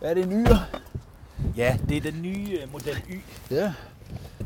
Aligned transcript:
Hvad 0.00 0.10
er 0.10 0.14
det 0.14 0.28
nyere? 0.28 0.58
Ja, 1.56 1.76
det 1.88 1.96
er 1.96 2.00
den 2.00 2.22
nye 2.22 2.58
øh, 2.62 2.72
Model 2.72 2.96
Y. 3.10 3.20
Ja. 3.50 3.72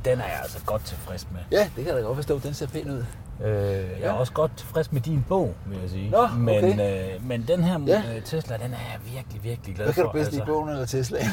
Den 0.04 0.18
er 0.20 0.24
jeg 0.24 0.38
altså 0.42 0.58
godt 0.66 0.84
tilfreds 0.84 1.26
med. 1.32 1.40
Ja, 1.50 1.64
det 1.76 1.84
kan 1.84 1.86
jeg 1.86 1.94
da 1.96 2.00
godt 2.00 2.16
forstå. 2.16 2.38
Den 2.38 2.54
ser 2.54 2.66
pæn 2.66 2.90
ud. 2.90 3.04
Øh, 3.44 3.44
jeg 3.44 3.84
er 3.84 3.98
Ja. 3.98 4.12
også 4.12 4.32
godt 4.32 4.56
tilfreds 4.56 4.92
med 4.92 5.00
din 5.00 5.24
bog, 5.28 5.54
vil 5.66 5.78
jeg 5.80 5.90
sige. 5.90 6.10
Nå, 6.10 6.18
okay. 6.22 6.34
men, 6.36 6.80
øh, 6.80 7.26
men 7.28 7.44
den 7.48 7.64
her 7.64 7.80
Ja. 7.86 8.02
ja. 8.14 8.20
Tesla, 8.20 8.56
den 8.56 8.72
er 8.74 8.78
jeg 8.92 8.98
virkelig, 9.14 9.44
virkelig 9.44 9.74
glad 9.74 9.86
Hvad 9.86 9.94
kan 9.94 10.02
for. 10.04 10.12
du 10.12 10.18
bedst 10.18 10.32
lide, 10.32 10.44
bogen 10.46 10.68
eller 10.68 10.86
Tesla? 10.86 11.18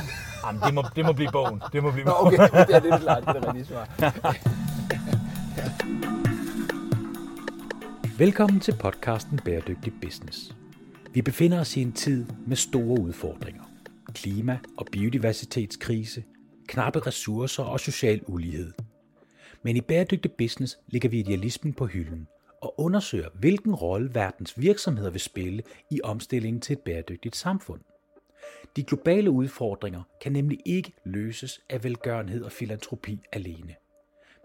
Jamen, 0.45 0.61
det, 0.61 0.73
må, 0.73 0.83
det 0.95 1.05
må 1.05 1.13
blive 1.13 1.31
bogen. 1.31 1.61
Det 1.73 1.83
må 1.83 1.91
blive 1.91 2.05
Nå, 2.05 2.13
okay. 2.19 2.37
Det 2.37 2.75
er 2.75 2.79
lidt 2.79 3.01
klart. 3.01 3.23
Det 3.27 3.35
er 3.35 3.47
rigtigt 3.47 3.67
svar. 3.67 3.87
Velkommen 8.17 8.59
til 8.59 8.75
podcasten 8.79 9.39
Bæredygtig 9.45 9.93
Business. 10.01 10.55
Vi 11.13 11.21
befinder 11.21 11.59
os 11.59 11.77
i 11.77 11.81
en 11.81 11.91
tid 11.91 12.25
med 12.47 12.57
store 12.57 12.99
udfordringer. 13.01 13.63
Klima- 14.13 14.59
og 14.77 14.85
biodiversitetskrise, 14.91 16.23
knappe 16.67 16.99
ressourcer 16.99 17.63
og 17.63 17.79
social 17.79 18.21
ulighed. 18.27 18.73
Men 19.63 19.75
i 19.75 19.81
Bæredygtig 19.81 20.31
Business 20.31 20.79
ligger 20.87 21.09
vi 21.09 21.19
idealismen 21.19 21.73
på 21.73 21.85
hylden 21.85 22.27
og 22.61 22.79
undersøger, 22.79 23.29
hvilken 23.33 23.75
rolle 23.75 24.15
verdens 24.15 24.59
virksomheder 24.59 25.09
vil 25.09 25.21
spille 25.21 25.63
i 25.91 26.01
omstillingen 26.03 26.61
til 26.61 26.73
et 26.73 26.79
bæredygtigt 26.79 27.35
samfund. 27.35 27.81
De 28.75 28.83
globale 28.83 29.31
udfordringer 29.31 30.03
kan 30.21 30.31
nemlig 30.31 30.59
ikke 30.65 30.93
løses 31.05 31.61
af 31.69 31.83
velgørenhed 31.83 32.43
og 32.43 32.51
filantropi 32.51 33.19
alene. 33.31 33.75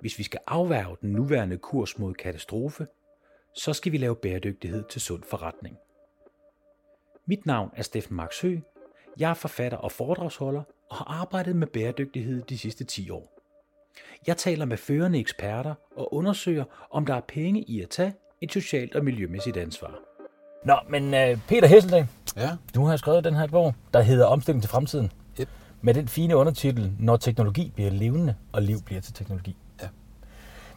Hvis 0.00 0.18
vi 0.18 0.22
skal 0.22 0.40
afværge 0.46 0.96
den 1.00 1.12
nuværende 1.12 1.58
kurs 1.58 1.98
mod 1.98 2.14
katastrofe, 2.14 2.86
så 3.54 3.72
skal 3.72 3.92
vi 3.92 3.98
lave 3.98 4.16
bæredygtighed 4.16 4.84
til 4.90 5.00
sund 5.00 5.22
forretning. 5.22 5.76
Mit 7.26 7.46
navn 7.46 7.70
er 7.76 7.82
Steffen 7.82 8.16
Max 8.16 8.40
Høgh. 8.40 8.60
Jeg 9.18 9.30
er 9.30 9.34
forfatter 9.34 9.78
og 9.78 9.92
foredragsholder 9.92 10.62
og 10.90 10.96
har 10.96 11.20
arbejdet 11.20 11.56
med 11.56 11.66
bæredygtighed 11.66 12.42
de 12.42 12.58
sidste 12.58 12.84
10 12.84 13.10
år. 13.10 13.30
Jeg 14.26 14.36
taler 14.36 14.64
med 14.64 14.76
førende 14.76 15.18
eksperter 15.18 15.74
og 15.96 16.14
undersøger, 16.14 16.64
om 16.90 17.06
der 17.06 17.14
er 17.14 17.20
penge 17.28 17.62
i 17.62 17.80
at 17.82 17.88
tage 17.88 18.14
et 18.40 18.52
socialt 18.52 18.94
og 18.94 19.04
miljømæssigt 19.04 19.56
ansvar. 19.56 19.94
Nå, 20.64 20.76
men 20.88 21.14
øh, 21.14 21.38
Peter 21.48 21.66
Hesseldal, 21.68 22.06
Ja. 22.36 22.50
du 22.74 22.84
har 22.84 22.96
skrevet 22.96 23.24
den 23.24 23.34
her 23.34 23.46
bog, 23.46 23.74
der 23.94 24.00
hedder 24.02 24.26
Omstilling 24.26 24.62
til 24.62 24.70
fremtiden. 24.70 25.12
Yep. 25.40 25.48
Med 25.80 25.94
den 25.94 26.08
fine 26.08 26.36
undertitel, 26.36 26.92
Når 26.98 27.16
teknologi 27.16 27.72
bliver 27.74 27.90
levende, 27.90 28.34
og 28.52 28.62
liv 28.62 28.76
bliver 28.84 29.00
til 29.00 29.14
teknologi. 29.14 29.56
Ja. 29.82 29.88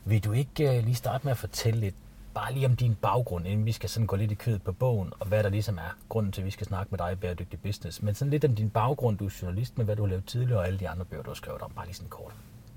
Vil 0.06 0.24
du 0.24 0.32
ikke 0.32 0.78
øh, 0.78 0.84
lige 0.84 0.96
starte 0.96 1.24
med 1.24 1.32
at 1.32 1.38
fortælle 1.38 1.80
lidt, 1.80 1.96
bare 2.38 2.54
lige 2.54 2.66
om 2.66 2.76
din 2.76 2.96
baggrund, 2.96 3.48
inden 3.48 3.66
vi 3.66 3.72
skal 3.72 3.90
sådan 3.90 4.08
gå 4.08 4.16
lidt 4.16 4.32
i 4.32 4.36
kødet 4.36 4.62
på 4.64 4.72
bogen, 4.72 5.14
og 5.20 5.28
hvad 5.28 5.44
der 5.44 5.50
ligesom 5.50 5.78
er 5.78 5.98
grunden 6.10 6.32
til, 6.32 6.42
at 6.42 6.46
vi 6.46 6.52
skal 6.52 6.68
snakke 6.68 6.88
med 6.92 6.98
dig 6.98 7.12
i 7.12 7.16
Bæredygtig 7.16 7.62
Business. 7.62 8.02
Men 8.02 8.16
sådan 8.16 8.32
lidt 8.32 8.46
om 8.46 8.56
din 8.56 8.70
baggrund, 8.70 9.18
du 9.18 9.26
er 9.26 9.40
journalist, 9.42 9.78
med 9.78 9.86
hvad 9.86 9.96
du 9.96 10.02
har 10.02 10.10
lavet 10.10 10.26
tidligere, 10.26 10.60
og 10.60 10.68
alle 10.68 10.80
de 10.80 10.90
andre 10.90 11.06
bøger, 11.06 11.24
du 11.24 11.30
har 11.30 11.36
skrevet 11.36 11.62
om. 11.62 11.72
Bare 11.76 11.86
lige 11.86 11.96
sådan 11.96 12.10
kort. 12.10 12.34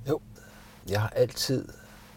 Jo. 0.08 0.20
Jeg 0.88 1.00
har 1.00 1.08
altid 1.08 1.69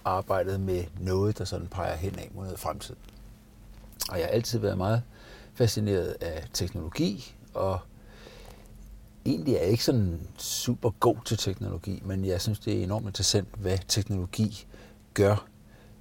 arbejdet 0.05 0.59
med 0.59 0.83
noget, 0.99 1.37
der 1.37 1.45
sådan 1.45 1.67
peger 1.67 1.95
hen 1.95 2.19
af 2.19 2.29
mod 2.33 2.57
fremtiden. 2.57 2.57
fremtid. 2.57 2.95
Og 4.09 4.17
jeg 4.19 4.25
har 4.25 4.31
altid 4.31 4.59
været 4.59 4.77
meget 4.77 5.03
fascineret 5.53 6.15
af 6.21 6.47
teknologi, 6.53 7.35
og 7.53 7.79
egentlig 9.25 9.55
er 9.55 9.61
jeg 9.61 9.69
ikke 9.69 9.83
sådan 9.83 10.27
super 10.37 10.89
god 10.89 11.17
til 11.25 11.37
teknologi, 11.37 12.01
men 12.05 12.25
jeg 12.25 12.41
synes, 12.41 12.59
det 12.59 12.79
er 12.79 12.83
enormt 12.83 13.05
interessant, 13.05 13.47
hvad 13.57 13.77
teknologi 13.87 14.65
gør 15.13 15.47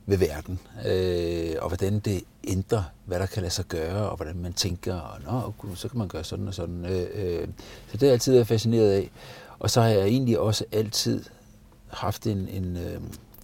ved 0.07 0.17
verden, 0.17 0.59
øh, 0.87 1.55
og 1.61 1.69
hvordan 1.69 1.99
det 1.99 2.25
ændrer, 2.45 2.83
hvad 3.05 3.19
der 3.19 3.27
kan 3.27 3.43
lade 3.43 3.55
sig 3.55 3.65
gøre, 3.65 4.11
og 4.11 4.17
hvordan 4.17 4.37
man 4.37 4.53
tænker, 4.53 4.95
og 4.95 5.21
nå, 5.25 5.53
gud, 5.59 5.77
så 5.77 5.89
kan 5.89 5.99
man 5.99 6.09
gøre 6.09 6.25
sådan 6.25 6.49
og 6.49 6.55
sådan. 6.55 6.85
Øh, 6.85 7.07
øh, 7.15 7.49
så 7.87 7.93
det 7.93 8.01
har 8.01 8.07
jeg 8.07 8.13
altid 8.13 8.33
været 8.33 8.47
fascineret 8.47 8.91
af. 8.91 9.11
Og 9.59 9.71
så 9.71 9.81
har 9.81 9.89
jeg 9.89 10.05
egentlig 10.07 10.39
også 10.39 10.65
altid 10.73 11.25
haft 11.89 12.27
en, 12.27 12.49
en, 12.49 12.77
øh, 12.77 13.01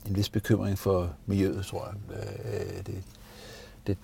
en 0.07 0.17
vis 0.17 0.29
bekymring 0.29 0.79
for 0.79 1.11
miljøet, 1.27 1.67
tror 1.67 1.87
jeg. 1.87 2.17
Øh, 2.17 2.87
det, 2.87 3.03
det, 3.87 3.97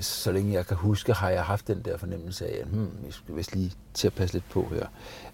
så 0.00 0.32
længe 0.32 0.52
jeg 0.52 0.66
kan 0.66 0.76
huske, 0.76 1.12
har 1.12 1.30
jeg 1.30 1.44
haft 1.44 1.68
den 1.68 1.82
der 1.84 1.96
fornemmelse 1.96 2.46
af, 2.46 2.60
at 2.60 2.66
hmm, 2.66 2.90
vi 3.06 3.12
skal 3.12 3.36
vist 3.36 3.54
lige 3.54 3.72
til 3.94 4.06
at 4.06 4.12
passe 4.12 4.34
lidt 4.34 4.50
på 4.50 4.68
her. 4.70 4.86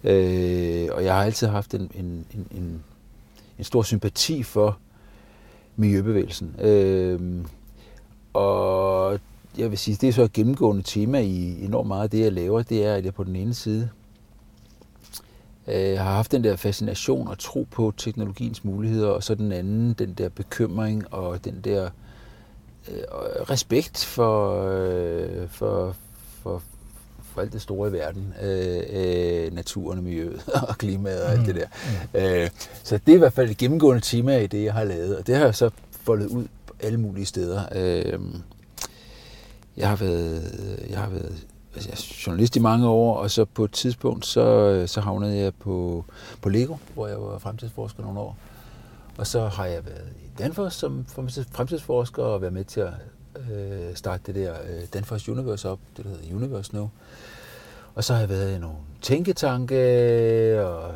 Øh, 0.03 0.89
og 0.91 1.03
jeg 1.03 1.15
har 1.15 1.23
altid 1.23 1.47
haft 1.47 1.73
en, 1.73 1.91
en, 1.93 2.25
en, 2.33 2.47
en, 2.51 2.83
en 3.57 3.63
stor 3.63 3.83
sympati 3.83 4.43
for 4.43 4.77
miljøbevægelsen. 5.75 6.55
Øh, 6.59 7.45
og 8.33 9.19
jeg 9.57 9.69
vil 9.69 9.77
sige, 9.77 9.97
det 10.01 10.09
er 10.09 10.13
så 10.13 10.21
et 10.21 10.33
gennemgående 10.33 10.83
tema 10.83 11.19
i 11.19 11.65
enormt 11.65 11.87
meget 11.87 12.03
af 12.03 12.09
det, 12.09 12.19
jeg 12.19 12.33
laver, 12.33 12.61
det 12.61 12.85
er, 12.85 12.95
at 12.95 13.05
jeg 13.05 13.13
på 13.13 13.23
den 13.23 13.35
ene 13.35 13.53
side 13.53 13.89
øh, 15.67 15.97
har 15.97 16.13
haft 16.15 16.31
den 16.31 16.43
der 16.43 16.55
fascination 16.55 17.27
og 17.27 17.39
tro 17.39 17.67
på 17.71 17.93
teknologiens 17.97 18.63
muligheder, 18.63 19.09
og 19.09 19.23
så 19.23 19.35
den 19.35 19.51
anden, 19.51 19.93
den 19.93 20.13
der 20.13 20.29
bekymring 20.29 21.13
og 21.13 21.45
den 21.45 21.61
der 21.63 21.89
øh, 22.87 23.03
respekt 23.49 24.05
for, 24.05 24.63
øh, 24.71 25.49
for, 25.49 25.95
for, 26.41 26.61
for 27.33 27.41
alt 27.41 27.53
det 27.53 27.61
store 27.61 27.89
i 27.89 27.91
verden. 27.91 28.33
Øh, 28.41 28.83
øh, 28.89 29.53
naturen 29.53 29.97
og 29.97 30.03
miljøet 30.03 30.43
og 30.69 30.77
klimaet 30.77 31.23
og 31.23 31.31
alt 31.31 31.45
det 31.45 31.55
der. 31.55 31.67
Øh, 32.43 32.49
så 32.83 32.99
det 33.05 33.11
er 33.11 33.15
i 33.15 33.19
hvert 33.19 33.33
fald 33.33 33.49
et 33.49 33.57
gennemgående 33.57 34.01
tema 34.01 34.37
i 34.37 34.47
det, 34.47 34.63
jeg 34.63 34.73
har 34.73 34.83
lavet, 34.83 35.17
og 35.17 35.27
det 35.27 35.35
har 35.35 35.45
jeg 35.45 35.55
så 35.55 35.69
foldet 35.91 36.27
ud 36.27 36.47
på 36.65 36.73
alle 36.79 36.99
mulige 36.99 37.25
steder. 37.25 37.61
Øh, 37.75 38.19
jeg 39.77 39.89
har 39.89 39.95
været, 39.95 40.85
jeg 40.89 40.99
har 40.99 41.09
været 41.09 41.45
altså, 41.75 41.89
jeg 41.89 41.93
er 41.93 42.23
journalist 42.27 42.55
i 42.55 42.59
mange 42.59 42.87
år, 42.87 43.17
og 43.17 43.31
så 43.31 43.45
på 43.45 43.63
et 43.63 43.71
tidspunkt, 43.71 44.25
så, 44.25 44.83
så 44.87 45.01
havnede 45.01 45.37
jeg 45.37 45.53
på, 45.53 46.05
på 46.41 46.49
Lego, 46.49 46.75
hvor 46.93 47.07
jeg 47.07 47.21
var 47.21 47.37
fremtidsforsker 47.37 48.03
nogle 48.03 48.19
år. 48.19 48.37
Og 49.17 49.27
så 49.27 49.47
har 49.47 49.65
jeg 49.65 49.85
været 49.85 50.09
i 50.25 50.29
Danfoss 50.37 50.75
som 50.75 51.05
fremtidsforsker 51.51 52.23
og 52.23 52.41
været 52.41 52.53
med 52.53 52.63
til 52.63 52.79
at 52.79 52.93
øh, 53.51 53.95
starte 53.95 54.23
det 54.25 54.35
der 54.35 54.53
øh, 54.53 54.81
Danfoss 54.93 55.29
Universe 55.29 55.69
op, 55.69 55.79
det 55.97 56.05
der 56.05 56.11
hedder 56.11 56.35
Universe 56.35 56.75
nu. 56.75 56.89
Og 57.95 58.03
så 58.03 58.13
har 58.13 58.19
jeg 58.19 58.29
været 58.29 58.55
i 58.55 58.59
nogle 58.59 58.75
tænketanke, 59.01 59.75
og 60.65 60.91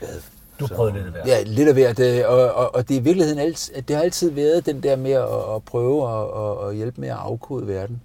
været 0.00 0.22
Du 0.60 0.66
så- 0.66 0.74
prøvede 0.74 0.94
lidt 0.94 1.06
af 1.06 1.12
hvert. 1.12 1.26
Ja, 1.26 1.42
lidt 1.42 1.68
af 1.68 1.74
hvert. 1.74 1.98
øh, 2.00 2.22
Og, 2.28 2.52
og, 2.54 2.74
og 2.74 2.88
det 2.88 2.96
er 2.96 3.00
i 3.00 3.02
virkeligheden 3.04 3.38
alt, 3.38 3.70
det 3.88 3.96
har 3.96 4.02
altid 4.02 4.30
været 4.30 4.66
den 4.66 4.82
der 4.82 4.96
med 4.96 5.10
at, 5.12 5.54
at 5.56 5.62
prøve 5.64 6.08
at, 6.08 6.68
at, 6.68 6.76
hjælpe 6.76 7.00
med 7.00 7.08
at 7.08 7.16
afkode 7.16 7.66
verden. 7.66 8.02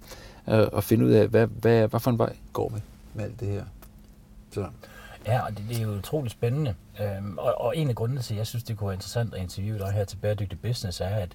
øh, 0.48 0.66
Og 0.72 0.84
finde 0.84 1.04
ud 1.06 1.10
af, 1.10 1.28
hvad, 1.28 1.46
hvad, 1.46 1.88
hvad 1.88 2.00
for 2.00 2.10
en 2.10 2.18
vej 2.18 2.36
går 2.52 2.68
vi 2.74 2.80
med 3.14 3.24
alt 3.24 3.40
det 3.40 3.48
her. 3.48 3.64
Så. 4.54 4.66
Ja, 5.26 5.40
og 5.46 5.50
det, 5.50 5.64
det 5.68 5.78
er 5.78 5.82
jo 5.82 5.90
utroligt 5.98 6.32
spændende. 6.32 6.74
Øhm, 7.02 7.38
og, 7.38 7.60
og 7.60 7.76
en 7.76 7.88
af 7.88 7.94
grundene 7.94 8.22
til, 8.22 8.34
at 8.34 8.38
jeg 8.38 8.46
synes, 8.46 8.64
det 8.64 8.76
kunne 8.76 8.86
være 8.88 8.94
interessant 8.94 9.34
at 9.34 9.40
interviewe 9.40 9.78
dig 9.78 9.90
her 9.92 10.04
til 10.04 10.16
Bæredygtig 10.16 10.58
Business, 10.62 11.00
er, 11.00 11.06
at, 11.08 11.28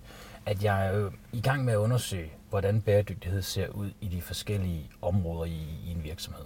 at 0.46 0.64
jeg 0.64 0.88
er 0.88 0.98
jo 0.98 1.12
i 1.32 1.42
gang 1.42 1.66
med 1.66 1.74
at 1.74 1.78
undersøge, 1.78 2.32
hvordan 2.50 2.82
bæredygtighed 2.82 3.42
ser 3.42 3.68
ud 3.68 3.92
i 4.02 4.08
de 4.08 4.22
forskellige 4.22 4.90
områder 5.02 5.46
i, 5.46 5.60
i 5.86 5.92
en 5.92 6.04
virksomhed. 6.04 6.46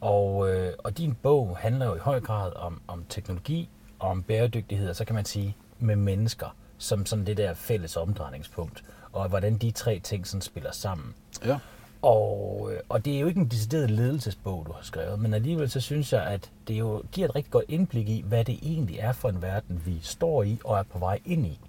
Og, 0.00 0.50
øh, 0.50 0.72
og 0.78 0.98
din 0.98 1.14
bog 1.14 1.56
handler 1.56 1.86
jo 1.86 1.94
i 1.94 1.98
høj 1.98 2.20
grad 2.20 2.52
om, 2.56 2.80
om 2.88 3.04
teknologi 3.08 3.68
og 3.98 4.08
om 4.08 4.22
bæredygtighed, 4.22 4.88
og 4.88 4.96
så 4.96 5.04
kan 5.04 5.14
man 5.14 5.24
sige 5.24 5.56
med 5.78 5.96
mennesker, 5.96 6.56
som 6.78 7.06
sådan 7.06 7.26
det 7.26 7.36
der 7.36 7.54
fælles 7.54 7.96
omdrejningspunkt, 7.96 8.84
og 9.12 9.28
hvordan 9.28 9.56
de 9.56 9.70
tre 9.70 9.98
ting 9.98 10.26
sådan 10.26 10.40
spiller 10.40 10.72
sammen. 10.72 11.14
Ja. 11.44 11.58
Og, 12.02 12.70
øh, 12.72 12.80
og 12.88 13.04
det 13.04 13.16
er 13.16 13.20
jo 13.20 13.26
ikke 13.26 13.40
en 13.40 13.48
decideret 13.48 13.90
ledelsesbog, 13.90 14.66
du 14.66 14.72
har 14.72 14.82
skrevet, 14.82 15.18
men 15.18 15.34
alligevel 15.34 15.70
så 15.70 15.80
synes 15.80 16.12
jeg, 16.12 16.22
at 16.22 16.50
det 16.68 16.74
jo 16.74 17.02
giver 17.12 17.28
et 17.28 17.34
rigtig 17.34 17.50
godt 17.50 17.64
indblik 17.68 18.08
i, 18.08 18.24
hvad 18.26 18.44
det 18.44 18.58
egentlig 18.62 18.98
er 18.98 19.12
for 19.12 19.28
en 19.28 19.42
verden, 19.42 19.82
vi 19.86 19.98
står 20.02 20.42
i 20.42 20.58
og 20.64 20.78
er 20.78 20.82
på 20.82 20.98
vej 20.98 21.20
ind 21.24 21.46
i. 21.46 21.60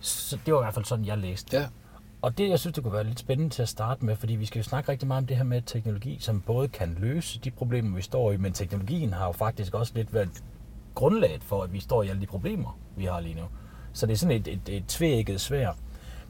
Så 0.00 0.38
det 0.46 0.54
var 0.54 0.60
i 0.60 0.64
hvert 0.64 0.74
fald 0.74 0.84
sådan, 0.84 1.04
jeg 1.04 1.18
læste. 1.18 1.56
Ja. 1.56 1.66
Og 2.22 2.38
det, 2.38 2.48
jeg 2.48 2.58
synes, 2.58 2.74
det 2.74 2.82
kunne 2.84 2.92
være 2.92 3.04
lidt 3.04 3.18
spændende 3.18 3.54
til 3.54 3.62
at 3.62 3.68
starte 3.68 4.04
med, 4.04 4.16
fordi 4.16 4.34
vi 4.34 4.46
skal 4.46 4.58
jo 4.58 4.62
snakke 4.62 4.92
rigtig 4.92 5.08
meget 5.08 5.22
om 5.22 5.26
det 5.26 5.36
her 5.36 5.44
med 5.44 5.62
teknologi, 5.62 6.18
som 6.20 6.40
både 6.40 6.68
kan 6.68 6.96
løse 7.00 7.40
de 7.40 7.50
problemer, 7.50 7.96
vi 7.96 8.02
står 8.02 8.32
i, 8.32 8.36
men 8.36 8.52
teknologien 8.52 9.12
har 9.12 9.26
jo 9.26 9.32
faktisk 9.32 9.74
også 9.74 9.92
lidt 9.94 10.14
været 10.14 10.42
grundlaget 10.94 11.44
for, 11.44 11.62
at 11.62 11.72
vi 11.72 11.80
står 11.80 12.02
i 12.02 12.08
alle 12.08 12.20
de 12.20 12.26
problemer, 12.26 12.78
vi 12.96 13.04
har 13.04 13.20
lige 13.20 13.34
nu. 13.34 13.44
Så 13.92 14.06
det 14.06 14.12
er 14.12 14.16
sådan 14.16 14.36
et, 14.36 14.48
et, 14.48 14.68
et 14.68 14.84
tvækket 14.88 15.40
svær. 15.40 15.72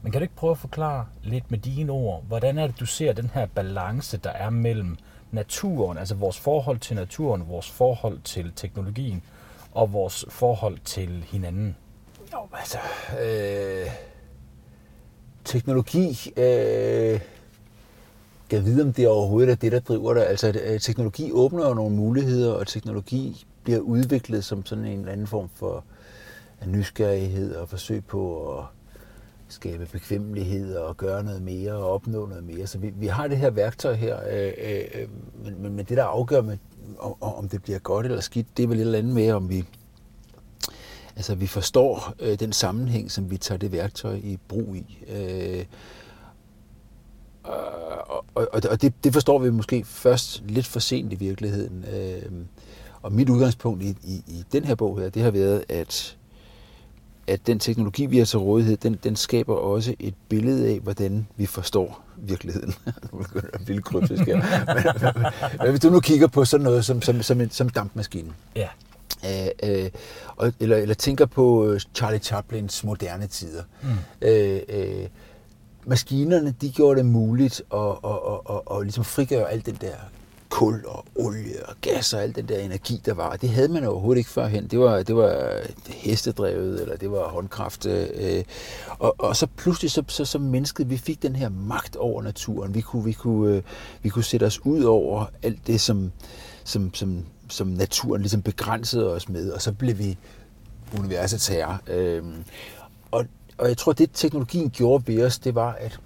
Men 0.01 0.11
kan 0.11 0.21
du 0.21 0.23
ikke 0.23 0.35
prøve 0.35 0.51
at 0.51 0.57
forklare 0.57 1.05
lidt 1.23 1.51
med 1.51 1.59
dine 1.59 1.91
ord, 1.91 2.23
hvordan 2.23 2.57
er 2.57 2.67
det, 2.67 2.79
du 2.79 2.85
ser 2.85 3.13
den 3.13 3.31
her 3.33 3.45
balance, 3.45 4.17
der 4.17 4.29
er 4.29 4.49
mellem 4.49 4.97
naturen, 5.31 5.97
altså 5.97 6.15
vores 6.15 6.39
forhold 6.39 6.79
til 6.79 6.95
naturen, 6.95 7.47
vores 7.47 7.71
forhold 7.71 8.19
til 8.21 8.51
teknologien, 8.55 9.23
og 9.71 9.93
vores 9.93 10.25
forhold 10.29 10.77
til 10.79 11.25
hinanden? 11.31 11.75
Jo, 12.33 12.47
altså, 12.53 12.77
øh, 13.21 13.91
teknologi, 15.45 16.33
øh, 16.37 17.19
jeg 18.51 18.65
vide, 18.65 18.83
om 18.83 18.93
det 18.93 19.07
overhovedet 19.07 19.51
er 19.51 19.55
det, 19.55 19.71
der 19.71 19.79
driver 19.79 20.13
det. 20.13 20.21
Altså, 20.21 20.61
øh, 20.65 20.79
teknologi 20.79 21.31
åbner 21.31 21.67
jo 21.67 21.73
nogle 21.73 21.95
muligheder, 21.95 22.51
og 22.51 22.67
teknologi 22.67 23.45
bliver 23.63 23.79
udviklet 23.79 24.45
som 24.45 24.65
sådan 24.65 24.85
en 24.85 24.99
eller 24.99 25.11
anden 25.11 25.27
form 25.27 25.49
for 25.55 25.83
øh, 26.61 26.67
nysgerrighed 26.67 27.55
og 27.55 27.69
forsøg 27.69 28.05
på 28.05 28.53
at 28.57 28.65
skabe 29.47 29.85
bekvemmelighed 29.85 30.75
og 30.75 30.97
gøre 30.97 31.23
noget 31.23 31.41
mere 31.41 31.73
og 31.73 31.91
opnå 31.91 32.25
noget 32.25 32.43
mere. 32.43 32.67
Så 32.67 32.77
vi, 32.77 32.93
vi 32.95 33.07
har 33.07 33.27
det 33.27 33.37
her 33.37 33.49
værktøj 33.49 33.93
her, 33.93 34.17
øh, 34.31 34.53
øh, 34.57 34.85
øh 34.93 35.07
men, 35.43 35.61
men, 35.61 35.73
men 35.75 35.85
det, 35.85 35.97
der 35.97 36.03
afgør 36.03 36.41
med, 36.41 36.57
om, 36.99 37.15
om 37.21 37.49
det 37.49 37.63
bliver 37.63 37.79
godt 37.79 38.05
eller 38.05 38.21
skidt, 38.21 38.57
det 38.57 38.63
er 38.63 38.67
vel 38.67 38.77
et 38.77 38.81
eller 38.81 38.99
andet 38.99 39.13
med, 39.13 39.31
om 39.31 39.49
vi, 39.49 39.65
altså, 41.15 41.35
vi 41.35 41.47
forstår 41.47 42.13
øh, 42.19 42.39
den 42.39 42.53
sammenhæng, 42.53 43.11
som 43.11 43.31
vi 43.31 43.37
tager 43.37 43.59
det 43.59 43.71
værktøj 43.71 44.15
i 44.15 44.37
brug 44.47 44.75
i. 44.75 44.97
Øh, 45.07 45.65
og 47.43 48.25
og, 48.35 48.61
og 48.69 48.81
det, 48.81 48.93
det 49.03 49.13
forstår 49.13 49.39
vi 49.39 49.49
måske 49.49 49.83
først 49.85 50.43
lidt 50.47 50.67
for 50.67 50.79
sent 50.79 51.13
i 51.13 51.15
virkeligheden. 51.15 51.85
Øh, 51.93 52.31
og 53.01 53.13
mit 53.13 53.29
udgangspunkt 53.29 53.83
i, 53.83 53.95
i, 54.03 54.23
i 54.27 54.43
den 54.51 54.65
her 54.65 54.75
bog 54.75 54.99
her, 54.99 55.09
det 55.09 55.21
har 55.21 55.31
været, 55.31 55.63
at 55.69 56.17
at 57.27 57.47
den 57.47 57.59
teknologi, 57.59 58.05
vi 58.05 58.17
har 58.17 58.25
til 58.25 58.39
rådighed, 58.39 58.77
den, 58.77 58.99
den 59.03 59.15
skaber 59.15 59.55
også 59.55 59.95
et 59.99 60.13
billede 60.29 60.67
af, 60.67 60.79
hvordan 60.79 61.27
vi 61.37 61.45
forstår 61.45 62.03
virkeligheden. 62.17 62.73
det 63.53 63.67
vildt 63.67 63.85
kryptisk 63.85 64.23
her. 64.23 64.35
men, 64.35 65.13
men, 65.15 65.31
men, 65.59 65.69
hvis 65.69 65.79
du 65.79 65.89
nu 65.89 65.99
kigger 65.99 66.27
på 66.27 66.45
sådan 66.45 66.63
noget 66.63 66.85
som, 66.85 67.01
som, 67.01 67.21
som, 67.21 67.41
en, 67.41 67.49
som 67.49 67.69
dampmaskinen, 67.69 68.33
Ja 68.55 68.67
øh, 69.25 69.47
øh, 70.43 70.51
eller, 70.59 70.77
eller 70.77 70.95
tænker 70.95 71.25
på 71.25 71.67
øh, 71.67 71.81
Charlie 71.95 72.19
Chaplins 72.19 72.83
moderne 72.83 73.27
tider. 73.27 73.63
Mm. 73.81 74.27
Øh, 74.27 74.61
øh, 74.69 75.07
maskinerne, 75.85 76.55
de 76.61 76.71
gjorde 76.71 76.97
det 76.97 77.05
muligt 77.05 77.61
at, 77.73 77.79
at, 77.79 78.19
at, 78.27 78.55
at, 78.55 78.77
at 78.77 78.81
ligesom 78.81 79.03
frigøre 79.03 79.51
alt 79.51 79.65
den 79.65 79.77
der 79.81 79.95
kul 80.51 80.85
og 80.85 81.05
olie 81.15 81.65
og 81.65 81.75
gas 81.81 82.13
og 82.13 82.23
al 82.23 82.35
den 82.35 82.45
der 82.45 82.59
energi, 82.59 83.01
der 83.05 83.13
var. 83.13 83.35
Det 83.35 83.49
havde 83.49 83.67
man 83.67 83.83
overhovedet 83.83 84.17
ikke 84.17 84.29
førhen. 84.29 84.67
Det 84.67 84.79
var, 84.79 85.03
det 85.03 85.15
var 85.15 85.59
hestedrevet, 85.87 86.81
eller 86.81 86.97
det 86.97 87.11
var 87.11 87.27
håndkraft. 87.27 87.85
Øh, 87.85 88.43
og, 88.89 89.15
og 89.19 89.35
så 89.35 89.47
pludselig, 89.57 89.91
så, 89.91 90.03
så, 90.07 90.25
så 90.25 90.39
mennesket, 90.39 90.89
vi 90.89 90.97
fik 90.97 91.21
den 91.21 91.35
her 91.35 91.49
magt 91.49 91.95
over 91.95 92.23
naturen. 92.23 92.75
Vi 92.75 92.81
kunne, 92.81 93.03
vi 93.03 93.11
kunne, 93.11 93.55
øh, 93.55 93.63
vi 94.01 94.09
kunne 94.09 94.23
sætte 94.23 94.45
os 94.45 94.65
ud 94.65 94.83
over 94.83 95.25
alt 95.43 95.67
det, 95.67 95.81
som, 95.81 96.11
som, 96.63 96.93
som, 96.93 97.25
som 97.51 97.67
naturen 97.67 98.21
ligesom 98.21 98.41
begrænsede 98.41 99.13
os 99.13 99.29
med, 99.29 99.51
og 99.51 99.61
så 99.61 99.71
blev 99.71 99.97
vi 99.97 100.17
universets 100.99 101.47
herre. 101.47 101.77
Øh, 101.87 102.23
og, 103.11 103.25
og 103.57 103.67
jeg 103.67 103.77
tror, 103.77 103.93
det 103.93 104.09
teknologien 104.13 104.69
gjorde 104.69 105.07
ved 105.07 105.25
os, 105.25 105.39
det 105.39 105.55
var, 105.55 105.73
at 105.79 105.99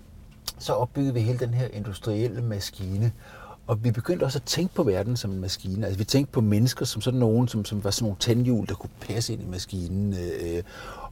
så 0.60 0.74
opbyggede 0.74 1.14
vi 1.14 1.20
hele 1.20 1.40
den 1.40 1.54
her 1.54 1.68
industrielle 1.68 2.42
maskine, 2.42 3.12
og 3.68 3.84
vi 3.84 3.92
begyndte 3.92 4.24
også 4.24 4.38
at 4.38 4.44
tænke 4.44 4.76
på 4.76 4.84
verden 4.84 5.18
som 5.18 5.32
en 5.32 5.40
maskine. 5.40 5.86
Altså 5.86 5.98
vi 5.98 6.04
tænkte 6.04 6.32
på 6.32 6.42
mennesker 6.42 6.86
som 6.86 7.02
sådan 7.02 7.20
nogen, 7.20 7.48
som, 7.48 7.66
som 7.66 7.84
var 7.84 7.92
sådan 7.92 8.04
nogle 8.04 8.18
tandhjul, 8.20 8.68
der 8.68 8.76
kunne 8.76 8.90
passe 9.02 9.34
ind 9.34 9.42
i 9.42 9.46
maskinen. 9.46 10.14
Øh, 10.14 10.64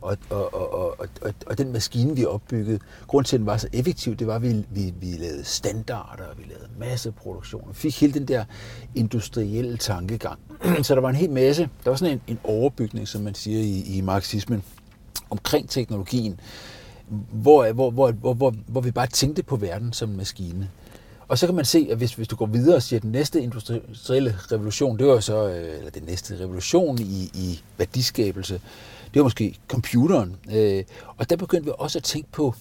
og, 0.02 0.18
og, 0.30 0.54
og, 0.54 0.74
og, 0.74 1.08
og, 1.22 1.34
og 1.48 1.58
den 1.58 1.72
maskine, 1.72 2.16
vi 2.16 2.26
opbyggede, 2.26 2.80
grund 3.08 3.26
til, 3.26 3.36
at 3.36 3.40
den 3.40 3.46
var 3.46 3.58
så 3.58 3.68
effektiv, 3.74 4.16
det 4.16 4.28
var, 4.28 4.36
at 4.36 4.42
vi, 4.42 4.66
vi, 4.70 4.94
vi 5.02 5.12
lavede 5.20 5.44
standarder, 5.44 6.24
og 6.24 6.38
vi 6.38 6.44
lavede 6.44 6.68
masseproduktion. 6.80 7.64
Vi 7.70 7.76
fik 7.76 8.02
hele 8.02 8.14
den 8.14 8.28
der 8.28 8.46
industrielle 8.96 9.78
tankegang. 9.78 10.40
så 10.84 10.96
der 10.96 11.02
var 11.02 11.10
en 11.10 11.16
hel 11.16 11.30
masse, 11.30 11.70
der 11.84 11.90
var 11.90 11.98
sådan 11.98 12.14
en, 12.14 12.22
en 12.28 12.40
overbygning, 12.44 13.08
som 13.08 13.22
man 13.22 13.36
siger 13.36 13.60
i, 13.60 13.98
i 13.98 14.02
marxismen, 14.02 14.64
omkring 15.30 15.70
teknologien, 15.70 16.40
hvor, 17.32 17.72
hvor, 17.72 17.92
hvor, 17.92 18.12
hvor, 18.12 18.34
hvor, 18.34 18.54
hvor 18.68 18.82
vi 18.82 18.92
bare 18.92 19.08
tænkte 19.08 19.44
på 19.44 19.56
verden 19.56 19.94
som 19.94 20.10
en 20.10 20.18
maskine. 20.18 20.70
Og 21.34 21.40
så 21.40 21.46
kan 21.46 21.56
man 21.56 21.66
se, 21.66 21.88
at 21.92 21.98
hvis, 21.98 22.14
hvis 22.14 22.28
du 22.28 22.36
går 22.36 22.46
videre 22.46 22.76
og 22.76 22.84
siger, 22.84 23.00
at 23.00 23.04
den 23.04 23.12
næste 23.12 23.42
industrielle 23.42 24.38
revolution, 24.52 25.00
det 25.00 25.08
var 25.08 25.20
så, 25.20 25.48
øh, 25.48 25.78
eller 25.78 25.92
den 25.92 26.04
næste 26.04 26.40
revolution 26.40 27.00
i, 27.00 27.32
i 27.34 27.62
værdiskabelse, 27.78 28.54
det 29.14 29.20
var 29.20 29.24
måske 29.24 29.56
computeren. 29.68 30.36
Øh, 30.52 30.84
og 31.18 31.30
der 31.30 31.36
begyndte 31.36 31.66
vi 31.66 31.72
også 31.78 32.00
at 32.00 32.04
tænke 32.04 32.32
på, 32.32 32.54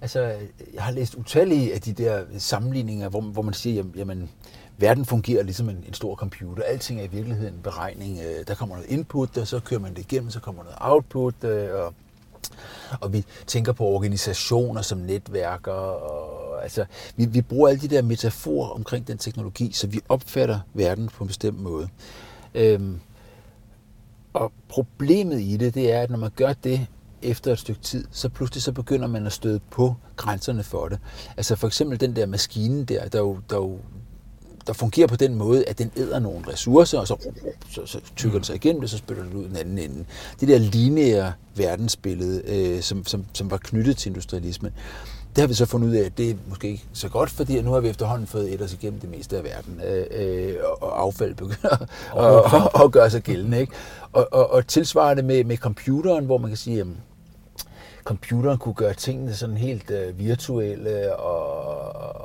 altså 0.00 0.20
jeg 0.74 0.82
har 0.82 0.92
læst 0.92 1.14
utallige 1.14 1.74
af 1.74 1.80
de 1.80 1.92
der 1.92 2.24
sammenligninger, 2.38 3.08
hvor, 3.08 3.20
hvor 3.20 3.42
man 3.42 3.54
siger, 3.54 3.76
jamen, 3.76 3.92
jamen 3.96 4.30
verden 4.78 5.04
fungerer 5.04 5.42
ligesom 5.42 5.68
en, 5.68 5.84
en 5.88 5.94
stor 5.94 6.14
computer. 6.14 6.62
Alting 6.62 7.00
er 7.00 7.04
i 7.04 7.10
virkeligheden 7.12 7.54
en 7.54 7.60
beregning. 7.62 8.18
Øh, 8.18 8.46
der 8.46 8.54
kommer 8.54 8.74
noget 8.74 8.90
input, 8.90 9.38
og 9.38 9.46
så 9.46 9.60
kører 9.60 9.80
man 9.80 9.94
det 9.94 10.00
igennem, 10.12 10.30
så 10.30 10.40
kommer 10.40 10.62
noget 10.62 10.78
output, 10.80 11.44
øh, 11.44 11.68
og 11.74 11.94
og 13.00 13.12
vi 13.12 13.24
tænker 13.46 13.72
på 13.72 13.84
organisationer 13.84 14.82
som 14.82 14.98
netværker. 14.98 15.72
Og, 15.72 16.27
altså, 16.58 16.84
vi, 17.16 17.26
vi 17.26 17.42
bruger 17.42 17.68
alle 17.68 17.80
de 17.80 17.88
der 17.88 18.02
metaforer 18.02 18.68
omkring 18.68 19.06
den 19.06 19.18
teknologi, 19.18 19.72
så 19.72 19.86
vi 19.86 20.00
opfatter 20.08 20.60
verden 20.74 21.08
på 21.08 21.24
en 21.24 21.28
bestemt 21.28 21.60
måde. 21.60 21.88
Øhm, 22.54 23.00
og 24.32 24.52
problemet 24.68 25.40
i 25.40 25.56
det, 25.56 25.74
det 25.74 25.92
er, 25.92 26.00
at 26.00 26.10
når 26.10 26.18
man 26.18 26.30
gør 26.36 26.52
det 26.52 26.86
efter 27.22 27.52
et 27.52 27.58
stykke 27.58 27.80
tid, 27.80 28.04
så 28.10 28.28
pludselig 28.28 28.62
så 28.62 28.72
begynder 28.72 29.06
man 29.06 29.26
at 29.26 29.32
støde 29.32 29.60
på 29.70 29.94
grænserne 30.16 30.62
for 30.62 30.88
det. 30.88 30.98
Altså 31.36 31.56
for 31.56 31.66
eksempel 31.66 32.00
den 32.00 32.16
der 32.16 32.26
maskine 32.26 32.84
der, 32.84 33.08
der 33.08 33.18
jo, 33.18 33.38
der 33.50 33.56
jo 33.56 33.78
der 34.68 34.74
fungerer 34.74 35.06
på 35.06 35.16
den 35.16 35.34
måde, 35.34 35.68
at 35.68 35.78
den 35.78 35.90
æder 35.96 36.18
nogle 36.18 36.52
ressourcer, 36.52 36.98
og 36.98 37.06
så, 37.06 37.16
så, 37.70 37.86
så 37.86 38.00
tykker 38.16 38.38
den 38.38 38.44
sig 38.44 38.56
igennem 38.56 38.80
det, 38.80 38.90
så 38.90 38.98
spytter 38.98 39.22
den 39.22 39.34
ud 39.34 39.44
den 39.44 39.56
anden 39.56 39.78
ende. 39.78 40.04
Det 40.40 40.48
der 40.48 40.58
lineære 40.58 41.32
verdensbillede, 41.56 42.42
øh, 42.46 42.82
som, 42.82 43.06
som, 43.06 43.24
som 43.32 43.50
var 43.50 43.56
knyttet 43.56 43.96
til 43.96 44.10
industrialismen, 44.10 44.72
det 45.36 45.42
har 45.42 45.46
vi 45.46 45.54
så 45.54 45.66
fundet 45.66 45.88
ud 45.88 45.94
af, 45.94 46.04
at 46.04 46.18
det 46.18 46.30
er 46.30 46.34
måske 46.48 46.68
ikke 46.68 46.84
så 46.92 47.08
godt, 47.08 47.30
fordi 47.30 47.62
nu 47.62 47.72
har 47.72 47.80
vi 47.80 47.88
efterhånden 47.88 48.26
fået 48.26 48.54
et 48.54 48.62
os 48.62 48.72
igennem 48.72 49.00
det 49.00 49.10
meste 49.10 49.36
af 49.36 49.44
verden, 49.44 49.80
øh, 49.86 50.06
øh 50.10 50.54
og 50.80 51.00
affald 51.00 51.34
begynder 51.34 51.82
at, 52.16 52.54
at, 52.54 52.84
at 52.84 52.92
gøre 52.96 53.10
sig 53.10 53.22
gældende. 53.22 53.60
Ikke? 53.60 53.72
Og, 54.12 54.28
og, 54.32 54.50
og 54.50 54.66
tilsvarende 54.66 55.22
med, 55.22 55.44
med 55.44 55.56
computeren, 55.56 56.24
hvor 56.24 56.38
man 56.38 56.50
kan 56.50 56.56
sige, 56.56 56.80
at 56.80 56.86
computeren 58.04 58.58
kunne 58.58 58.74
gøre 58.74 58.94
tingene 58.94 59.34
sådan 59.34 59.56
helt 59.56 59.90
øh, 59.90 60.18
virtuelle 60.18 61.16
og, 61.16 61.50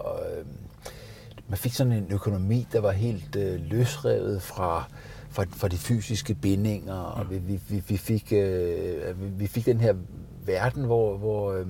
og 0.05 0.19
man 1.47 1.57
fik 1.57 1.73
sådan 1.73 1.93
en 1.93 2.07
økonomi, 2.09 2.67
der 2.71 2.81
var 2.81 2.91
helt 2.91 3.35
øh, 3.35 3.59
løsrevet 3.61 4.41
fra, 4.41 4.83
fra, 5.29 5.45
fra 5.49 5.67
de 5.67 5.77
fysiske 5.77 6.33
bindinger, 6.33 6.93
og 6.93 7.29
vi, 7.29 7.37
vi, 7.37 7.59
vi, 7.69 7.83
vi, 7.87 7.97
fik, 7.97 8.33
øh, 8.33 9.21
vi, 9.21 9.27
vi 9.37 9.47
fik 9.47 9.65
den 9.65 9.79
her 9.79 9.93
verden, 10.45 10.83
hvor, 10.83 11.17
hvor 11.17 11.53
øh, 11.53 11.65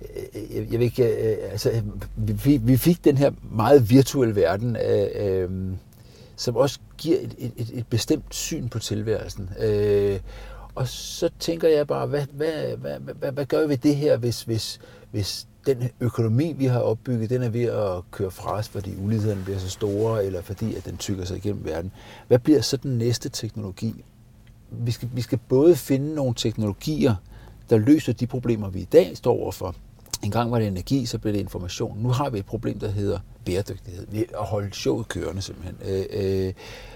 Øh, 0.00 0.56
jeg, 0.56 0.72
jeg 0.72 0.78
ved 0.78 0.86
ikke, 0.86 1.04
øh, 1.04 1.52
altså, 1.52 1.82
vi, 2.16 2.56
vi 2.56 2.76
fik 2.76 3.04
den 3.04 3.16
her 3.16 3.30
meget 3.52 3.90
virtuelle 3.90 4.36
verden, 4.36 4.76
øh, 4.76 5.08
øh, 5.14 5.50
som 6.36 6.56
også 6.56 6.78
giver 6.98 7.18
et, 7.18 7.34
et, 7.38 7.70
et 7.74 7.86
bestemt 7.86 8.34
syn 8.34 8.68
på 8.68 8.78
tilværelsen. 8.78 9.50
Øh, 9.60 10.20
og 10.74 10.88
så 10.88 11.30
tænker 11.38 11.68
jeg 11.68 11.86
bare, 11.86 12.06
hvad, 12.06 12.26
hvad, 12.32 12.76
hvad, 12.76 12.98
hvad, 13.18 13.32
hvad 13.32 13.46
gør 13.46 13.62
vi 13.62 13.68
ved 13.68 13.76
det 13.76 13.96
her, 13.96 14.16
hvis, 14.16 14.42
hvis, 14.42 14.80
hvis 15.10 15.46
den 15.66 15.90
økonomi, 16.00 16.52
vi 16.52 16.66
har 16.66 16.80
opbygget, 16.80 17.30
den 17.30 17.42
er 17.42 17.48
ved 17.48 17.64
at 17.64 18.10
køre 18.10 18.30
fra 18.30 18.52
os, 18.52 18.68
fordi 18.68 18.96
ulighederne 18.96 19.44
bliver 19.44 19.58
så 19.58 19.70
store, 19.70 20.24
eller 20.24 20.42
fordi 20.42 20.74
at 20.74 20.84
den 20.84 20.96
tykker 20.96 21.24
sig 21.24 21.36
igennem 21.36 21.64
verden. 21.64 21.92
Hvad 22.28 22.38
bliver 22.38 22.60
så 22.60 22.76
den 22.76 22.98
næste 22.98 23.28
teknologi? 23.28 24.04
Vi 24.70 24.90
skal, 24.90 25.08
vi 25.14 25.20
skal 25.20 25.38
både 25.48 25.76
finde 25.76 26.14
nogle 26.14 26.34
teknologier, 26.34 27.14
der 27.70 27.78
løser 27.78 28.12
de 28.12 28.26
problemer, 28.26 28.70
vi 28.70 28.80
i 28.80 28.88
dag 28.92 29.16
står 29.16 29.32
overfor. 29.32 29.74
En 30.22 30.30
gang 30.30 30.50
var 30.50 30.58
det 30.58 30.68
energi, 30.68 31.06
så 31.06 31.18
blev 31.18 31.32
det 31.32 31.40
information. 31.40 31.98
Nu 31.98 32.08
har 32.08 32.30
vi 32.30 32.38
et 32.38 32.46
problem, 32.46 32.78
der 32.78 32.90
hedder 32.90 33.18
bæredygtighed. 33.44 34.06
Vi 34.10 34.18
at 34.18 34.46
holde 34.46 34.74
showet 34.74 35.08
kørende 35.08 35.42
simpelthen. 35.42 35.76
Øh, 35.84 36.46
øh, 36.46 36.52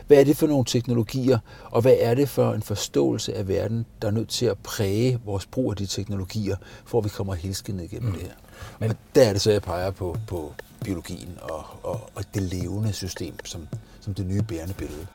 hvad 0.07 0.21
er 0.21 0.25
det 0.25 0.37
for 0.37 0.47
nogle 0.47 0.64
teknologier, 0.64 1.38
og 1.64 1.83
hvad 1.83 1.97
er 1.99 2.14
det 2.14 2.28
for 2.28 2.52
en 2.52 2.62
forståelse 2.62 3.35
af 3.35 3.49
verden, 3.49 3.87
der 4.02 4.09
er 4.09 4.12
nødt 4.12 4.28
til 4.28 4.47
at 4.47 4.59
præge 4.59 5.19
vores 5.25 5.47
brug 5.47 5.71
af 5.71 5.76
de 5.76 5.87
teknologier, 5.87 6.57
for 6.85 6.99
at 6.99 7.04
vi 7.04 7.09
kommer 7.09 7.35
helskindet 7.35 7.85
igennem 7.85 8.09
mm. 8.09 8.14
det 8.14 8.23
her? 8.23 8.35
Men, 8.78 8.90
og 8.90 8.97
der 9.14 9.23
er 9.23 9.33
det 9.33 9.43
så, 9.43 9.50
jeg 9.50 9.62
peger 9.62 9.90
på, 9.90 10.16
på 10.26 10.52
biologien 10.85 11.38
og, 11.43 11.64
og, 11.83 12.11
og 12.14 12.25
det 12.35 12.43
levende 12.43 12.93
system 12.93 13.35
som, 13.45 13.69
som 14.00 14.14
det 14.14 14.26
nye 14.26 14.43
bærende 14.43 14.75
billede. 14.75 15.07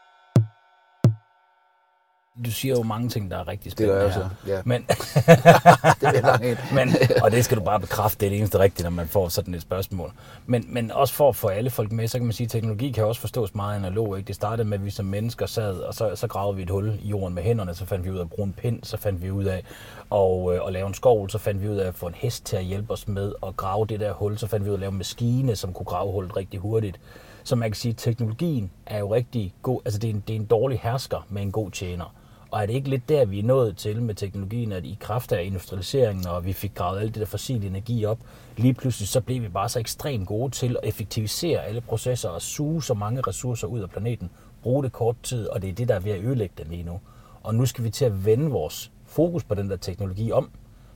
Du 2.45 2.51
siger 2.51 2.75
jo 2.75 2.83
mange 2.83 3.09
ting, 3.09 3.31
der 3.31 3.37
er 3.37 3.47
rigtig 3.47 3.71
spændende 3.71 4.03
Det 4.03 4.13
gør 4.13 4.21
jeg 4.21 4.29
så, 4.45 4.51
ja. 4.51 4.61
Men, 4.65 4.81
det 6.01 6.19
er 6.23 6.73
men, 6.75 6.95
og 7.23 7.31
det 7.31 7.45
skal 7.45 7.57
du 7.57 7.63
bare 7.63 7.79
bekræfte, 7.79 8.19
det 8.19 8.25
er 8.25 8.29
det 8.29 8.37
eneste 8.37 8.59
rigtige, 8.59 8.83
når 8.83 8.89
man 8.89 9.07
får 9.07 9.29
sådan 9.29 9.53
et 9.53 9.61
spørgsmål. 9.61 10.11
Men, 10.45 10.65
men 10.67 10.91
også 10.91 11.13
for 11.13 11.29
at 11.29 11.35
få 11.35 11.47
alle 11.47 11.69
folk 11.69 11.91
med, 11.91 12.07
så 12.07 12.17
kan 12.17 12.25
man 12.25 12.33
sige, 12.33 12.45
at 12.45 12.51
teknologi 12.51 12.91
kan 12.91 13.05
også 13.05 13.21
forstås 13.21 13.55
meget 13.55 13.75
analog. 13.75 14.17
Ikke? 14.17 14.27
Det 14.27 14.35
startede 14.35 14.67
med, 14.67 14.77
at 14.77 14.85
vi 14.85 14.89
som 14.89 15.05
mennesker 15.05 15.45
sad, 15.45 15.79
og 15.79 15.93
så, 15.93 16.15
så 16.15 16.27
gravede 16.27 16.55
vi 16.57 16.63
et 16.63 16.69
hul 16.69 16.99
i 17.01 17.07
jorden 17.07 17.35
med 17.35 17.43
hænderne, 17.43 17.75
så 17.75 17.85
fandt 17.85 18.05
vi 18.05 18.11
ud 18.11 18.17
af 18.17 18.21
at 18.21 18.29
bruge 18.29 18.47
en 18.47 18.53
pind, 18.53 18.83
så 18.83 18.97
fandt 18.97 19.21
vi 19.23 19.31
ud 19.31 19.45
af 19.45 19.63
at, 20.11 20.55
øh, 20.55 20.67
at 20.67 20.73
lave 20.73 20.87
en 20.87 20.93
skov, 20.93 21.29
så 21.29 21.37
fandt 21.37 21.63
vi 21.63 21.69
ud 21.69 21.77
af 21.77 21.87
at 21.87 21.95
få 21.95 22.07
en 22.07 22.15
hest 22.15 22.45
til 22.45 22.55
at 22.57 22.63
hjælpe 22.63 22.93
os 22.93 23.07
med 23.07 23.33
at 23.47 23.57
grave 23.57 23.85
det 23.85 23.99
der 23.99 24.13
hul, 24.13 24.37
så 24.37 24.47
fandt 24.47 24.65
vi 24.65 24.69
ud 24.69 24.73
af 24.73 24.77
at 24.77 24.79
lave 24.79 24.91
en 24.91 24.97
maskine, 24.97 25.55
som 25.55 25.73
kunne 25.73 25.85
grave 25.85 26.11
hullet 26.11 26.37
rigtig 26.37 26.59
hurtigt. 26.59 26.99
Så 27.43 27.55
man 27.55 27.69
kan 27.69 27.75
sige, 27.75 27.91
at 27.91 27.97
teknologien 27.97 28.71
er 28.85 28.99
jo 28.99 29.13
rigtig 29.13 29.53
god, 29.61 29.81
altså 29.85 29.99
det 29.99 30.09
er 30.09 30.13
en, 30.13 30.23
det 30.27 30.35
er 30.35 30.39
en 30.39 30.45
dårlig 30.45 30.79
hersker 30.83 31.25
med 31.29 31.41
en 31.41 31.51
god 31.51 31.71
tjener. 31.71 32.13
Og 32.51 32.61
er 32.61 32.65
det 32.65 32.73
ikke 32.73 32.89
lidt 32.89 33.09
der, 33.09 33.25
vi 33.25 33.39
er 33.39 33.43
nået 33.43 33.77
til 33.77 34.01
med 34.01 34.15
teknologien, 34.15 34.71
at 34.71 34.85
i 34.85 34.97
kraft 34.99 35.31
af 35.31 35.43
industrialiseringen, 35.43 36.27
og 36.27 36.45
vi 36.45 36.53
fik 36.53 36.75
gravet 36.75 36.99
alt 36.99 37.13
det 37.13 37.19
der 37.19 37.25
fossile 37.25 37.67
energi 37.67 38.05
op, 38.05 38.19
lige 38.57 38.73
pludselig 38.73 39.07
så 39.07 39.21
blev 39.21 39.41
vi 39.41 39.47
bare 39.47 39.69
så 39.69 39.79
ekstremt 39.79 40.27
gode 40.27 40.51
til 40.51 40.77
at 40.83 40.89
effektivisere 40.89 41.65
alle 41.65 41.81
processer 41.81 42.29
og 42.29 42.41
suge 42.41 42.83
så 42.83 42.93
mange 42.93 43.21
ressourcer 43.21 43.67
ud 43.67 43.79
af 43.79 43.89
planeten, 43.89 44.29
bruge 44.63 44.83
det 44.83 44.91
kort 44.91 45.15
tid, 45.23 45.47
og 45.47 45.61
det 45.61 45.69
er 45.69 45.73
det, 45.73 45.87
der 45.87 45.95
er 45.95 45.99
ved 45.99 46.11
at 46.11 46.23
ødelægge 46.23 46.53
den 46.57 46.67
lige 46.71 46.83
nu. 46.83 46.99
Og 47.43 47.55
nu 47.55 47.65
skal 47.65 47.83
vi 47.83 47.89
til 47.89 48.05
at 48.05 48.25
vende 48.25 48.51
vores 48.51 48.91
fokus 49.05 49.43
på 49.43 49.55
den 49.55 49.69
der 49.69 49.77
teknologi 49.77 50.31
om, 50.31 50.49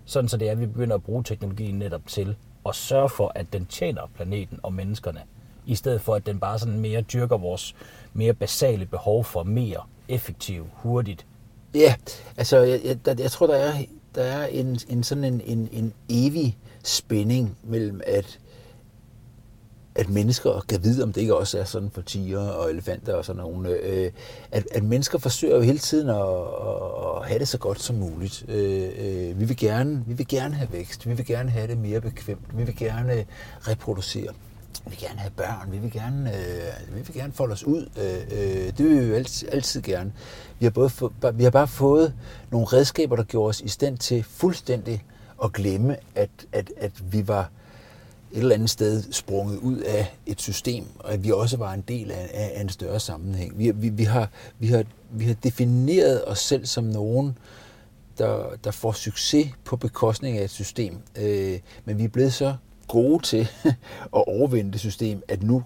sådan 0.06 0.30
så 0.30 0.38
det 0.38 0.48
er, 0.48 0.52
at 0.52 0.60
vi 0.60 0.66
begynder 0.66 0.96
at 0.96 1.04
bruge 1.04 1.24
teknologien 1.24 1.80
netop 1.80 2.08
til 2.08 2.36
at 2.66 2.76
sørge 2.76 3.10
for, 3.10 3.32
at 3.36 3.54
den 3.54 3.66
tjener 3.66 4.02
planeten 4.16 4.60
og 4.64 4.74
menneskerne, 4.74 5.22
i 5.66 5.76
stedet 5.76 6.02
for 6.02 6.16
at 6.16 6.26
den 6.26 6.40
bare 6.40 6.60
sådan 6.60 6.80
mere 6.80 7.02
dyrker 7.02 7.38
vores 7.38 7.76
mere 8.14 8.34
basale 8.34 8.86
behov 8.86 9.24
for 9.24 9.44
mere 9.44 9.82
effektiv, 10.08 10.68
hurtigt. 10.74 11.26
Ja, 11.76 11.96
altså 12.38 12.58
jeg, 12.58 12.98
jeg, 13.06 13.20
jeg 13.20 13.32
tror, 13.32 13.48
der 13.48 13.56
er, 13.56 13.74
der 14.16 14.24
er 14.24 14.46
en, 14.46 14.80
en 14.90 15.04
sådan 15.04 15.24
en, 15.24 15.42
en, 15.46 15.70
en 15.72 15.94
evig 16.10 16.58
spænding 16.84 17.58
mellem, 17.64 18.02
at, 18.08 18.40
at 19.96 20.10
mennesker 20.10 20.66
kan 20.70 20.84
vide, 20.84 21.04
om 21.04 21.14
det 21.14 21.22
ikke 21.22 21.36
også 21.36 21.60
er 21.60 21.64
sådan 21.64 21.92
for 21.92 22.02
tiger 22.02 22.40
og 22.40 22.70
elefanter 22.70 23.14
og 23.14 23.26
sådan 23.26 23.42
nogle, 23.42 23.70
øh, 23.70 24.12
at, 24.52 24.68
at 24.72 24.84
mennesker 24.84 25.18
forsøger 25.18 25.56
jo 25.56 25.62
hele 25.62 25.80
tiden 25.80 26.10
at, 26.10 26.16
at 26.16 27.28
have 27.28 27.40
det 27.40 27.48
så 27.48 27.58
godt 27.58 27.82
som 27.82 27.96
muligt. 27.96 28.46
Øh, 28.48 28.90
øh, 28.98 29.40
vi, 29.40 29.46
vil 29.46 29.58
gerne, 29.58 30.04
vi 30.08 30.14
vil 30.14 30.28
gerne 30.28 30.56
have 30.56 30.72
vækst, 30.72 31.08
vi 31.08 31.14
vil 31.14 31.26
gerne 31.26 31.50
have 31.50 31.68
det 31.68 31.78
mere 31.78 32.02
bekvemt, 32.02 32.58
vi 32.58 32.64
vil 32.64 32.76
gerne 32.76 33.26
reproducere. 33.68 34.34
Vi 34.86 34.90
vil 34.90 35.00
gerne 35.00 35.20
have 35.20 35.32
børn, 35.32 35.72
vi 35.72 35.78
vil 35.78 35.92
gerne, 35.92 36.38
øh, 36.38 36.96
vi 36.96 37.02
vil 37.02 37.14
gerne 37.14 37.34
folde 37.34 37.54
os 37.54 37.64
ud. 37.64 37.90
Øh, 37.98 38.40
øh, 38.40 38.78
det 38.78 38.80
vil 38.80 39.02
vi 39.02 39.06
jo 39.08 39.16
altid, 39.16 39.50
altid 39.52 39.82
gerne. 39.82 40.14
Vi 40.60 40.66
har, 40.66 40.72
både 40.72 40.90
få, 40.90 41.14
vi 41.34 41.44
har 41.44 41.52
bare 41.52 41.68
fået 41.68 42.14
nogle 42.52 42.68
redskaber, 42.68 43.16
der 43.16 43.24
gjorde 43.24 43.50
os 43.50 43.62
i 43.62 43.68
stand 43.68 43.98
til 43.98 44.24
fuldstændig 44.24 45.04
at 45.44 45.54
glemme, 45.54 45.98
at, 46.16 46.30
at, 46.52 46.72
at 46.78 47.14
vi 47.14 47.28
var 47.28 47.50
et 48.32 48.40
eller 48.40 48.56
andet 48.56 48.70
sted 48.70 49.04
sprunget 49.12 49.58
ud 49.58 49.78
af 49.78 50.18
et 50.26 50.42
system, 50.42 50.86
og 51.00 51.14
at 51.14 51.24
vi 51.24 51.32
også 51.32 51.58
var 51.58 51.74
en 51.74 51.84
del 51.88 52.12
af, 52.12 52.30
af 52.34 52.62
en 52.62 52.70
større 52.70 53.00
sammenhæng. 53.00 53.58
Vi, 53.58 53.72
vi, 53.72 53.90
vi, 53.90 54.04
har, 54.04 54.30
vi, 54.60 54.68
har, 54.68 54.84
vi 55.12 55.26
har 55.26 55.34
defineret 55.34 56.24
os 56.28 56.40
selv 56.40 56.66
som 56.66 56.84
nogen, 56.84 57.38
der, 58.18 58.56
der 58.64 58.72
får 58.72 58.92
succes 58.92 59.48
på 59.66 59.76
bekostning 59.76 60.38
af 60.38 60.44
et 60.44 60.50
system. 60.50 60.98
Øh, 61.16 61.60
men 61.86 61.98
vi 61.98 62.04
er 62.04 62.08
blevet 62.08 62.34
så 62.34 62.56
gode 62.94 63.24
til 63.24 63.48
at 64.18 64.24
overvinde 64.28 64.72
det 64.72 64.80
system, 64.80 65.22
at 65.28 65.44
nu 65.44 65.64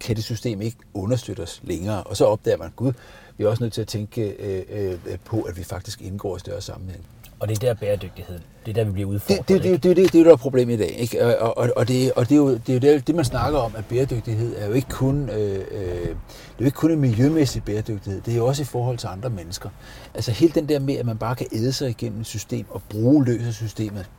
kan 0.00 0.16
det 0.16 0.24
system 0.24 0.62
ikke 0.62 0.76
understøtte 0.94 1.40
os 1.40 1.60
længere. 1.64 2.02
Og 2.02 2.16
så 2.16 2.24
opdager 2.24 2.58
man, 2.58 2.70
gud, 2.76 2.92
vi 3.36 3.44
er 3.44 3.48
også 3.48 3.62
nødt 3.62 3.72
til 3.72 3.80
at 3.80 3.88
tænke 3.88 4.22
øh, 4.22 4.62
øh, 4.70 5.18
på, 5.24 5.40
at 5.40 5.56
vi 5.56 5.64
faktisk 5.64 6.02
indgår 6.02 6.36
i 6.36 6.40
større 6.40 6.60
sammenhæng. 6.60 7.06
Og 7.40 7.48
det 7.48 7.54
er 7.54 7.66
der 7.66 7.74
bæredygtighed, 7.74 8.40
det 8.66 8.70
er 8.70 8.74
der, 8.74 8.84
vi 8.84 8.92
bliver 8.92 9.08
udfordret. 9.08 9.48
Det, 9.48 9.62
det, 9.62 9.72
det, 9.72 9.82
det, 9.82 9.96
det, 9.96 10.12
det 10.12 10.20
er 10.20 10.24
jo 10.24 10.30
der 10.30 10.36
problem 10.36 10.70
i 10.70 10.76
dag. 10.76 10.90
Ikke? 10.98 11.40
Og, 11.40 11.56
og, 11.56 11.72
og, 11.76 11.88
det, 11.88 12.12
og 12.12 12.28
det 12.28 12.34
er 12.34 12.36
jo 12.36 12.54
det, 12.54 12.68
er 12.68 12.74
jo 12.74 12.78
det, 12.78 13.06
det, 13.06 13.14
man 13.14 13.24
snakker 13.24 13.58
om, 13.58 13.72
at 13.76 13.84
bæredygtighed 13.84 14.56
er 14.58 14.66
jo 14.66 14.72
ikke 14.72 14.88
kun, 14.88 15.30
øh, 15.30 15.54
øh, 15.54 15.60
det 15.70 16.08
er 16.08 16.60
jo 16.60 16.64
ikke 16.64 16.76
kun 16.76 16.90
en 16.90 17.00
miljømæssig 17.00 17.64
bæredygtighed, 17.64 18.20
det 18.20 18.32
er 18.32 18.36
jo 18.36 18.46
også 18.46 18.62
i 18.62 18.64
forhold 18.64 18.98
til 18.98 19.06
andre 19.06 19.30
mennesker. 19.30 19.68
Altså 20.14 20.32
helt 20.32 20.54
den 20.54 20.68
der 20.68 20.78
med, 20.78 20.96
at 20.96 21.06
man 21.06 21.18
bare 21.18 21.36
kan 21.36 21.46
æde 21.52 21.72
sig 21.72 21.90
igennem 21.90 22.20
et 22.20 22.26
system 22.26 22.66
og 22.70 22.82
bruge 22.88 23.24
løs 23.24 23.46
af 23.46 23.52
systemet, 23.52 24.10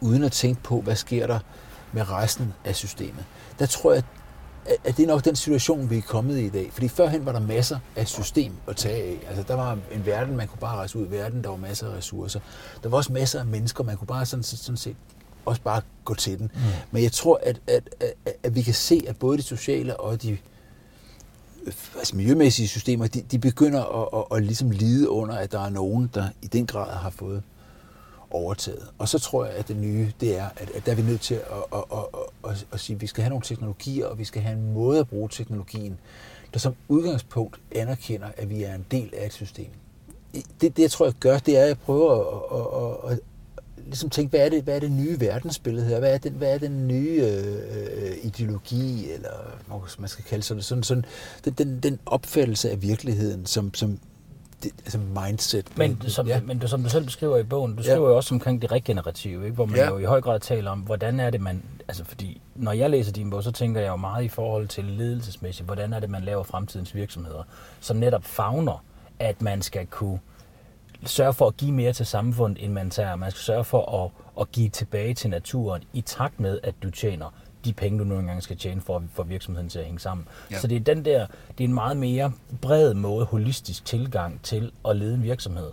uden 0.00 0.24
at 0.24 0.32
tænke 0.32 0.62
på, 0.62 0.80
hvad 0.80 0.96
sker 0.96 1.26
der 1.26 1.38
med 1.92 2.10
resten 2.10 2.54
af 2.64 2.76
systemet. 2.76 3.24
Der 3.58 3.66
tror 3.66 3.92
jeg, 3.92 4.02
at 4.84 4.96
det 4.96 5.02
er 5.02 5.06
nok 5.06 5.24
den 5.24 5.36
situation, 5.36 5.90
vi 5.90 5.98
er 5.98 6.02
kommet 6.02 6.38
i 6.38 6.46
i 6.46 6.48
dag. 6.48 6.68
Fordi 6.72 6.88
førhen 6.88 7.26
var 7.26 7.32
der 7.32 7.40
masser 7.40 7.78
af 7.96 8.08
system 8.08 8.52
at 8.68 8.76
tage 8.76 9.02
af. 9.02 9.18
Altså, 9.28 9.42
der 9.48 9.54
var 9.54 9.78
en 9.92 10.06
verden, 10.06 10.36
man 10.36 10.48
kunne 10.48 10.60
bare 10.60 10.76
rejse 10.76 10.98
ud 10.98 11.06
i 11.06 11.10
verden, 11.10 11.44
der 11.44 11.48
var 11.48 11.56
masser 11.56 11.90
af 11.90 11.96
ressourcer. 11.96 12.40
Der 12.82 12.88
var 12.88 12.96
også 12.96 13.12
masser 13.12 13.40
af 13.40 13.46
mennesker, 13.46 13.84
man 13.84 13.96
kunne 13.96 14.06
bare 14.06 14.26
sådan, 14.26 14.42
sådan 14.42 14.76
set 14.76 14.96
også 15.44 15.62
bare 15.62 15.82
gå 16.04 16.14
til 16.14 16.38
den. 16.38 16.50
Mm. 16.54 16.60
Men 16.90 17.02
jeg 17.02 17.12
tror, 17.12 17.40
at, 17.42 17.60
at, 17.66 17.88
at, 18.00 18.32
at 18.42 18.54
vi 18.54 18.62
kan 18.62 18.74
se, 18.74 19.04
at 19.08 19.16
både 19.16 19.38
de 19.38 19.42
sociale 19.42 20.00
og 20.00 20.22
de 20.22 20.38
altså 21.96 22.16
miljømæssige 22.16 22.68
systemer, 22.68 23.06
de, 23.06 23.22
de 23.22 23.38
begynder 23.38 24.02
at, 24.02 24.26
at, 24.30 24.36
at 24.36 24.44
ligesom 24.44 24.70
lide 24.70 25.10
under, 25.10 25.34
at 25.34 25.52
der 25.52 25.60
er 25.60 25.70
nogen, 25.70 26.10
der 26.14 26.28
i 26.42 26.46
den 26.46 26.66
grad 26.66 26.96
har 26.96 27.10
fået 27.10 27.42
overtaget. 28.30 28.90
Og 28.98 29.08
så 29.08 29.18
tror 29.18 29.44
jeg, 29.44 29.54
at 29.54 29.68
det 29.68 29.76
nye, 29.76 30.12
det 30.20 30.38
er, 30.38 30.48
at, 30.56 30.70
at 30.70 30.86
der 30.86 30.92
er 30.92 30.96
vi 30.96 31.02
nødt 31.02 31.20
til 31.20 31.34
at, 31.34 31.42
at, 31.72 31.84
at, 31.92 31.98
at, 32.44 32.50
at, 32.50 32.66
at 32.72 32.80
sige, 32.80 32.94
at 32.94 33.00
vi 33.00 33.06
skal 33.06 33.22
have 33.22 33.30
nogle 33.30 33.44
teknologier, 33.44 34.06
og 34.06 34.18
vi 34.18 34.24
skal 34.24 34.42
have 34.42 34.58
en 34.58 34.72
måde 34.72 35.00
at 35.00 35.08
bruge 35.08 35.28
teknologien, 35.32 35.98
der 36.52 36.58
som 36.58 36.74
udgangspunkt 36.88 37.60
anerkender, 37.74 38.28
at 38.36 38.50
vi 38.50 38.62
er 38.62 38.74
en 38.74 38.86
del 38.90 39.14
af 39.16 39.26
et 39.26 39.32
system. 39.32 39.70
Det, 40.34 40.76
det 40.76 40.78
jeg 40.78 40.90
tror, 40.90 41.06
jeg 41.06 41.14
gør, 41.20 41.38
det 41.38 41.58
er, 41.58 41.62
at 41.62 41.68
jeg 41.68 41.78
prøver 41.78 42.12
at, 42.12 43.06
at, 43.06 43.10
at, 43.10 43.12
at 43.12 43.20
ligesom 43.86 44.10
tænke, 44.10 44.30
hvad 44.30 44.40
er, 44.40 44.48
det, 44.48 44.62
hvad 44.62 44.76
er 44.76 44.80
det 44.80 44.90
nye 44.90 45.20
verdensbillede 45.20 45.86
her? 45.86 45.98
Hvad 45.98 46.14
er 46.14 46.18
den, 46.18 46.32
hvad 46.32 46.54
er 46.54 46.58
den 46.58 46.88
nye 46.88 47.22
øh, 47.22 47.56
øh 48.06 48.16
ideologi, 48.22 49.10
eller 49.10 49.58
hvad 49.66 49.98
man 49.98 50.08
skal 50.08 50.24
kalde 50.24 50.42
sådan, 50.42 50.62
sådan, 50.62 50.82
sådan 50.82 51.04
den, 51.44 51.52
den, 51.52 51.80
den 51.80 51.98
opfattelse 52.06 52.70
af 52.70 52.82
virkeligheden, 52.82 53.46
som, 53.46 53.74
som 53.74 53.98
det, 54.62 54.72
altså 54.78 54.98
mindset. 54.98 55.78
Men, 55.78 56.02
som, 56.08 56.26
ja. 56.26 56.40
men 56.40 56.58
du, 56.58 56.68
som 56.68 56.82
du 56.82 56.88
selv 56.88 57.04
beskriver 57.04 57.36
i 57.36 57.42
bogen, 57.42 57.76
du 57.76 57.82
skriver 57.82 58.02
ja. 58.02 58.08
jo 58.08 58.16
også 58.16 58.34
omkring 58.34 58.62
det 58.62 58.72
regenerative, 58.72 59.44
ikke? 59.44 59.54
hvor 59.54 59.66
man 59.66 59.76
ja. 59.76 59.88
jo 59.88 59.98
i 59.98 60.04
høj 60.04 60.20
grad 60.20 60.40
taler 60.40 60.70
om, 60.70 60.78
hvordan 60.78 61.20
er 61.20 61.30
det 61.30 61.40
man, 61.40 61.62
altså 61.88 62.04
fordi 62.04 62.40
når 62.54 62.72
jeg 62.72 62.90
læser 62.90 63.12
din 63.12 63.30
bog, 63.30 63.42
så 63.42 63.52
tænker 63.52 63.80
jeg 63.80 63.88
jo 63.88 63.96
meget 63.96 64.24
i 64.24 64.28
forhold 64.28 64.68
til 64.68 64.84
ledelsesmæssigt, 64.84 65.66
hvordan 65.66 65.92
er 65.92 66.00
det 66.00 66.10
man 66.10 66.22
laver 66.22 66.42
fremtidens 66.42 66.94
virksomheder, 66.94 67.42
som 67.80 67.96
netop 67.96 68.24
fagner, 68.24 68.84
at 69.18 69.42
man 69.42 69.62
skal 69.62 69.86
kunne 69.86 70.18
sørge 71.04 71.32
for 71.32 71.46
at 71.46 71.56
give 71.56 71.72
mere 71.72 71.92
til 71.92 72.06
samfundet, 72.06 72.64
end 72.64 72.72
man 72.72 72.90
tager. 72.90 73.16
Man 73.16 73.30
skal 73.30 73.40
sørge 73.40 73.64
for 73.64 74.04
at, 74.04 74.10
at 74.40 74.52
give 74.52 74.68
tilbage 74.68 75.14
til 75.14 75.30
naturen 75.30 75.82
i 75.92 76.00
takt 76.00 76.40
med, 76.40 76.60
at 76.62 76.74
du 76.82 76.90
tjener 76.90 77.34
de 77.66 77.72
penge, 77.72 77.98
du 77.98 78.04
nu 78.04 78.18
engang 78.18 78.42
skal 78.42 78.56
tjene 78.56 78.80
for, 78.80 79.02
for 79.12 79.22
virksomheden 79.22 79.68
til 79.68 79.78
at 79.78 79.84
hænge 79.84 80.00
sammen. 80.00 80.26
Ja. 80.50 80.58
Så 80.58 80.66
det 80.66 80.76
er 80.76 80.80
den 80.80 81.04
der, 81.04 81.26
det 81.58 81.64
er 81.64 81.68
en 81.68 81.74
meget 81.74 81.96
mere 81.96 82.32
bred 82.60 82.94
måde, 82.94 83.24
holistisk 83.24 83.84
tilgang 83.84 84.40
til 84.42 84.72
at 84.88 84.96
lede 84.96 85.14
en 85.14 85.22
virksomhed. 85.22 85.70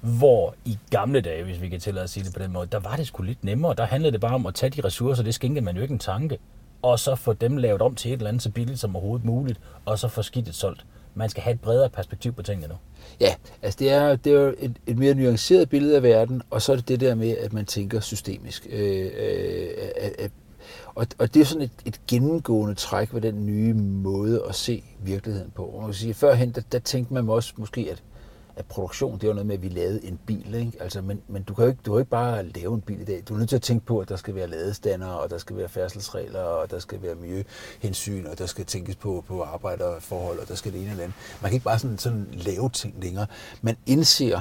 Hvor 0.00 0.54
i 0.64 0.78
gamle 0.90 1.20
dage, 1.20 1.44
hvis 1.44 1.60
vi 1.60 1.68
kan 1.68 1.80
tillade 1.80 2.04
at 2.04 2.10
sige 2.10 2.24
det 2.24 2.32
på 2.32 2.42
den 2.42 2.52
måde, 2.52 2.66
der 2.72 2.78
var 2.78 2.96
det 2.96 3.06
sgu 3.06 3.22
lidt 3.22 3.44
nemmere. 3.44 3.74
Der 3.74 3.84
handlede 3.84 4.12
det 4.12 4.20
bare 4.20 4.34
om 4.34 4.46
at 4.46 4.54
tage 4.54 4.70
de 4.70 4.80
ressourcer, 4.80 5.22
det 5.22 5.34
skænkede 5.34 5.64
man 5.64 5.76
jo 5.76 5.82
ikke 5.82 5.92
en 5.92 5.98
tanke, 5.98 6.38
og 6.82 6.98
så 6.98 7.14
få 7.14 7.32
dem 7.32 7.56
lavet 7.56 7.82
om 7.82 7.94
til 7.94 8.12
et 8.12 8.16
eller 8.16 8.28
andet 8.28 8.42
så 8.42 8.50
billigt 8.50 8.80
som 8.80 8.96
overhovedet 8.96 9.24
muligt, 9.26 9.60
og 9.84 9.98
så 9.98 10.08
få 10.08 10.22
skidtet 10.22 10.54
solgt. 10.54 10.86
Man 11.14 11.28
skal 11.28 11.42
have 11.42 11.54
et 11.54 11.60
bredere 11.60 11.90
perspektiv 11.90 12.32
på 12.32 12.42
tingene 12.42 12.68
nu. 12.68 12.74
Ja, 13.20 13.34
altså 13.62 13.76
det 13.78 13.90
er, 13.90 14.16
det 14.16 14.32
er 14.32 14.40
jo 14.40 14.54
et, 14.58 14.76
et 14.86 14.98
mere 14.98 15.14
nuanceret 15.14 15.68
billede 15.68 15.96
af 15.96 16.02
verden, 16.02 16.42
og 16.50 16.62
så 16.62 16.72
er 16.72 16.76
det 16.76 16.88
det 16.88 17.00
der 17.00 17.14
med, 17.14 17.36
at 17.36 17.52
man 17.52 17.66
tænker 17.66 18.00
systemisk. 18.00 18.66
Øh, 18.70 19.10
øh, 19.16 19.68
at, 20.18 20.30
og, 21.00 21.06
og 21.18 21.34
det 21.34 21.40
er 21.40 21.44
sådan 21.44 21.62
et, 21.62 21.70
et 21.84 22.00
gennemgående 22.06 22.74
træk 22.74 23.14
ved 23.14 23.20
den 23.20 23.46
nye 23.46 23.74
måde 23.74 24.42
at 24.48 24.54
se 24.54 24.84
virkeligheden 25.02 25.50
på. 25.54 25.64
Og 25.64 25.80
man 25.80 25.86
kan 25.86 25.94
sige, 25.94 26.14
førhen, 26.14 26.50
der, 26.50 26.60
der 26.72 26.78
tænkte 26.78 27.14
man 27.14 27.28
også 27.28 27.52
måske, 27.56 27.88
at, 27.90 28.02
at 28.56 28.64
produktion, 28.64 29.18
det 29.18 29.28
var 29.28 29.34
noget 29.34 29.46
med, 29.46 29.54
at 29.54 29.62
vi 29.62 29.68
lavede 29.68 30.04
en 30.04 30.18
bil. 30.26 30.54
Ikke? 30.54 30.72
Altså, 30.80 31.02
men, 31.02 31.22
men 31.28 31.42
du 31.42 31.54
kan 31.54 31.64
jo 31.64 31.70
ikke, 31.70 31.80
du 31.86 31.92
kan 31.92 32.00
ikke 32.00 32.10
bare 32.10 32.46
lave 32.46 32.74
en 32.74 32.80
bil 32.80 33.00
i 33.00 33.04
dag. 33.04 33.22
Du 33.28 33.34
er 33.34 33.38
nødt 33.38 33.48
til 33.48 33.56
at 33.56 33.62
tænke 33.62 33.86
på, 33.86 33.98
at 33.98 34.08
der 34.08 34.16
skal 34.16 34.34
være 34.34 34.46
ladestander, 34.46 35.06
og 35.06 35.30
der 35.30 35.38
skal 35.38 35.56
være 35.56 35.68
færdselsregler, 35.68 36.42
og 36.42 36.70
der 36.70 36.78
skal 36.78 37.02
være 37.02 37.14
miljøhensyn, 37.14 38.26
og 38.26 38.38
der 38.38 38.46
skal 38.46 38.64
tænkes 38.64 38.96
på, 38.96 39.24
på 39.28 39.42
arbejderforhold, 39.42 40.38
og 40.38 40.48
der 40.48 40.54
skal 40.54 40.72
det 40.72 40.80
ene 40.80 40.90
eller 40.90 41.04
andet. 41.04 41.16
Man 41.42 41.50
kan 41.50 41.54
ikke 41.54 41.64
bare 41.64 41.78
sådan, 41.78 41.98
sådan 41.98 42.28
lave 42.32 42.70
ting 42.70 42.94
længere. 43.02 43.26
Man 43.62 43.76
indser, 43.86 44.40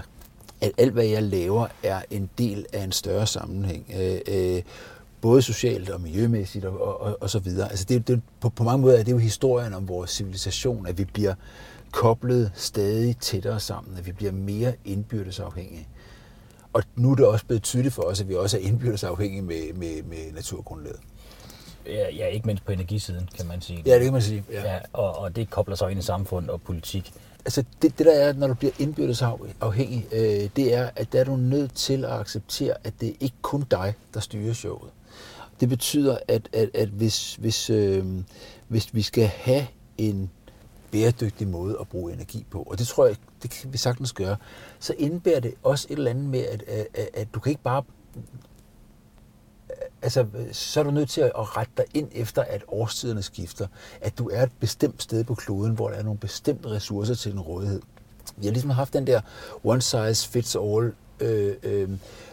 at 0.62 0.72
alt, 0.78 0.94
hvad 0.94 1.06
jeg 1.06 1.24
laver, 1.24 1.68
er 1.84 2.02
en 2.12 2.30
del 2.38 2.66
af 2.74 2.84
en 2.84 2.92
større 2.92 3.28
sammenhæng. 3.28 3.92
Øh, 4.00 4.20
øh, 4.28 4.62
både 5.22 5.42
socialt 5.42 5.90
og 5.90 6.02
miljømæssigt 6.02 6.66
og, 6.66 7.02
og, 7.02 7.18
og 7.22 7.30
så 7.30 7.40
videre. 7.40 7.70
Altså 7.70 7.86
det, 7.90 8.08
det, 8.08 8.22
på, 8.42 8.50
på 8.50 8.64
mange 8.64 8.82
måder 8.82 9.00
er 9.00 9.04
det 9.04 9.12
jo 9.12 9.18
historien 9.18 9.74
om 9.74 9.88
vores 9.88 10.12
civilisation, 10.12 10.88
at 10.88 10.98
vi 10.98 11.06
bliver 11.06 11.34
koblet 11.92 12.52
stadig 12.56 13.18
tættere 13.18 13.60
sammen, 13.60 13.98
at 13.98 14.06
vi 14.06 14.12
bliver 14.12 14.32
mere 14.32 14.74
indbyrdes 14.86 15.40
afhængige. 15.40 15.88
Og 16.74 16.84
nu 16.96 17.12
er 17.12 17.16
det 17.16 17.26
også 17.26 17.46
blevet 17.46 17.64
tydeligt 17.64 17.94
for 17.94 18.02
os, 18.02 18.22
at 18.22 18.30
vi 18.30 18.36
også 18.36 18.58
er 18.58 18.62
indbyrdes 18.62 19.04
afhængige 19.04 19.42
med, 19.42 19.74
med, 19.74 20.04
med 20.04 20.34
naturgrundlaget. 20.34 21.00
Ja, 21.92 22.26
ikke 22.26 22.46
mindst 22.46 22.66
på 22.66 22.72
energisiden, 22.72 23.30
kan 23.38 23.48
man 23.48 23.62
sige. 23.62 23.84
Ja, 23.86 23.96
det 23.96 24.04
kan 24.04 24.14
man 24.14 24.22
sige. 24.22 24.44
Ja. 24.52 24.74
Ja, 24.74 24.80
og, 24.94 25.18
og 25.18 25.36
det 25.36 25.50
kobler 25.50 25.76
sig 25.76 25.92
ind 25.92 26.00
i 26.00 26.04
samfund 26.04 26.50
og 26.50 26.62
politik. 26.62 27.14
Altså 27.46 27.64
det, 27.82 27.98
det 27.98 28.06
der 28.06 28.14
er, 28.14 28.34
når 28.34 28.48
du 28.48 28.54
bliver 28.54 28.72
indbyrdes 28.80 29.24
afhængig, 29.62 30.08
øh, 30.12 30.50
det 30.56 30.74
er, 30.74 30.90
at 30.96 31.14
der 31.14 31.20
er 31.20 31.24
du 31.24 31.36
nødt 31.36 31.74
til 31.74 32.06
at 32.06 32.12
acceptere, 32.12 32.74
at 32.84 32.94
det 33.02 33.16
ikke 33.20 33.36
kun 33.42 33.64
dig, 33.72 33.94
der 34.14 34.20
styrer 34.20 34.54
showet. 34.54 34.92
Det 35.60 35.70
betyder, 35.70 36.18
at, 36.28 36.50
at, 36.54 36.70
at 36.74 36.90
hvis, 36.90 37.36
hvis, 37.36 37.70
øh, 37.70 38.06
hvis 38.68 38.96
vi 38.96 39.02
skal 39.02 39.26
have 39.26 39.68
en 39.98 40.30
bæredygtig 40.92 41.48
måde 41.48 41.78
at 41.82 41.88
bruge 41.88 42.14
energi 42.14 42.46
på, 42.52 42.64
og 42.64 42.80
det 42.80 42.88
tror 42.88 43.06
jeg, 43.06 43.16
det 43.44 43.50
kan 43.50 43.74
vi 43.74 43.78
sagtens 43.78 44.14
gøre, 44.14 44.36
så 44.80 44.94
indebærer 44.98 45.40
det 45.40 45.54
også 45.64 45.88
et 45.90 45.98
eller 45.98 46.12
andet 46.12 46.26
med, 46.26 46.40
at, 46.40 46.64
at, 46.68 46.88
at, 46.94 47.10
at 47.14 47.28
du 47.34 47.40
kan 47.40 47.50
ikke 47.50 47.64
bare 47.64 47.84
altså, 50.02 50.26
så 50.52 50.80
er 50.80 50.84
du 50.84 50.92
nødt 50.92 51.10
til 51.10 51.22
at 51.22 51.58
rette 51.58 51.72
dig 51.78 51.86
ind 51.94 52.08
efter, 52.12 52.42
at 52.42 52.64
årstiderne 52.68 53.22
skifter. 53.22 53.68
At 54.02 54.18
du 54.18 54.30
er 54.30 54.44
et 54.44 54.52
bestemt 54.60 55.04
sted 55.04 55.24
på 55.24 55.36
kloden, 55.36 55.74
hvor 55.74 55.90
der 55.90 55.96
er 55.96 56.04
nogle 56.04 56.20
bestemte 56.20 56.70
ressourcer 56.70 57.16
til 57.16 57.32
din 57.32 57.40
rådighed. 57.40 57.82
Vi 58.38 58.46
har 58.46 58.52
ligesom 58.52 58.70
haft 58.70 58.94
den 58.94 59.08
der 59.08 59.22
one 59.64 59.82
size 59.82 60.30
fits 60.30 60.56
all 60.56 60.94
øh, 61.20 61.56
øh, 61.64 61.90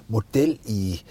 model 0.09 0.59
i 0.65 1.03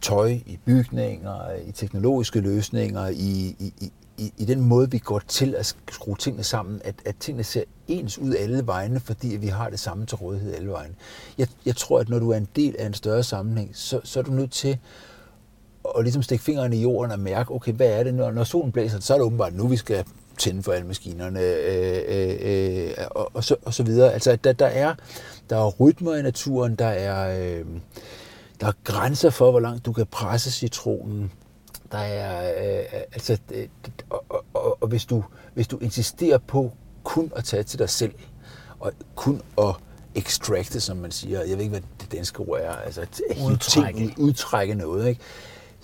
tøj, 0.00 0.28
i 0.46 0.58
bygninger, 0.64 1.54
i 1.66 1.72
teknologiske 1.72 2.40
løsninger, 2.40 3.08
i, 3.08 3.56
i, 3.58 3.92
i, 4.18 4.32
i 4.38 4.44
den 4.44 4.60
måde, 4.60 4.90
vi 4.90 4.98
går 4.98 5.18
til 5.18 5.54
at 5.54 5.66
skrue 5.66 6.16
tingene 6.16 6.44
sammen, 6.44 6.80
at, 6.84 6.94
at 7.04 7.16
tingene 7.20 7.44
ser 7.44 7.62
ens 7.88 8.18
ud 8.18 8.34
alle 8.34 8.66
vegne, 8.66 9.00
fordi 9.00 9.28
vi 9.28 9.46
har 9.46 9.70
det 9.70 9.80
samme 9.80 10.06
til 10.06 10.16
rådighed 10.16 10.54
alle 10.54 10.70
vegne. 10.70 10.94
Jeg, 11.38 11.48
jeg 11.66 11.76
tror, 11.76 11.98
at 11.98 12.08
når 12.08 12.18
du 12.18 12.30
er 12.30 12.36
en 12.36 12.48
del 12.56 12.76
af 12.78 12.86
en 12.86 12.94
større 12.94 13.22
sammenhæng, 13.22 13.70
så, 13.76 14.00
så 14.04 14.18
er 14.18 14.22
du 14.22 14.32
nødt 14.32 14.50
til 14.50 14.78
at 15.98 16.04
ligesom 16.04 16.22
stikke 16.22 16.44
fingrene 16.44 16.76
i 16.76 16.82
jorden 16.82 17.12
og 17.12 17.18
mærke, 17.18 17.54
okay, 17.54 17.72
hvad 17.72 17.86
er 17.86 18.02
det, 18.02 18.14
når, 18.14 18.30
når 18.30 18.44
solen 18.44 18.72
blæser, 18.72 19.00
så 19.00 19.14
er 19.14 19.18
det 19.18 19.24
åbenbart 19.24 19.54
nu, 19.54 19.68
vi 19.68 19.76
skal 19.76 20.04
tænde 20.38 20.62
for 20.62 20.72
alle 20.72 20.86
maskinerne, 20.86 21.40
øh, 21.40 22.02
øh, 22.08 22.36
øh, 22.40 23.06
og, 23.10 23.30
og, 23.34 23.44
så, 23.44 23.56
og 23.64 23.74
så 23.74 23.82
videre. 23.82 24.12
Altså, 24.12 24.36
der, 24.36 24.52
der, 24.52 24.66
er, 24.66 24.94
der 25.50 25.56
er 25.56 25.70
rytmer 25.70 26.14
i 26.14 26.22
naturen, 26.22 26.74
der 26.74 26.86
er, 26.86 27.40
øh, 27.40 27.64
der 28.60 28.66
er 28.66 28.72
grænser 28.84 29.30
for, 29.30 29.50
hvor 29.50 29.60
langt 29.60 29.86
du 29.86 29.92
kan 29.92 30.06
presse 30.06 30.50
citronen. 30.50 31.32
Der 31.92 31.98
er, 31.98 32.52
øh, 32.78 33.00
altså, 33.12 33.38
det, 33.48 33.70
og, 34.10 34.24
og, 34.28 34.44
og, 34.54 34.82
og 34.82 34.88
hvis, 34.88 35.04
du, 35.04 35.24
hvis 35.54 35.68
du 35.68 35.78
insisterer 35.78 36.38
på 36.38 36.72
kun 37.04 37.32
at 37.36 37.44
tage 37.44 37.62
til 37.62 37.78
dig 37.78 37.90
selv, 37.90 38.12
og 38.80 38.92
kun 39.14 39.42
at 39.58 39.74
extracte, 40.14 40.80
som 40.80 40.96
man 40.96 41.10
siger, 41.10 41.40
jeg 41.40 41.50
ved 41.50 41.58
ikke, 41.58 41.70
hvad 41.70 41.80
det 42.00 42.12
danske 42.12 42.40
ord 42.40 42.60
er, 42.60 42.72
altså 42.72 43.06
udtrække, 43.46 44.14
udtrække 44.18 44.74
noget, 44.74 45.08
ikke? 45.08 45.20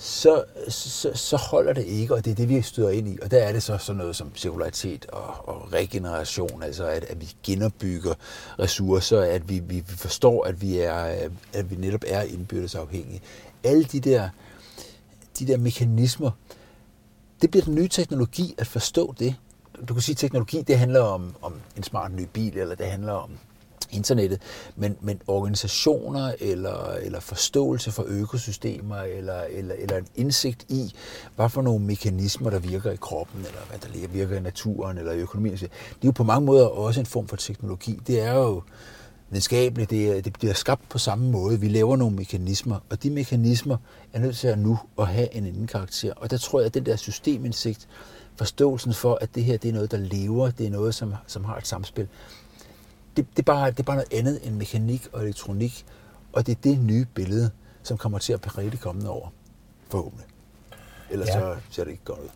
Så, 0.00 0.44
så, 0.68 1.10
så 1.14 1.36
holder 1.36 1.72
det 1.72 1.84
ikke, 1.84 2.14
og 2.14 2.24
det 2.24 2.30
er 2.30 2.34
det, 2.34 2.48
vi 2.48 2.62
støder 2.62 2.90
ind 2.90 3.08
i. 3.08 3.18
Og 3.22 3.30
der 3.30 3.38
er 3.38 3.52
det 3.52 3.62
så 3.62 3.78
sådan 3.78 3.98
noget 3.98 4.16
som 4.16 4.36
cirkularitet 4.36 5.06
og, 5.06 5.48
og 5.48 5.72
regeneration, 5.72 6.62
altså 6.62 6.86
at, 6.86 7.04
at 7.04 7.20
vi 7.20 7.32
genopbygger 7.42 8.14
ressourcer, 8.58 9.20
at 9.20 9.48
vi, 9.48 9.58
vi 9.58 9.84
forstår, 9.86 10.44
at 10.44 10.62
vi, 10.62 10.78
er, 10.78 11.28
at 11.52 11.70
vi 11.70 11.76
netop 11.76 12.04
er 12.06 12.22
indbyrdes 12.22 12.74
afhængige. 12.74 13.20
Alle 13.64 13.84
de 13.84 14.00
der, 14.00 14.28
de 15.38 15.46
der 15.46 15.56
mekanismer, 15.56 16.30
det 17.42 17.50
bliver 17.50 17.64
den 17.64 17.74
nye 17.74 17.88
teknologi 17.88 18.54
at 18.58 18.66
forstå 18.66 19.14
det. 19.18 19.34
Du 19.88 19.94
kan 19.94 20.02
sige, 20.02 20.12
at 20.14 20.18
teknologi 20.18 20.62
det 20.62 20.78
handler 20.78 21.00
om, 21.00 21.34
om 21.42 21.54
en 21.76 21.82
smart 21.82 22.12
ny 22.12 22.26
bil, 22.32 22.58
eller 22.58 22.74
det 22.74 22.86
handler 22.86 23.12
om 23.12 23.30
internettet, 23.90 24.42
men, 24.76 24.96
men 25.00 25.20
organisationer 25.26 26.32
eller, 26.40 26.92
eller 27.02 27.20
forståelse 27.20 27.92
for 27.92 28.04
økosystemer 28.06 28.96
eller, 28.96 29.42
eller, 29.50 29.74
eller 29.78 29.96
en 29.96 30.06
indsigt 30.16 30.66
i, 30.68 30.94
hvad 31.36 31.48
for 31.48 31.62
nogle 31.62 31.84
mekanismer, 31.84 32.50
der 32.50 32.58
virker 32.58 32.90
i 32.90 32.96
kroppen, 32.96 33.40
eller 33.40 33.60
hvad 33.68 33.78
der 33.78 34.08
virker 34.08 34.36
i 34.36 34.40
naturen 34.40 34.98
eller 34.98 35.12
i 35.12 35.18
økonomien, 35.18 35.56
det 35.56 35.64
er 35.64 35.68
jo 36.04 36.10
på 36.10 36.24
mange 36.24 36.46
måder 36.46 36.66
også 36.66 37.00
en 37.00 37.06
form 37.06 37.28
for 37.28 37.36
teknologi. 37.36 38.00
Det 38.06 38.20
er 38.20 38.34
jo 38.34 38.62
videnskabeligt, 39.30 39.90
det, 39.90 40.16
er, 40.16 40.20
det 40.20 40.32
bliver 40.32 40.54
skabt 40.54 40.88
på 40.88 40.98
samme 40.98 41.30
måde. 41.30 41.60
Vi 41.60 41.68
laver 41.68 41.96
nogle 41.96 42.16
mekanismer, 42.16 42.78
og 42.90 43.02
de 43.02 43.10
mekanismer 43.10 43.76
er 44.12 44.18
nødt 44.18 44.36
til 44.36 44.48
at 44.48 44.58
nu 44.58 44.78
at 44.98 45.06
have 45.06 45.34
en 45.34 45.46
anden 45.46 45.66
karakter. 45.66 46.12
Og 46.16 46.30
der 46.30 46.38
tror 46.38 46.60
jeg, 46.60 46.66
at 46.66 46.74
den 46.74 46.86
der 46.86 46.96
systemindsigt, 46.96 47.88
forståelsen 48.36 48.94
for, 48.94 49.18
at 49.20 49.34
det 49.34 49.44
her 49.44 49.56
det 49.56 49.68
er 49.68 49.72
noget, 49.72 49.90
der 49.90 49.98
lever, 49.98 50.50
det 50.50 50.66
er 50.66 50.70
noget, 50.70 50.94
som, 50.94 51.14
som 51.26 51.44
har 51.44 51.56
et 51.56 51.66
samspil, 51.66 52.08
det, 53.18 53.26
det, 53.36 53.38
er 53.38 53.52
bare, 53.52 53.70
det 53.70 53.78
er 53.78 53.82
bare 53.82 53.96
noget 53.96 54.12
andet 54.12 54.46
end 54.46 54.54
mekanik 54.56 55.08
og 55.12 55.22
elektronik, 55.22 55.86
og 56.32 56.46
det 56.46 56.56
er 56.56 56.60
det 56.62 56.78
nye 56.78 57.06
billede, 57.14 57.50
som 57.82 57.98
kommer 57.98 58.18
til 58.18 58.32
at 58.32 58.40
præge 58.40 58.70
det 58.70 58.80
kommende 58.80 59.10
år, 59.10 59.32
forhåbentlig. 59.90 60.26
Ellers 61.10 61.28
ja. 61.28 61.32
så 61.32 61.56
ser 61.70 61.84
det 61.84 61.90
ikke 61.90 62.04
godt 62.04 62.20
ud. 62.20 62.28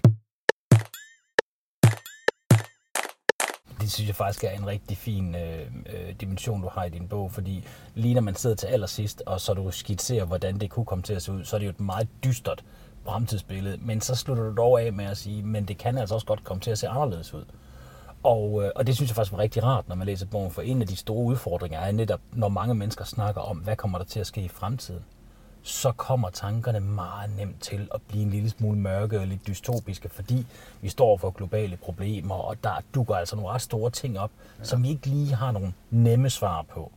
Det 3.81 3.93
synes 3.93 4.09
jeg 4.09 4.17
faktisk 4.17 4.45
er 4.45 4.51
en 4.51 4.67
rigtig 4.67 4.97
fin 4.97 5.35
øh, 5.35 5.61
øh, 5.87 6.15
dimension, 6.21 6.62
du 6.62 6.69
har 6.69 6.85
i 6.85 6.91
din 6.91 7.09
bog, 7.09 7.33
fordi 7.33 7.65
lige 7.95 8.15
når 8.15 8.23
man 8.23 8.35
sidder 8.35 8.57
til 8.57 8.67
allersidst, 8.67 9.23
og 9.27 9.41
så 9.41 9.55
du 9.55 9.71
skitserer, 9.71 10.25
hvordan 10.25 10.61
det 10.61 10.71
kunne 10.71 10.87
komme 10.87 11.03
til 11.03 11.15
at 11.15 11.23
se 11.23 11.33
ud, 11.33 11.45
så 11.45 11.57
er 11.57 11.59
det 11.59 11.67
jo 11.67 11.71
et 11.71 11.81
meget 11.81 12.09
dystert 12.25 12.65
fremtidsbillede, 13.05 13.79
men 13.81 14.01
så 14.01 14.15
slutter 14.15 14.45
du 14.45 14.57
dog 14.57 14.83
af 14.83 14.93
med 14.93 15.05
at 15.05 15.17
sige, 15.17 15.43
men 15.43 15.65
det 15.65 15.79
kan 15.79 15.99
altså 15.99 16.15
også 16.15 16.27
godt 16.27 16.45
komme 16.45 16.61
til 16.61 16.71
at 16.71 16.79
se 16.79 16.89
anderledes 16.89 17.35
ud. 17.35 17.45
Og, 18.23 18.64
øh, 18.64 18.71
og 18.76 18.87
det 18.87 18.97
synes 18.97 19.11
jeg 19.11 19.17
faktisk 19.17 19.33
var 19.33 19.38
rigtig 19.38 19.62
rart, 19.64 19.88
når 19.88 19.97
man 19.97 20.07
læser 20.07 20.26
bogen, 20.26 20.50
for 20.50 20.62
en 20.62 20.83
af 20.83 20.88
de 20.88 20.97
store 20.97 21.25
udfordringer 21.25 21.81
er 21.81 21.93
netop, 21.93 22.21
når 22.33 22.49
mange 22.49 22.75
mennesker 22.75 23.05
snakker 23.05 23.41
om, 23.41 23.57
hvad 23.57 23.76
kommer 23.76 23.99
der 23.99 24.05
til 24.05 24.21
at 24.21 24.26
ske 24.26 24.41
i 24.41 24.49
fremtiden, 24.49 25.05
så 25.62 25.93
kommer 25.93 26.31
tankerne 26.31 26.81
meget 26.81 27.37
nemt 27.37 27.61
til 27.61 27.88
at 27.95 28.02
blive 28.09 28.23
en 28.23 28.31
lille 28.31 28.50
smule 28.50 28.79
mørke 28.79 29.21
og 29.21 29.26
lidt 29.26 29.47
dystopiske, 29.47 30.09
fordi 30.09 30.47
vi 30.81 30.88
står 30.88 31.17
for 31.17 31.31
globale 31.31 31.76
problemer, 31.76 32.35
og 32.35 32.57
der 32.64 32.81
dukker 32.95 33.14
altså 33.14 33.37
nogle 33.37 33.50
ret 33.50 33.62
store 33.62 33.91
ting 33.91 34.19
op, 34.19 34.31
ja. 34.59 34.64
som 34.64 34.83
vi 34.83 34.88
ikke 34.88 35.07
lige 35.07 35.35
har 35.35 35.50
nogle 35.50 35.73
nemme 35.91 36.31
svar 36.31 36.62
på. 36.62 36.93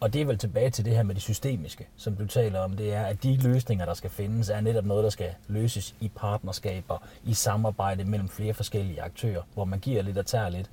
Og 0.00 0.12
det 0.12 0.20
er 0.20 0.26
vel 0.26 0.38
tilbage 0.38 0.70
til 0.70 0.84
det 0.84 0.96
her 0.96 1.02
med 1.02 1.14
det 1.14 1.22
systemiske, 1.22 1.88
som 1.96 2.16
du 2.16 2.26
taler 2.26 2.60
om. 2.60 2.76
Det 2.76 2.92
er, 2.94 3.02
at 3.02 3.22
de 3.22 3.36
løsninger, 3.36 3.84
der 3.84 3.94
skal 3.94 4.10
findes, 4.10 4.48
er 4.48 4.60
netop 4.60 4.84
noget, 4.84 5.04
der 5.04 5.10
skal 5.10 5.30
løses 5.48 5.94
i 6.00 6.10
partnerskaber, 6.16 6.98
i 7.24 7.34
samarbejde 7.34 8.04
mellem 8.04 8.28
flere 8.28 8.54
forskellige 8.54 9.02
aktører, 9.02 9.42
hvor 9.54 9.64
man 9.64 9.78
giver 9.78 10.02
lidt 10.02 10.18
og 10.18 10.26
tager 10.26 10.48
lidt. 10.48 10.70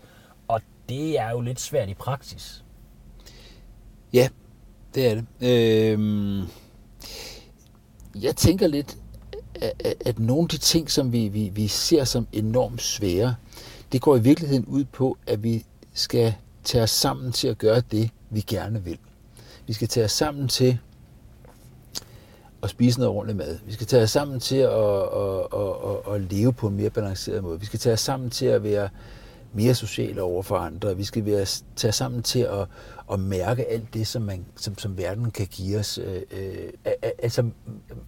Og 0.48 0.62
det 0.90 1.20
er 1.20 1.32
jo 1.32 1.42
lidt 1.42 1.60
svært 1.60 1.90
i 1.90 1.94
praksis. 1.94 2.64
Ja, 4.14 4.30
det 4.96 5.08
er 5.08 5.16
det. 5.16 5.26
Øhm, 5.42 6.48
jeg 8.16 8.36
tænker 8.36 8.68
lidt, 8.68 8.98
at, 9.56 9.96
at 10.06 10.20
nogle 10.20 10.44
af 10.44 10.50
de 10.50 10.58
ting, 10.58 10.92
som 10.92 11.12
vi, 11.12 11.28
vi, 11.28 11.50
vi 11.50 11.68
ser 11.68 12.04
som 12.04 12.28
enormt 12.32 12.82
svære, 12.82 13.36
det 13.92 14.02
går 14.02 14.16
i 14.16 14.22
virkeligheden 14.22 14.66
ud 14.66 14.84
på, 14.84 15.18
at 15.28 15.44
vi 15.44 15.66
skal 15.94 16.34
tage 16.64 16.84
os 16.84 16.92
sammen 16.92 17.32
til 17.32 17.48
at 17.48 17.58
gøre 17.58 17.82
det, 17.92 18.10
vi 18.30 18.42
gerne 18.42 18.84
vil. 18.84 19.00
Vi 19.68 19.74
skal 19.74 19.88
tage 19.88 20.06
os 20.06 20.12
sammen 20.12 20.48
til 20.48 20.80
at 22.64 22.70
spise 22.70 23.00
noget 23.00 23.16
ordentligt 23.16 23.38
mad. 23.38 23.58
Vi 23.66 23.74
skal 23.74 23.88
tage 23.88 24.04
os 24.04 24.12
sammen 24.12 24.40
til 24.40 24.56
at, 24.56 24.72
at, 24.72 25.48
at, 25.54 26.06
at, 26.08 26.14
at 26.16 26.22
leve 26.22 26.54
på 26.54 26.68
en 26.68 26.76
mere 26.76 26.90
balanceret 26.90 27.44
måde. 27.44 27.60
Vi 27.60 27.66
skal 27.66 27.80
tage 27.80 27.94
os 27.94 28.00
sammen 28.00 28.30
til 28.30 28.46
at 28.46 28.64
være 28.64 28.90
mere 29.54 29.76
sociale 29.76 30.22
over 30.22 30.44
for 30.44 30.56
andre. 30.58 30.98
Vi 30.98 31.04
skal 31.04 31.26
være, 31.26 31.46
tage 31.76 31.90
os 31.90 31.96
sammen 31.96 32.24
til 32.24 32.40
at, 32.40 32.68
at 33.12 33.20
mærke 33.20 33.66
alt 33.66 33.94
det, 33.94 34.08
som, 34.08 34.22
man, 34.22 34.46
som, 34.56 34.78
som 34.78 34.98
verden 34.98 35.32
kan 35.32 35.48
give 35.48 35.80
os. 35.80 35.98
Øh, 35.98 36.22
øh, 36.32 36.70
altså 37.24 37.50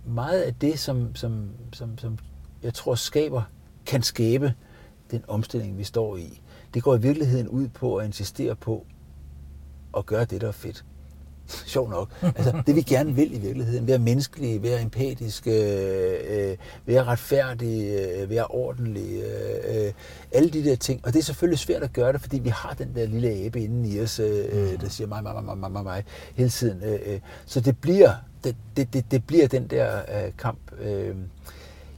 meget 0.05 0.41
af 0.41 0.55
det, 0.55 0.79
som, 0.79 1.15
som, 1.15 1.49
som, 1.73 1.97
som 1.97 2.17
jeg 2.63 2.73
tror 2.73 2.95
skaber, 2.95 3.41
kan 3.85 4.03
skabe 4.03 4.53
den 5.11 5.23
omstilling, 5.27 5.77
vi 5.77 5.83
står 5.83 6.17
i, 6.17 6.41
det 6.73 6.83
går 6.83 6.95
i 6.95 7.01
virkeligheden 7.01 7.47
ud 7.47 7.67
på 7.67 7.95
at 7.95 8.05
insistere 8.05 8.55
på 8.55 8.85
at 9.97 10.05
gøre 10.05 10.25
det, 10.25 10.41
der 10.41 10.47
er 10.47 10.51
fedt. 10.51 10.85
Sjov 11.47 11.89
nok. 11.89 12.09
Altså, 12.21 12.61
det 12.67 12.75
vi 12.75 12.81
gerne 12.81 13.15
vil 13.15 13.35
i 13.35 13.39
virkeligheden, 13.39 13.87
være 13.87 13.99
menneskelige, 13.99 14.63
være 14.63 14.81
empatiske, 14.81 15.51
øh, 15.51 16.57
være 16.85 17.03
retfærdige, 17.03 18.11
øh, 18.21 18.29
være 18.29 18.45
ordentlige, 18.47 19.23
øh, 19.23 19.85
øh, 19.85 19.93
alle 20.31 20.49
de 20.49 20.63
der 20.63 20.75
ting. 20.75 21.01
Og 21.03 21.13
det 21.13 21.19
er 21.19 21.23
selvfølgelig 21.23 21.59
svært 21.59 21.83
at 21.83 21.93
gøre 21.93 22.13
det, 22.13 22.21
fordi 22.21 22.39
vi 22.39 22.49
har 22.49 22.75
den 22.77 22.95
der 22.95 23.05
lille 23.05 23.29
abe 23.29 23.61
inde 23.61 23.89
i 23.89 24.01
os, 24.01 24.19
øh, 24.19 24.71
mm. 24.71 24.77
der 24.77 24.89
siger 24.89 25.07
mig, 25.07 25.23
mig, 25.23 25.43
mig, 25.43 25.57
mig, 25.57 25.71
mig, 25.71 25.83
mig 25.83 26.03
hele 26.35 26.49
tiden. 26.49 26.83
Øh, 26.83 26.99
øh. 27.05 27.19
Så 27.45 27.59
det 27.59 27.77
bliver, 27.77 28.13
det, 28.43 28.55
det, 28.77 28.93
det, 28.93 29.11
det 29.11 29.23
bliver 29.27 29.47
den 29.47 29.67
der 29.67 29.97
øh, 29.97 30.31
kamp. 30.37 30.59
Øh. 30.81 31.15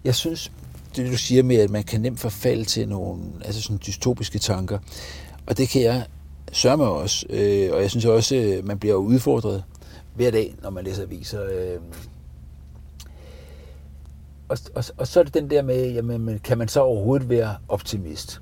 Jeg 0.04 0.16
synes, 0.16 0.52
det 0.96 1.12
du 1.12 1.18
siger 1.18 1.44
med, 1.44 1.56
at 1.56 1.70
man 1.70 1.84
kan 1.84 2.02
nemt 2.02 2.20
forfalde 2.20 2.66
til 2.66 2.90
nogle 2.90 3.22
altså 3.46 3.62
sådan 3.62 3.80
dystopiske 3.86 4.40
tanker, 4.40 4.80
og 5.46 5.58
det 5.58 5.70
kan 5.70 5.82
jeg 5.82 6.06
sørme 6.52 6.84
også. 6.84 7.26
Øh, 7.30 7.74
og 7.74 7.82
jeg 7.82 7.90
synes 7.90 8.06
også, 8.06 8.36
øh, 8.36 8.68
man 8.68 8.80
bliver 8.80 8.96
udfordret 8.96 9.64
hver 10.16 10.32
dag, 10.32 10.56
når 10.62 10.70
man 10.70 10.84
læser 10.84 11.04
aviser. 11.04 11.44
Øh. 11.44 11.80
Og, 14.50 14.58
og, 14.76 14.84
og 14.98 15.08
så 15.08 15.20
er 15.20 15.24
det 15.24 15.34
den 15.34 15.50
der 15.50 15.62
med, 15.62 15.92
jamen, 15.92 16.40
kan 16.44 16.58
man 16.58 16.68
så 16.68 16.82
overhovedet 16.82 17.30
være 17.30 17.56
optimist? 17.68 18.42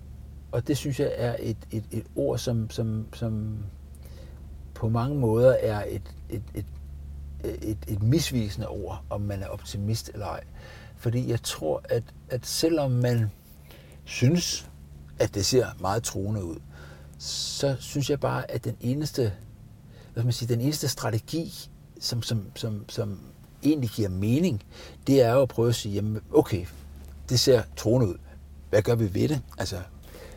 Og 0.51 0.67
det 0.67 0.77
synes 0.77 0.99
jeg 0.99 1.11
er 1.15 1.35
et, 1.39 1.57
et, 1.71 1.83
et 1.91 2.05
ord, 2.15 2.37
som, 2.37 2.69
som, 2.69 3.05
som 3.13 3.57
på 4.73 4.89
mange 4.89 5.15
måder 5.15 5.51
er 5.51 5.83
et, 5.87 6.15
et, 6.29 6.43
et, 6.53 6.65
et, 7.61 7.77
et 7.87 8.03
misvisende 8.03 8.67
ord, 8.67 9.03
om 9.09 9.21
man 9.21 9.43
er 9.43 9.47
optimist 9.47 10.09
eller 10.13 10.25
ej. 10.25 10.43
Fordi 10.97 11.31
jeg 11.31 11.43
tror, 11.43 11.81
at, 11.89 12.03
at 12.29 12.45
selvom 12.45 12.91
man 12.91 13.31
synes, 14.05 14.69
at 15.19 15.35
det 15.35 15.45
ser 15.45 15.65
meget 15.79 16.03
troende 16.03 16.43
ud, 16.43 16.55
så 17.19 17.75
synes 17.79 18.09
jeg 18.09 18.19
bare, 18.19 18.51
at 18.51 18.63
den 18.65 18.77
eneste, 18.81 19.21
hvad 20.13 20.21
skal 20.21 20.25
man 20.25 20.33
sige, 20.33 20.53
den 20.53 20.61
eneste 20.61 20.87
strategi, 20.87 21.69
som, 21.99 22.21
som, 22.21 22.45
som, 22.55 22.85
som 22.89 23.19
egentlig 23.63 23.89
giver 23.89 24.09
mening, 24.09 24.63
det 25.07 25.21
er 25.21 25.33
jo 25.33 25.41
at 25.41 25.49
prøve 25.49 25.69
at 25.69 25.75
sige, 25.75 25.95
jamen 25.95 26.21
okay, 26.33 26.65
det 27.29 27.39
ser 27.39 27.61
troende 27.77 28.07
ud. 28.07 28.15
Hvad 28.69 28.81
gør 28.81 28.95
vi 28.95 29.13
ved 29.13 29.27
det? 29.27 29.41
Altså, 29.57 29.77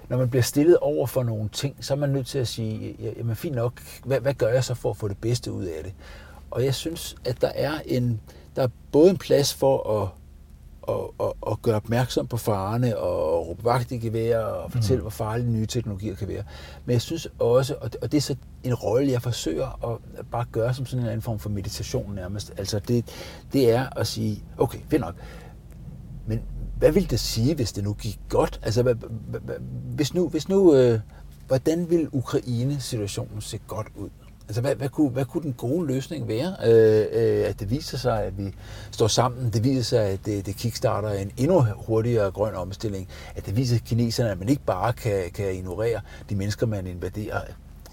når 0.08 0.18
man 0.18 0.30
bliver 0.30 0.42
stillet 0.42 0.78
over 0.78 1.06
for 1.06 1.22
nogle 1.22 1.48
ting, 1.48 1.84
så 1.84 1.94
er 1.94 1.98
man 1.98 2.10
nødt 2.10 2.26
til 2.26 2.38
at 2.38 2.48
sige, 2.48 2.96
jamen 3.16 3.36
fint 3.36 3.54
nok, 3.54 3.82
hvad, 4.04 4.20
hvad 4.20 4.34
gør 4.34 4.48
jeg 4.48 4.64
så 4.64 4.74
for 4.74 4.90
at 4.90 4.96
få 4.96 5.08
det 5.08 5.18
bedste 5.18 5.52
ud 5.52 5.64
af 5.64 5.84
det? 5.84 5.94
Og 6.50 6.64
jeg 6.64 6.74
synes, 6.74 7.16
at 7.24 7.40
der 7.40 7.48
er 7.48 7.80
en, 7.86 8.20
der 8.56 8.62
er 8.62 8.68
både 8.92 9.10
en 9.10 9.18
plads 9.18 9.54
for 9.54 10.02
at 10.02 10.08
og, 10.90 11.14
og, 11.18 11.36
og 11.40 11.62
gøre 11.62 11.76
opmærksom 11.76 12.26
på 12.26 12.36
farerne 12.36 12.98
og 12.98 13.48
råbe 13.48 13.64
vagt 13.64 13.92
i 13.92 13.98
gevær 13.98 14.38
og 14.38 14.72
fortælle, 14.72 14.96
mm. 14.96 15.02
hvor 15.02 15.10
farlige 15.10 15.50
nye 15.50 15.66
teknologier 15.66 16.14
kan 16.14 16.28
være. 16.28 16.42
Men 16.84 16.92
jeg 16.92 17.00
synes 17.00 17.28
også, 17.38 17.74
og 17.80 17.92
det, 17.92 18.00
og 18.02 18.12
det 18.12 18.18
er 18.18 18.22
så 18.22 18.36
en 18.62 18.74
rolle, 18.74 19.12
jeg 19.12 19.22
forsøger 19.22 19.92
at 20.18 20.26
bare 20.26 20.44
gøre 20.52 20.74
som 20.74 20.86
sådan 20.86 21.02
en 21.02 21.08
anden 21.08 21.22
form 21.22 21.38
for 21.38 21.50
meditation 21.50 22.14
nærmest. 22.14 22.52
Altså 22.56 22.78
det, 22.78 23.04
det 23.52 23.70
er 23.72 23.98
at 23.98 24.06
sige, 24.06 24.44
okay, 24.58 24.78
fint 24.88 25.00
nok, 25.00 25.14
men 26.26 26.42
hvad 26.78 26.92
vil 26.92 27.10
det 27.10 27.20
sige, 27.20 27.54
hvis 27.54 27.72
det 27.72 27.84
nu 27.84 27.92
gik 27.92 28.20
godt? 28.28 28.60
Altså, 28.62 28.82
hvad, 28.82 28.94
hvis 29.94 30.14
nu, 30.14 30.28
hvis 30.28 30.48
nu 30.48 30.74
øh, 30.74 31.00
hvordan 31.46 31.90
vil 31.90 32.08
Ukraine-situationen 32.12 33.40
se 33.40 33.58
godt 33.66 33.86
ud? 33.96 34.08
Altså, 34.50 34.60
hvad, 34.60 34.74
hvad, 34.74 34.88
kunne, 34.88 35.08
hvad 35.08 35.24
kunne 35.24 35.42
den 35.42 35.52
gode 35.52 35.86
løsning 35.86 36.28
være? 36.28 36.54
Øh, 36.64 37.06
øh, 37.12 37.48
at 37.48 37.60
det 37.60 37.70
viser 37.70 37.98
sig, 37.98 38.22
at 38.22 38.38
vi 38.38 38.52
står 38.90 39.06
sammen. 39.06 39.50
Det 39.50 39.64
viser 39.64 39.82
sig, 39.82 40.04
at 40.04 40.26
det, 40.26 40.46
det 40.46 40.56
kickstarter 40.56 41.10
en 41.10 41.30
endnu 41.36 41.66
hurtigere 41.76 42.30
grøn 42.30 42.54
omstilling. 42.54 43.08
At 43.36 43.46
det 43.46 43.56
viser 43.56 43.78
kineserne, 43.78 44.30
at 44.30 44.38
man 44.38 44.48
ikke 44.48 44.62
bare 44.66 44.92
kan, 44.92 45.30
kan 45.34 45.54
ignorere 45.54 46.00
de 46.30 46.36
mennesker, 46.36 46.66
man 46.66 46.86
invaderer. 46.86 47.40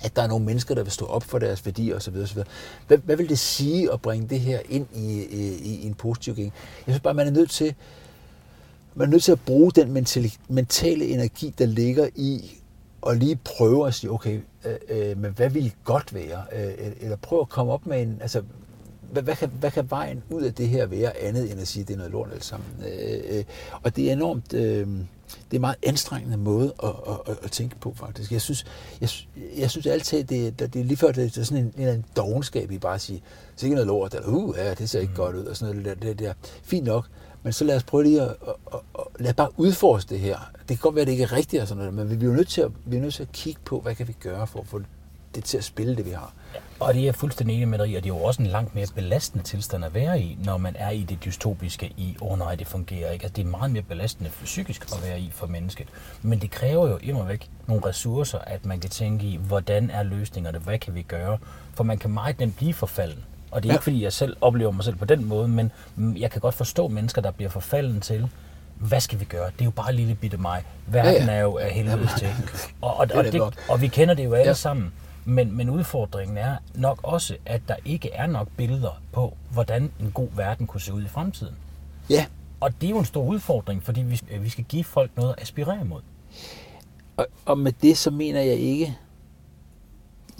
At 0.01 0.15
der 0.15 0.21
er 0.21 0.27
nogle 0.27 0.45
mennesker, 0.45 0.75
der 0.75 0.83
vil 0.83 0.91
stå 0.91 1.05
op 1.05 1.23
for 1.23 1.39
deres 1.39 1.65
værdier 1.65 1.95
osv. 1.95 2.15
osv. 2.15 2.41
Hvad, 2.87 2.97
hvad 2.97 3.15
vil 3.15 3.29
det 3.29 3.39
sige 3.39 3.93
at 3.93 4.01
bringe 4.01 4.27
det 4.27 4.39
her 4.39 4.59
ind 4.69 4.87
i, 4.93 5.23
i, 5.23 5.57
i 5.57 5.85
en 5.85 5.93
positiv 5.93 6.35
gang? 6.35 6.53
Jeg 6.87 6.93
synes 6.93 6.99
bare, 6.99 7.13
man 7.13 7.27
er 7.27 7.31
nødt 7.31 7.49
til 7.49 7.75
man 8.95 9.07
er 9.07 9.11
nødt 9.11 9.23
til 9.23 9.31
at 9.31 9.41
bruge 9.45 9.71
den 9.71 10.05
mentale 10.49 11.05
energi, 11.05 11.53
der 11.59 11.65
ligger 11.65 12.07
i 12.15 12.57
at 13.07 13.17
lige 13.17 13.35
prøve 13.35 13.87
at 13.87 13.93
sige, 13.93 14.11
okay, 14.11 14.39
øh, 14.65 14.75
øh, 14.89 15.17
men 15.17 15.31
hvad 15.31 15.49
vil 15.49 15.73
godt 15.83 16.13
være? 16.13 16.43
Øh, 16.55 16.91
eller 17.01 17.15
prøve 17.15 17.41
at 17.41 17.49
komme 17.49 17.73
op 17.73 17.85
med 17.85 18.01
en, 18.01 18.17
altså, 18.21 18.43
hvad, 19.11 19.23
hvad, 19.23 19.35
kan, 19.35 19.51
hvad 19.59 19.71
kan 19.71 19.91
vejen 19.91 20.23
ud 20.29 20.41
af 20.41 20.53
det 20.53 20.69
her 20.69 20.85
være 20.85 21.17
andet 21.17 21.51
end 21.51 21.61
at 21.61 21.67
sige, 21.67 21.81
at 21.81 21.87
det 21.87 21.93
er 21.93 21.97
noget 21.97 22.11
lort 22.11 22.29
alt 22.33 22.45
sammen? 22.45 22.69
Øh, 22.87 23.37
øh, 23.37 23.43
og 23.83 23.95
det 23.95 24.07
er 24.07 24.13
enormt, 24.13 24.53
øh, 24.53 24.87
det 25.27 25.51
er 25.51 25.55
en 25.55 25.61
meget 25.61 25.75
anstrengende 25.83 26.37
måde 26.37 26.73
at, 26.83 26.89
at, 26.89 27.15
at, 27.27 27.37
at 27.43 27.51
tænke 27.51 27.75
på, 27.75 27.93
faktisk. 27.95 28.31
Jeg 28.31 28.41
synes, 28.41 28.65
jeg, 29.01 29.09
jeg 29.57 29.71
synes 29.71 29.87
altid, 29.87 30.23
det, 30.23 30.59
det 30.59 30.75
er 30.75 30.83
lige 30.83 30.97
før, 30.97 31.11
det 31.11 31.37
er 31.37 31.43
sådan 31.43 31.63
en, 31.63 31.73
en, 31.77 31.87
en 31.87 32.05
dogenskab 32.15 32.71
i 32.71 32.77
bare 32.77 32.95
at 32.95 33.01
sige, 33.01 33.23
så 33.55 33.65
ikke 33.65 33.75
noget 33.75 33.87
lort, 33.87 34.13
eller 34.13 34.27
uh, 34.27 34.57
ja, 34.57 34.73
det 34.73 34.89
ser 34.89 34.99
ikke 34.99 35.11
mm. 35.11 35.17
godt 35.17 35.35
ud, 35.35 35.45
og 35.45 35.57
sådan 35.57 35.75
noget. 35.75 35.85
Det, 35.85 36.01
det, 36.01 36.19
det 36.19 36.27
er 36.27 36.33
fint 36.63 36.85
nok, 36.85 37.07
men 37.47 37.53
så 37.53 37.63
lad 37.63 37.75
os 37.75 37.83
prøve 37.83 38.03
lige 38.03 38.21
at, 38.21 38.27
at, 38.27 38.53
at, 38.73 38.79
at 38.99 39.05
lad 39.19 39.33
bare 39.33 39.49
udforske 39.59 40.09
det 40.09 40.19
her. 40.19 40.37
Det 40.59 40.67
kan 40.67 40.77
godt 40.77 40.95
være, 40.95 41.01
at 41.01 41.07
det 41.07 41.11
ikke 41.11 41.23
er 41.23 41.33
rigtigt 41.33 41.61
og 41.61 41.67
sådan 41.67 41.83
noget, 41.85 41.93
men 42.07 42.21
vi 42.21 42.25
er 42.25 42.29
jo 42.29 42.35
nødt 42.35 42.47
til 42.47 42.61
at, 42.61 42.71
vi 42.85 42.97
er 42.97 43.01
nødt 43.01 43.13
til 43.13 43.23
at 43.23 43.31
kigge 43.31 43.59
på, 43.65 43.79
hvad 43.79 43.95
kan 43.95 44.07
vi 44.07 44.13
gøre 44.19 44.47
for 44.47 44.59
at 44.59 44.67
få 44.67 44.81
det 45.35 45.43
til 45.43 45.57
at 45.57 45.63
spille, 45.63 45.95
det 45.95 46.05
vi 46.05 46.11
har. 46.11 46.33
Og 46.79 46.93
det 46.93 47.07
er 47.07 47.11
fuldstændig 47.11 47.55
enig 47.55 47.67
med 47.67 47.79
dig 47.79 47.87
i, 47.87 47.95
og 47.95 48.03
det 48.03 48.11
er 48.11 48.15
jo 48.15 48.23
også 48.23 48.41
en 48.41 48.47
langt 48.47 48.75
mere 48.75 48.87
belastende 48.95 49.43
tilstand 49.43 49.85
at 49.85 49.93
være 49.93 50.21
i, 50.21 50.37
når 50.43 50.57
man 50.57 50.75
er 50.79 50.89
i 50.89 51.03
det 51.03 51.25
dystopiske 51.25 51.93
i, 51.97 52.17
åh 52.21 52.31
oh, 52.31 52.39
nej, 52.39 52.55
det 52.55 52.67
fungerer 52.67 53.11
ikke. 53.11 53.23
Altså, 53.23 53.35
det 53.35 53.45
er 53.45 53.49
meget 53.49 53.71
mere 53.71 53.83
belastende 53.83 54.29
for 54.29 54.45
psykisk 54.45 54.85
at 54.93 55.03
være 55.03 55.19
i 55.19 55.29
for 55.33 55.47
mennesket. 55.47 55.87
Men 56.21 56.39
det 56.39 56.51
kræver 56.51 56.89
jo 56.89 56.97
immer 57.01 57.25
væk 57.25 57.49
nogle 57.67 57.85
ressourcer, 57.85 58.39
at 58.39 58.65
man 58.65 58.79
kan 58.79 58.89
tænke 58.89 59.25
i, 59.25 59.37
hvordan 59.37 59.89
er 59.89 60.03
løsningerne, 60.03 60.59
hvad 60.59 60.79
kan 60.79 60.95
vi 60.95 61.01
gøre? 61.01 61.37
For 61.73 61.83
man 61.83 61.97
kan 61.97 62.11
meget 62.11 62.39
nemt 62.39 62.57
blive 62.57 62.73
forfalden. 62.73 63.23
Og 63.51 63.63
det 63.63 63.69
er 63.69 63.73
ja. 63.73 63.75
ikke, 63.75 63.83
fordi 63.83 64.03
jeg 64.03 64.13
selv 64.13 64.37
oplever 64.41 64.71
mig 64.71 64.83
selv 64.83 64.95
på 64.95 65.05
den 65.05 65.25
måde, 65.25 65.47
men 65.47 65.71
jeg 65.95 66.31
kan 66.31 66.41
godt 66.41 66.55
forstå 66.55 66.87
mennesker, 66.87 67.21
der 67.21 67.31
bliver 67.31 67.49
forfalden 67.49 68.01
til, 68.01 68.29
hvad 68.75 68.99
skal 68.99 69.19
vi 69.19 69.25
gøre? 69.25 69.45
Det 69.45 69.61
er 69.61 69.65
jo 69.65 69.71
bare 69.71 69.93
lille 69.93 70.15
bitte 70.15 70.37
mig. 70.37 70.63
Verden 70.87 71.13
ja, 71.13 71.25
ja. 71.25 71.31
er 71.31 71.41
jo 71.41 71.57
af 71.57 71.71
helvede 71.71 72.09
til. 72.17 72.27
Og, 72.81 72.95
og, 72.95 73.07
og, 73.13 73.23
det, 73.23 73.41
og 73.69 73.81
vi 73.81 73.87
kender 73.87 74.13
det 74.13 74.25
jo 74.25 74.33
alle 74.33 74.47
ja. 74.47 74.53
sammen. 74.53 74.93
Men, 75.25 75.57
men 75.57 75.69
udfordringen 75.69 76.37
er 76.37 76.55
nok 76.73 76.99
også, 77.03 77.37
at 77.45 77.61
der 77.67 77.75
ikke 77.85 78.13
er 78.13 78.27
nok 78.27 78.47
billeder 78.57 79.01
på, 79.11 79.37
hvordan 79.51 79.91
en 79.99 80.11
god 80.11 80.27
verden 80.35 80.67
kunne 80.67 80.81
se 80.81 80.93
ud 80.93 81.03
i 81.03 81.07
fremtiden. 81.07 81.55
Ja. 82.09 82.25
Og 82.59 82.71
det 82.81 82.87
er 82.87 82.91
jo 82.91 82.99
en 82.99 83.05
stor 83.05 83.23
udfordring, 83.23 83.83
fordi 83.83 84.01
vi, 84.01 84.21
vi 84.39 84.49
skal 84.49 84.63
give 84.63 84.83
folk 84.83 85.11
noget 85.15 85.33
at 85.37 85.41
aspirere 85.41 85.85
mod. 85.85 86.01
Og, 87.17 87.27
og 87.45 87.57
med 87.57 87.71
det 87.81 87.97
så 87.97 88.11
mener 88.11 88.41
jeg 88.41 88.55
ikke, 88.55 88.97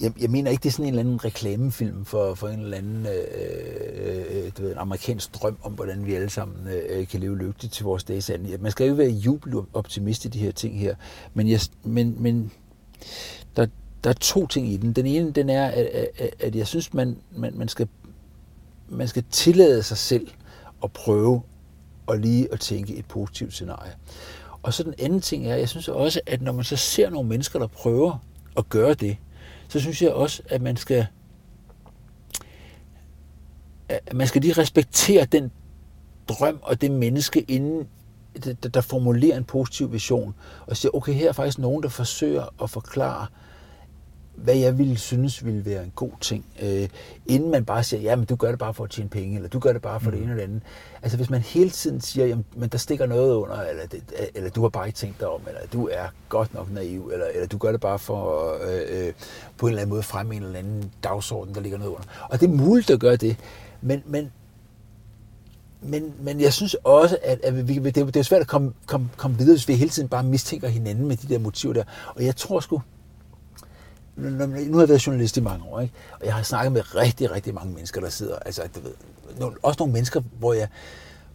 jeg, 0.01 0.21
jeg 0.21 0.29
mener 0.29 0.51
ikke, 0.51 0.63
det 0.63 0.69
er 0.69 0.73
sådan 0.73 0.85
en 0.85 0.89
eller 0.89 0.99
anden 0.99 1.25
reklamefilm 1.25 2.05
for, 2.05 2.33
for 2.33 2.47
en 2.47 2.59
eller 2.59 2.77
anden 2.77 3.05
øh, 3.05 4.45
øh, 4.45 4.51
du 4.57 4.61
ved, 4.61 4.71
en 4.71 4.77
amerikansk 4.77 5.33
drøm 5.33 5.57
om, 5.63 5.73
hvordan 5.73 6.05
vi 6.05 6.13
alle 6.13 6.29
sammen 6.29 6.67
øh, 6.67 7.07
kan 7.07 7.19
leve 7.19 7.37
lykkeligt 7.37 7.73
til 7.73 7.83
vores 7.83 8.03
dages 8.03 8.29
ende. 8.29 8.57
Man 8.57 8.71
skal 8.71 8.87
jo 8.87 8.93
være 8.93 9.09
jubeloptimist 9.09 10.25
i 10.25 10.27
de 10.27 10.39
her 10.39 10.51
ting 10.51 10.79
her, 10.79 10.95
men, 11.33 11.49
jeg, 11.49 11.59
men, 11.83 12.15
men 12.19 12.51
der, 13.55 13.67
der 14.03 14.09
er 14.09 14.13
to 14.13 14.47
ting 14.47 14.67
i 14.67 14.77
den. 14.77 14.93
Den 14.93 15.05
ene, 15.05 15.31
den 15.31 15.49
er, 15.49 15.67
at, 15.67 15.85
at, 15.85 16.35
at 16.39 16.55
jeg 16.55 16.67
synes, 16.67 16.93
man, 16.93 17.17
man, 17.31 17.57
man, 17.57 17.67
skal, 17.67 17.87
man 18.89 19.07
skal 19.07 19.23
tillade 19.31 19.83
sig 19.83 19.97
selv 19.97 20.27
at 20.83 20.91
prøve 20.91 21.41
at 22.11 22.21
lige 22.21 22.53
at 22.53 22.59
tænke 22.59 22.95
et 22.95 23.05
positivt 23.05 23.53
scenarie. 23.53 23.91
Og 24.63 24.73
så 24.73 24.83
den 24.83 24.93
anden 24.99 25.21
ting 25.21 25.47
er, 25.47 25.55
jeg 25.55 25.69
synes 25.69 25.87
også, 25.87 26.21
at 26.25 26.41
når 26.41 26.51
man 26.51 26.63
så 26.63 26.75
ser 26.75 27.09
nogle 27.09 27.29
mennesker, 27.29 27.59
der 27.59 27.67
prøver 27.67 28.23
at 28.57 28.69
gøre 28.69 28.93
det, 28.93 29.17
så 29.69 29.79
synes 29.79 30.01
jeg 30.01 30.11
også, 30.11 30.43
at 30.49 30.61
man 30.61 30.77
skal 30.77 31.07
at 33.89 34.13
man 34.13 34.27
skal 34.27 34.41
lige 34.41 34.53
respektere 34.53 35.25
den 35.25 35.51
drøm 36.27 36.59
og 36.61 36.81
det 36.81 36.91
menneske 36.91 37.41
inden 37.41 37.87
der 38.73 38.81
formulerer 38.81 39.37
en 39.37 39.43
positiv 39.43 39.93
vision 39.93 40.35
og 40.67 40.77
siger, 40.77 40.95
okay, 40.95 41.13
her 41.13 41.29
er 41.29 41.33
faktisk 41.33 41.57
nogen, 41.57 41.83
der 41.83 41.89
forsøger 41.89 42.63
at 42.63 42.69
forklare, 42.69 43.27
hvad 44.37 44.55
jeg 44.55 44.77
ville 44.77 44.97
synes 44.97 45.45
ville 45.45 45.65
være 45.65 45.83
en 45.83 45.91
god 45.95 46.11
ting, 46.21 46.45
øh, 46.61 46.89
inden 47.25 47.51
man 47.51 47.65
bare 47.65 47.83
siger, 47.83 48.01
ja, 48.01 48.15
men 48.15 48.25
du 48.25 48.35
gør 48.35 48.49
det 48.49 48.59
bare 48.59 48.73
for 48.73 48.83
at 48.83 48.89
tjene 48.89 49.09
penge, 49.09 49.35
eller 49.35 49.49
du 49.49 49.59
gør 49.59 49.73
det 49.73 49.81
bare 49.81 49.99
for 49.99 50.09
mm. 50.09 50.15
det 50.15 50.23
ene 50.23 50.31
eller 50.31 50.43
andet. 50.43 50.61
Altså 51.01 51.17
hvis 51.17 51.29
man 51.29 51.41
hele 51.41 51.69
tiden 51.69 52.01
siger, 52.01 52.27
jamen, 52.27 52.45
men 52.55 52.69
der 52.69 52.77
stikker 52.77 53.05
noget 53.05 53.35
under, 53.35 53.61
eller, 53.61 53.87
det, 53.87 54.01
eller 54.35 54.49
du 54.49 54.61
har 54.61 54.69
bare 54.69 54.87
ikke 54.87 54.97
tænkt 54.97 55.19
dig 55.19 55.27
om, 55.27 55.41
eller 55.47 55.61
du 55.73 55.87
er 55.87 56.05
godt 56.29 56.53
nok 56.53 56.71
naiv, 56.71 57.09
eller, 57.13 57.25
eller 57.25 57.47
du 57.47 57.57
gør 57.57 57.71
det 57.71 57.81
bare 57.81 57.99
for 57.99 58.53
øh, 58.53 59.07
øh, 59.07 59.13
på 59.57 59.65
en 59.65 59.69
eller 59.69 59.81
anden 59.81 59.93
måde 59.93 60.03
fremme 60.03 60.35
en 60.35 60.43
eller 60.43 60.59
anden 60.59 60.91
dagsorden, 61.03 61.55
der 61.55 61.61
ligger 61.61 61.77
noget 61.77 61.91
under. 61.91 62.27
Og 62.29 62.39
det 62.39 62.49
er 62.49 62.53
muligt 62.53 62.89
at 62.89 62.99
gøre 62.99 63.15
det, 63.15 63.37
men, 63.81 64.03
men 64.05 64.31
men, 65.81 66.13
men 66.19 66.41
jeg 66.41 66.53
synes 66.53 66.73
også, 66.73 67.17
at, 67.23 67.39
at 67.43 67.67
vi, 67.67 67.73
det, 67.79 67.95
det 67.95 68.15
er 68.15 68.23
svært 68.23 68.41
at 68.41 68.47
komme, 68.47 68.73
komme, 68.85 69.09
komme 69.17 69.37
videre, 69.37 69.55
hvis 69.55 69.67
vi 69.67 69.73
hele 69.73 69.89
tiden 69.89 70.09
bare 70.09 70.23
mistænker 70.23 70.67
hinanden 70.67 71.07
med 71.07 71.17
de 71.17 71.27
der 71.27 71.39
motiver 71.39 71.73
der. 71.73 71.83
Og 72.15 72.25
jeg 72.25 72.35
tror 72.35 72.59
sgu, 72.59 72.81
nu 74.17 74.73
har 74.73 74.81
jeg 74.81 74.89
været 74.89 75.07
journalist 75.07 75.37
i 75.37 75.41
mange 75.41 75.65
år, 75.65 75.79
ikke? 75.79 75.93
og 76.19 76.25
jeg 76.25 76.33
har 76.33 76.43
snakket 76.43 76.71
med 76.71 76.95
rigtig, 76.95 77.31
rigtig 77.31 77.53
mange 77.53 77.73
mennesker, 77.73 78.01
der 78.01 78.09
sidder, 78.09 78.35
altså, 78.35 78.61
du 78.75 78.79
ved, 78.79 79.51
også 79.63 79.77
nogle 79.79 79.93
mennesker, 79.93 80.21
hvor 80.39 80.53
jeg 80.53 80.67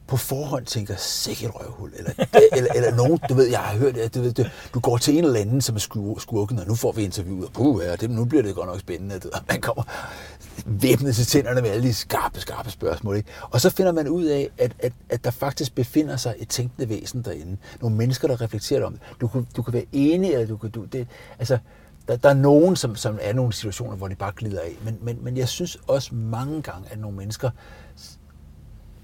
på 0.07 0.17
forhånd 0.17 0.67
tænker, 0.67 0.95
sikkert 0.97 1.51
røvhul, 1.55 1.93
eller, 1.97 2.13
eller, 2.57 2.73
eller 2.75 2.95
nogen, 2.97 3.19
du 3.29 3.35
ved, 3.35 3.49
jeg 3.49 3.59
har 3.59 3.79
hørt, 3.79 3.97
at 3.97 4.15
du, 4.15 4.21
ved, 4.21 4.33
du, 4.33 4.45
du 4.75 4.81
går 4.81 4.99
til 4.99 5.19
en 5.19 5.25
eller 5.25 5.41
anden, 5.41 5.61
som 5.61 5.77
er 5.77 6.15
skurken, 6.19 6.59
og 6.59 6.67
nu 6.67 6.75
får 6.75 6.93
vi 6.93 7.03
interviewet, 7.03 7.45
og 7.47 7.53
puh, 7.53 7.85
ja, 7.85 7.97
det, 7.97 8.11
nu 8.11 8.25
bliver 8.25 8.43
det 8.43 8.55
godt 8.55 8.67
nok 8.67 8.81
spændende, 8.81 9.19
du, 9.19 9.31
man 9.49 9.61
kommer 9.61 9.83
væbnet 10.67 11.17
til 11.17 11.27
tænderne 11.27 11.63
med 11.63 11.71
alle 11.71 11.89
de 11.89 11.95
skarpe, 11.95 12.41
skarpe 12.41 12.71
spørgsmål, 12.71 13.17
ikke? 13.17 13.29
og 13.51 13.61
så 13.61 13.71
finder 13.71 13.93
man 13.93 14.09
ud 14.09 14.25
af, 14.25 14.51
at, 14.59 14.73
at, 14.79 14.93
at 15.09 15.25
der 15.25 15.31
faktisk 15.31 15.75
befinder 15.75 16.17
sig 16.17 16.35
et 16.39 16.49
tænkende 16.49 16.89
væsen 16.89 17.23
derinde, 17.23 17.57
nogle 17.81 17.97
mennesker, 17.97 18.29
der 18.29 18.41
reflekterer 18.41 18.85
om 18.85 18.93
det. 18.93 19.03
Du, 19.21 19.29
kan, 19.29 19.47
du 19.57 19.63
kan 19.63 19.73
være 19.73 19.87
enig, 19.93 20.33
eller 20.33 20.47
du 20.47 20.57
kan, 20.57 20.71
du, 20.71 20.85
det, 20.85 21.07
altså, 21.39 21.59
der, 22.09 22.17
der 22.17 22.29
er 22.29 22.35
nogen, 22.35 22.77
som, 22.77 22.97
som 22.97 23.19
er 23.23 23.33
nogle 23.33 23.53
situationer, 23.53 23.97
hvor 23.97 24.09
de 24.09 24.15
bare 24.15 24.33
glider 24.37 24.61
af. 24.61 24.77
Men, 24.85 24.99
men, 25.01 25.25
men 25.25 25.37
jeg 25.37 25.49
synes 25.49 25.77
også 25.87 26.15
mange 26.15 26.63
gange, 26.63 26.89
at 26.91 26.99
nogle 26.99 27.17
mennesker, 27.17 27.51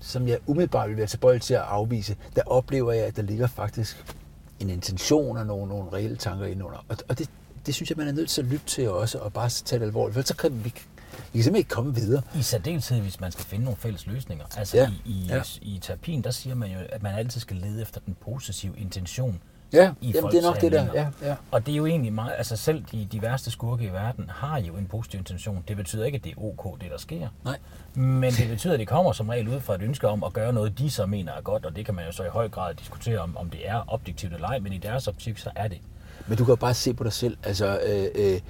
som 0.00 0.28
jeg 0.28 0.38
umiddelbart 0.46 0.88
vil 0.88 0.96
være 0.96 1.06
tilbøjelig 1.06 1.42
til 1.42 1.54
at 1.54 1.60
afvise, 1.60 2.16
der 2.36 2.42
oplever 2.46 2.92
jeg, 2.92 3.04
at 3.04 3.16
der 3.16 3.22
ligger 3.22 3.46
faktisk 3.46 4.14
en 4.60 4.70
intention 4.70 5.36
og 5.36 5.46
nogle, 5.46 5.68
nogle 5.68 5.92
reelle 5.92 6.16
tanker 6.16 6.46
indenunder. 6.46 6.84
Og, 6.88 6.96
og 7.08 7.18
det, 7.18 7.30
det 7.66 7.74
synes 7.74 7.90
jeg, 7.90 7.98
man 7.98 8.08
er 8.08 8.12
nødt 8.12 8.30
til 8.30 8.42
at 8.42 8.48
lytte 8.48 8.66
til 8.66 8.90
også, 8.90 9.18
og 9.18 9.32
bare 9.32 9.48
tage 9.48 9.80
det 9.80 9.86
alvorligt, 9.86 10.14
for 10.14 10.22
så 10.22 10.36
kan 10.36 10.52
vi, 10.52 10.58
vi 10.64 10.70
kan 10.70 10.82
simpelthen 11.32 11.56
ikke 11.56 11.68
komme 11.68 11.94
videre. 11.94 12.22
I 12.34 12.42
særdeleshed, 12.42 13.00
hvis 13.00 13.20
man 13.20 13.32
skal 13.32 13.44
finde 13.44 13.64
nogle 13.64 13.76
fælles 13.76 14.06
løsninger. 14.06 14.44
Altså 14.56 14.76
ja. 14.76 14.90
i, 15.04 15.10
i, 15.10 15.26
ja. 15.28 15.42
i 15.62 15.78
terapien, 15.82 16.24
der 16.24 16.30
siger 16.30 16.54
man 16.54 16.70
jo, 16.70 16.78
at 16.88 17.02
man 17.02 17.14
altid 17.14 17.40
skal 17.40 17.56
lede 17.56 17.82
efter 17.82 18.00
den 18.06 18.16
positive 18.20 18.78
intention 18.78 19.40
Ja, 19.72 19.92
i 20.00 20.10
jamen, 20.10 20.30
det 20.30 20.38
er 20.38 20.42
nok 20.42 20.60
det 20.60 20.72
der. 20.72 20.86
Ja, 20.94 21.06
ja. 21.22 21.34
Og 21.50 21.66
det 21.66 21.72
er 21.72 21.76
jo 21.76 21.86
egentlig 21.86 22.12
meget, 22.12 22.32
altså 22.38 22.56
selv 22.56 22.84
de, 22.92 23.08
de 23.12 23.22
værste 23.22 23.50
skurke 23.50 23.84
i 23.84 23.92
verden 23.92 24.24
har 24.28 24.60
jo 24.60 24.74
en 24.74 24.86
positiv 24.86 25.18
intention. 25.18 25.64
Det 25.68 25.76
betyder 25.76 26.04
ikke, 26.04 26.16
at 26.16 26.24
det 26.24 26.32
er 26.32 26.44
ok, 26.44 26.80
det 26.80 26.90
der 26.90 26.98
sker. 26.98 27.28
Nej. 27.44 27.58
Men 27.94 28.32
det 28.32 28.48
betyder, 28.54 28.72
at 28.72 28.80
det 28.80 28.88
kommer 28.88 29.12
som 29.12 29.28
regel 29.28 29.48
ud 29.48 29.60
fra 29.60 29.74
et 29.74 29.82
ønske 29.82 30.08
om 30.08 30.24
at 30.24 30.32
gøre 30.32 30.52
noget, 30.52 30.78
de 30.78 30.90
så 30.90 31.06
mener 31.06 31.32
er 31.32 31.40
godt, 31.40 31.66
og 31.66 31.76
det 31.76 31.84
kan 31.84 31.94
man 31.94 32.04
jo 32.04 32.12
så 32.12 32.24
i 32.24 32.28
høj 32.28 32.48
grad 32.48 32.74
diskutere, 32.74 33.18
om, 33.18 33.36
om 33.36 33.50
det 33.50 33.68
er 33.68 33.84
objektivt 33.88 34.34
eller 34.34 34.48
ej, 34.48 34.58
men 34.58 34.72
i 34.72 34.78
deres 34.78 35.08
optik, 35.08 35.38
så 35.38 35.50
er 35.56 35.68
det. 35.68 35.78
Men 36.26 36.38
du 36.38 36.44
kan 36.44 36.52
jo 36.52 36.56
bare 36.56 36.74
se 36.74 36.94
på 36.94 37.04
dig 37.04 37.12
selv. 37.12 37.36
Altså, 37.42 37.80
øh, 37.86 38.06
øh, 38.14 38.40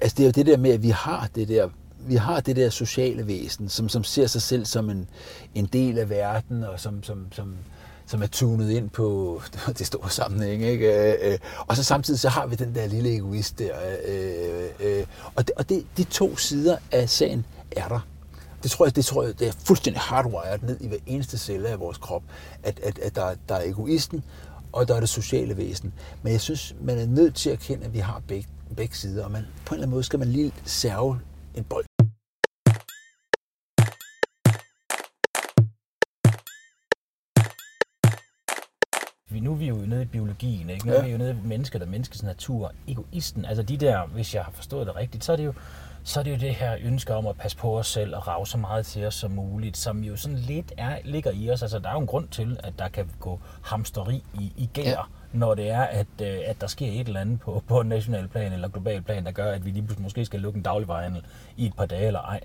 altså 0.00 0.14
det 0.16 0.20
er 0.20 0.24
jo 0.24 0.30
det 0.30 0.46
der 0.46 0.56
med, 0.56 0.70
at 0.70 0.82
vi 0.82 0.90
har 0.90 1.28
det 1.34 1.48
der 1.48 1.68
vi 2.06 2.14
har 2.14 2.40
det 2.40 2.56
der 2.56 2.70
sociale 2.70 3.26
væsen, 3.26 3.68
som, 3.68 3.88
som 3.88 4.04
ser 4.04 4.26
sig 4.26 4.42
selv 4.42 4.64
som 4.64 4.90
en, 4.90 5.08
en 5.54 5.66
del 5.66 5.98
af 5.98 6.10
verden, 6.10 6.64
og 6.64 6.80
som, 6.80 7.02
som, 7.02 7.32
som, 7.32 7.56
som 8.12 8.22
er 8.22 8.26
tunet 8.26 8.70
ind 8.70 8.90
på 8.90 9.40
det 9.78 9.86
store 9.86 10.10
sammenhæng. 10.10 10.62
Ikke? 10.62 11.12
Øh, 11.12 11.32
øh, 11.32 11.38
og 11.66 11.76
så 11.76 11.84
samtidig 11.84 12.20
så 12.20 12.28
har 12.28 12.46
vi 12.46 12.54
den 12.54 12.74
der 12.74 12.86
lille 12.86 13.14
egoist 13.16 13.58
der. 13.58 13.72
Øh, 14.08 14.64
øh, 14.80 14.98
øh, 14.98 15.06
og 15.34 15.46
det, 15.46 15.54
og 15.56 15.68
det, 15.68 15.86
de 15.96 16.04
to 16.04 16.36
sider 16.36 16.76
af 16.90 17.08
sagen 17.08 17.44
er 17.70 17.88
der. 17.88 18.00
Det 18.62 18.70
tror 18.70 18.86
jeg, 18.86 18.96
det, 18.96 19.04
tror 19.04 19.22
jeg, 19.22 19.38
det 19.38 19.48
er 19.48 19.52
fuldstændig 19.52 20.02
hardwired 20.02 20.58
ned 20.62 20.80
i 20.80 20.88
hver 20.88 20.96
eneste 21.06 21.38
celle 21.38 21.68
af 21.68 21.80
vores 21.80 21.98
krop, 21.98 22.22
at, 22.62 22.80
at, 22.80 22.98
at 22.98 23.14
der, 23.14 23.34
der 23.48 23.54
er 23.54 23.68
egoisten, 23.68 24.24
og 24.72 24.88
der 24.88 24.94
er 24.94 25.00
det 25.00 25.08
sociale 25.08 25.56
væsen. 25.56 25.92
Men 26.22 26.32
jeg 26.32 26.40
synes, 26.40 26.74
man 26.80 26.98
er 26.98 27.06
nødt 27.06 27.34
til 27.34 27.50
at 27.50 27.58
erkende, 27.60 27.84
at 27.84 27.92
vi 27.92 27.98
har 27.98 28.22
begge, 28.28 28.48
begge 28.76 28.96
sider, 28.96 29.24
og 29.24 29.30
man, 29.30 29.42
på 29.64 29.74
en 29.74 29.76
eller 29.76 29.82
anden 29.82 29.94
måde 29.94 30.04
skal 30.04 30.18
man 30.18 30.28
lige 30.28 30.52
serve 30.64 31.18
en 31.54 31.64
bold 31.64 31.84
vi, 39.32 39.40
nu 39.40 39.52
er 39.52 39.56
vi 39.56 39.66
jo 39.66 39.74
nede 39.74 40.02
i 40.02 40.04
biologien, 40.04 40.70
ikke? 40.70 40.86
Nu 40.86 40.92
ja. 40.92 40.98
er 40.98 41.04
vi 41.04 41.10
jo 41.10 41.18
nede 41.18 41.30
i 41.30 41.46
mennesket 41.46 41.82
og 41.82 41.88
menneskets 41.88 42.22
natur. 42.22 42.72
Egoisten, 42.88 43.44
altså 43.44 43.62
de 43.62 43.76
der, 43.76 44.06
hvis 44.06 44.34
jeg 44.34 44.44
har 44.44 44.52
forstået 44.52 44.86
det 44.86 44.96
rigtigt, 44.96 45.24
så 45.24 45.32
er 45.32 45.36
det 45.36 45.44
jo, 45.44 45.52
så 46.04 46.20
er 46.20 46.24
det 46.24 46.30
jo 46.30 46.36
det 46.36 46.54
her 46.54 46.76
ønske 46.82 47.14
om 47.14 47.26
at 47.26 47.36
passe 47.36 47.56
på 47.56 47.78
os 47.78 47.86
selv 47.86 48.16
og 48.16 48.28
rave 48.28 48.46
så 48.46 48.58
meget 48.58 48.86
til 48.86 49.06
os 49.06 49.14
som 49.14 49.30
muligt, 49.30 49.76
som 49.76 50.04
jo 50.04 50.16
sådan 50.16 50.38
lidt 50.38 50.72
er, 50.76 50.98
ligger 51.04 51.30
i 51.30 51.50
os. 51.50 51.62
Altså, 51.62 51.78
der 51.78 51.88
er 51.88 51.92
jo 51.92 52.00
en 52.00 52.06
grund 52.06 52.28
til, 52.28 52.60
at 52.62 52.72
der 52.78 52.88
kan 52.88 53.10
gå 53.20 53.40
hamsteri 53.62 54.24
i, 54.34 54.52
i 54.56 54.70
gær, 54.72 54.90
ja. 54.90 55.00
når 55.32 55.54
det 55.54 55.70
er, 55.70 55.82
at, 55.82 56.06
øh, 56.22 56.38
at 56.46 56.60
der 56.60 56.66
sker 56.66 57.00
et 57.00 57.06
eller 57.06 57.20
andet 57.20 57.40
på, 57.40 57.62
på 57.68 57.82
national 57.82 58.28
plan 58.28 58.52
eller 58.52 58.68
global 58.68 59.02
plan, 59.02 59.24
der 59.24 59.32
gør, 59.32 59.52
at 59.52 59.64
vi 59.64 59.70
lige 59.70 59.82
pludselig 59.82 60.02
måske 60.02 60.24
skal 60.24 60.40
lukke 60.40 60.56
en 60.56 60.62
dagligvarehandel 60.62 61.22
i 61.56 61.66
et 61.66 61.74
par 61.74 61.86
dage 61.86 62.06
eller 62.06 62.20
ej. 62.20 62.40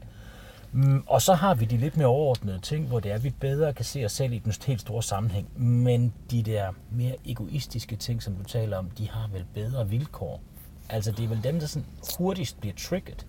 Mm, 0.72 1.04
og 1.08 1.22
så 1.22 1.34
har 1.34 1.56
vi 1.56 1.66
de 1.66 1.78
lidt 1.78 1.98
mere 1.98 2.08
overordnede 2.08 2.60
ting, 2.60 2.88
hvor 2.88 3.00
det 3.00 3.12
er, 3.12 3.16
at 3.16 3.24
vi 3.24 3.34
bedre 3.40 3.74
kan 3.74 3.86
se 3.86 4.06
os 4.06 4.12
selv 4.12 4.34
i 4.34 4.38
den 4.38 4.54
helt 4.68 4.82
store 4.82 5.04
sammenhæng. 5.04 5.62
Men 5.62 6.14
de 6.32 6.44
der 6.44 6.72
mere 6.92 7.16
egoistiske 7.26 7.96
ting, 7.96 8.24
som 8.24 8.34
du 8.34 8.44
taler 8.44 8.78
om, 8.78 8.90
de 8.98 9.10
har 9.10 9.30
vel 9.34 9.46
bedre 9.54 9.90
vilkår. 9.90 10.42
Altså, 10.90 11.12
det 11.12 11.24
er 11.24 11.28
vel 11.28 11.44
dem, 11.44 11.60
der 11.60 11.68
sådan 11.68 11.86
hurtigst 12.18 12.60
bliver 12.60 12.76
trigget. 12.78 13.26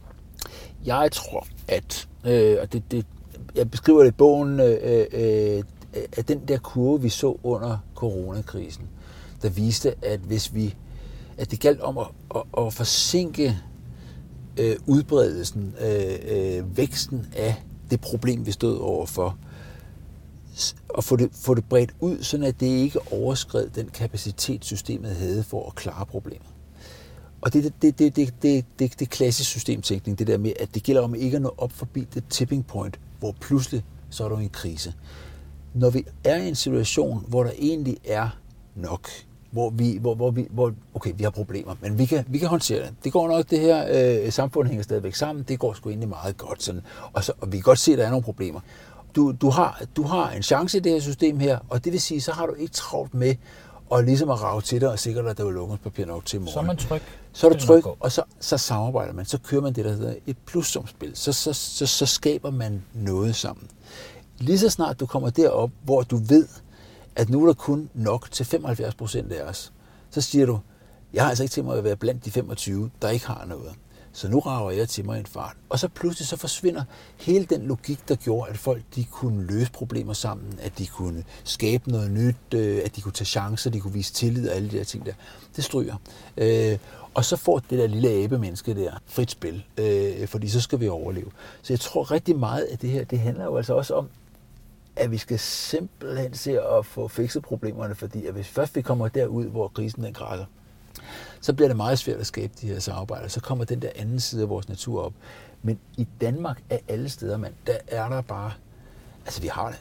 Jeg 0.85 1.13
tror, 1.13 1.47
at, 1.69 2.09
øh, 2.25 2.57
og 2.61 2.73
det, 2.73 2.91
det, 2.91 3.07
jeg 3.55 3.71
beskriver 3.71 4.03
det 4.03 4.09
i 4.09 4.13
bogen, 4.13 4.61
øh, 4.61 5.07
øh, 5.13 5.63
at 6.17 6.29
den 6.29 6.49
der 6.49 6.59
kurve, 6.59 7.03
vi 7.03 7.09
så 7.09 7.39
under 7.43 7.79
coronakrisen, 7.95 8.89
der 9.43 9.51
viste, 9.51 9.95
at 10.03 10.21
hvis 10.21 10.55
vi, 10.55 10.75
at 11.39 11.51
det 11.51 11.61
galt 11.61 11.81
om 11.81 11.99
at, 11.99 12.07
at, 12.35 12.43
at 12.59 12.73
forsinke 12.73 13.57
øh, 14.59 14.77
udbredelsen, 14.87 15.75
øh, 15.81 16.19
øh, 16.29 16.77
væksten 16.77 17.27
af 17.37 17.65
det 17.91 18.01
problem, 18.01 18.47
vi 18.47 18.53
stod 18.53 18.79
overfor, 18.79 19.39
og 20.89 21.05
få 21.05 21.17
det, 21.17 21.31
få 21.33 21.55
det 21.55 21.65
bredt 21.65 21.91
ud, 22.01 22.23
så 22.23 22.45
at 22.45 22.61
det 22.61 22.67
ikke 22.67 23.13
overskred 23.13 23.69
den 23.69 23.89
kapacitet, 23.89 24.65
systemet 24.65 25.17
havde 25.17 25.43
for 25.43 25.67
at 25.67 25.75
klare 25.75 26.07
problemet. 26.07 26.49
Og 27.41 27.53
det 27.53 27.67
er 27.67 27.71
det, 27.83 27.99
det, 27.99 28.17
det, 28.17 28.43
det, 28.43 28.65
det, 28.79 29.01
det 29.01 29.11
klassisk 29.11 29.51
systemtænkning, 29.51 30.19
det 30.19 30.27
der 30.27 30.39
med, 30.39 30.53
at 30.61 30.75
det 30.75 30.83
gælder 30.83 31.03
om 31.03 31.15
ikke 31.15 31.37
at 31.37 31.43
nå 31.43 31.55
op 31.59 31.73
forbi 31.73 32.07
det 32.15 32.25
tipping 32.31 32.67
point, 32.67 33.01
hvor 33.19 33.35
pludselig 33.41 33.85
så 34.11 34.25
er 34.25 34.29
der 34.29 34.39
en 34.39 34.49
krise. 34.49 34.95
Når 35.75 35.91
vi 35.91 36.05
er 36.25 36.37
i 36.37 36.49
en 36.49 36.55
situation, 36.55 37.25
hvor 37.29 37.43
der 37.45 37.51
egentlig 37.59 37.97
er 38.05 38.29
nok, 38.75 39.09
hvor 39.51 39.71
vi, 39.71 39.99
hvor, 40.01 40.15
hvor 40.15 40.31
vi, 40.31 40.47
hvor, 40.51 40.73
okay, 40.95 41.13
vi 41.17 41.23
har 41.23 41.31
problemer, 41.31 41.75
men 41.81 41.99
vi 41.99 42.05
kan, 42.05 42.25
vi 42.29 42.39
kan 42.39 42.49
håndtere 42.49 42.83
det. 42.83 42.95
Det 43.05 43.13
går 43.13 43.29
nok, 43.29 43.51
det 43.51 43.61
her 43.61 43.87
øh, 44.25 44.33
samfund 44.33 44.69
hænger 44.69 44.83
stadigvæk 44.83 45.15
sammen, 45.15 45.45
det 45.49 45.59
går 45.59 45.73
sgu 45.73 45.89
egentlig 45.89 46.09
meget 46.09 46.37
godt. 46.37 46.63
Sådan. 46.63 46.83
Og, 47.13 47.25
så, 47.25 47.33
og 47.41 47.53
vi 47.53 47.57
kan 47.57 47.63
godt 47.63 47.79
se, 47.79 47.93
at 47.93 47.99
der 47.99 48.07
er 48.07 48.11
nogle 48.11 48.23
problemer. 48.23 48.61
Du, 49.17 49.33
du, 49.41 49.51
har, 49.51 49.83
du 49.97 50.03
har 50.03 50.31
en 50.31 50.43
chance 50.43 50.79
i 50.79 50.81
det 50.81 50.93
her 50.93 51.01
system 51.01 51.41
her, 51.41 51.59
og 51.69 51.85
det 51.85 51.93
vil 51.93 52.01
sige, 52.01 52.21
så 52.21 52.33
har 52.33 52.47
du 52.47 52.55
ikke 52.55 52.73
travlt 52.73 53.15
med 53.15 53.35
og 53.91 54.05
ligesom 54.05 54.31
at 54.31 54.43
rave 54.43 54.61
til 54.61 54.81
dig 54.81 54.91
og 54.91 54.99
sikre 54.99 55.23
dig, 55.23 55.31
at 55.31 55.39
der 55.39 55.45
er 55.45 55.77
papir 55.83 56.07
nok 56.07 56.25
til 56.25 56.37
i 56.37 56.41
morgen. 56.41 56.53
Så 56.53 56.59
er 56.59 56.63
man 56.63 56.77
tryg. 56.77 57.03
Så 57.33 57.47
er 57.47 57.53
du 57.53 57.59
tryg, 57.59 57.83
og 58.01 58.13
så, 58.13 58.23
så 58.41 58.57
samarbejder 58.59 59.13
man. 59.13 59.25
Så 59.25 59.39
kører 59.39 59.63
man 59.63 59.73
det, 59.73 59.85
der 59.85 59.93
hedder 59.93 60.15
et 60.27 60.37
plussumspil. 60.47 61.11
Så, 61.15 61.33
så, 61.33 61.53
så, 61.53 61.87
så 61.87 62.07
skaber 62.07 62.51
man 62.51 62.83
noget 62.95 63.37
sammen. 63.37 63.69
Lige 64.39 64.59
så 64.59 64.71
snart 64.71 65.01
du 65.01 65.07
kommer 65.07 65.31
derop, 65.31 65.71
hvor 65.85 66.03
du 66.03 66.17
ved, 66.17 66.47
at 67.19 67.29
nu 67.29 67.43
er 67.43 67.47
der 67.47 67.55
kun 67.55 67.91
nok 67.95 68.31
til 68.31 68.47
75 68.47 68.95
procent 68.95 69.33
af 69.33 69.43
os, 69.43 69.73
så 70.11 70.21
siger 70.21 70.47
du, 70.47 70.59
jeg 71.13 71.23
har 71.23 71.29
altså 71.29 71.45
ikke 71.45 71.53
tænkt 71.53 71.69
mig 71.69 71.79
at 71.79 71.85
være 71.85 71.97
blandt 71.97 72.25
de 72.25 72.31
25, 72.31 72.91
der 73.03 73.09
ikke 73.09 73.27
har 73.27 73.45
noget. 73.49 73.73
Så 74.13 74.29
nu 74.29 74.39
rager 74.39 74.71
jeg 74.71 74.89
til 74.89 75.05
mig 75.05 75.19
en 75.19 75.27
fart. 75.27 75.57
Og 75.69 75.79
så 75.79 75.89
pludselig 75.89 76.29
så 76.29 76.37
forsvinder 76.37 76.85
hele 77.17 77.45
den 77.45 77.63
logik, 77.63 78.09
der 78.09 78.15
gjorde, 78.15 78.51
at 78.51 78.59
folk 78.59 78.83
de 78.95 79.05
kunne 79.05 79.47
løse 79.47 79.73
problemer 79.73 80.13
sammen, 80.13 80.59
at 80.63 80.79
de 80.79 80.87
kunne 80.87 81.25
skabe 81.45 81.91
noget 81.91 82.11
nyt, 82.11 82.55
øh, 82.55 82.81
at 82.85 82.97
de 82.97 83.01
kunne 83.01 83.13
tage 83.13 83.27
chancer, 83.27 83.71
de 83.71 83.81
kunne 83.81 83.93
vise 83.93 84.13
tillid 84.13 84.49
og 84.49 84.57
alle 84.57 84.71
de 84.71 84.79
der 84.79 84.85
ting 84.85 85.07
der. 85.07 85.13
Det 85.57 85.65
stryger. 85.65 85.97
Øh, 86.37 86.79
og 87.15 87.25
så 87.25 87.37
får 87.37 87.59
det 87.59 87.79
der 87.79 87.87
lille 87.87 88.09
abemenneske 88.09 88.75
der 88.75 88.93
frit 89.07 89.31
spil, 89.31 89.65
øh, 89.79 90.29
fordi 90.29 90.49
så 90.49 90.61
skal 90.61 90.81
vi 90.81 90.89
overleve. 90.89 91.31
Så 91.63 91.73
jeg 91.73 91.81
tror 91.81 92.11
rigtig 92.11 92.39
meget, 92.39 92.65
at 92.65 92.83
det 92.83 92.91
her, 92.91 93.05
det 93.05 93.19
handler 93.19 93.45
jo 93.45 93.57
altså 93.57 93.75
også 93.75 93.95
om, 93.95 94.09
at 94.99 95.11
vi 95.11 95.19
skal 95.19 95.39
simpelthen 95.39 96.35
se 96.35 96.61
at 96.61 96.87
få 96.87 97.09
fikset 97.09 97.43
problemerne, 97.43 97.95
fordi 97.95 98.27
at 98.27 98.35
hvis 98.35 98.49
først 98.49 98.77
vi 98.77 98.83
kommer 98.83 99.09
derud, 99.09 99.45
hvor 99.45 99.69
krisen 99.69 100.05
den 100.05 100.13
græsser, 100.13 100.47
så 101.41 101.53
bliver 101.53 101.69
det 101.69 101.77
meget 101.77 101.99
svært 101.99 102.21
at 102.21 102.27
skabe 102.27 102.53
de 102.61 102.67
her 102.67 102.79
samarbejder. 102.79 103.29
Så 103.29 103.41
kommer 103.41 103.65
den 103.65 103.83
der 103.83 103.91
anden 103.97 104.21
side 104.21 104.43
af 104.43 104.49
vores 104.49 104.69
natur 104.69 105.03
op. 105.03 105.13
Men 105.63 105.79
i 105.97 106.07
Danmark 106.21 106.63
af 106.71 106.83
alle 106.89 107.09
steder, 107.09 107.37
mand, 107.37 107.53
der 107.67 107.77
er 107.89 108.09
der 108.09 108.21
bare... 108.21 108.53
Altså, 109.27 109.43
vi 109.43 109.49
har 109.49 109.69
det. 109.69 109.79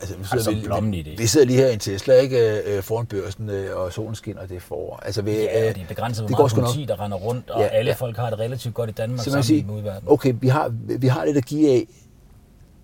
Altså, 0.00 0.16
vi 0.16 0.24
sidder, 0.24 0.68
altså, 0.68 0.80
vi, 0.80 1.02
vi, 1.02 1.14
vi 1.18 1.26
sidder 1.26 1.46
lige 1.46 1.58
her 1.58 1.68
i 1.68 1.72
en 1.72 1.78
Tesla, 1.78 2.14
ikke, 2.14 2.62
øh, 2.62 2.82
foran 2.82 3.06
børsen, 3.06 3.50
øh, 3.50 3.76
og 3.76 3.92
solen 3.92 4.14
skinner, 4.14 4.46
det 4.46 4.56
er 4.56 4.60
forår. 4.60 5.00
Altså, 5.02 5.22
vi, 5.22 5.30
ja, 5.30 5.68
øh, 5.68 5.74
det 5.74 5.82
er 5.82 5.86
begrænset, 5.88 6.26
hvor 6.28 6.38
meget 6.38 6.52
politi, 6.52 6.84
der 6.84 7.00
render 7.00 7.18
rundt, 7.18 7.50
og 7.50 7.60
ja, 7.60 7.66
alle 7.66 7.88
ja. 7.88 7.94
folk 7.94 8.16
har 8.16 8.30
det 8.30 8.38
relativt 8.38 8.74
godt 8.74 8.90
i 8.90 8.92
Danmark 8.92 9.20
sammen 9.20 9.42
sige, 9.42 9.64
med 9.64 9.74
udverden. 9.74 10.02
Okay, 10.06 10.34
vi 10.40 10.48
har, 10.48 10.68
vi 10.98 11.06
har 11.06 11.24
lidt 11.24 11.36
at 11.36 11.44
give 11.44 11.70
af, 11.70 11.88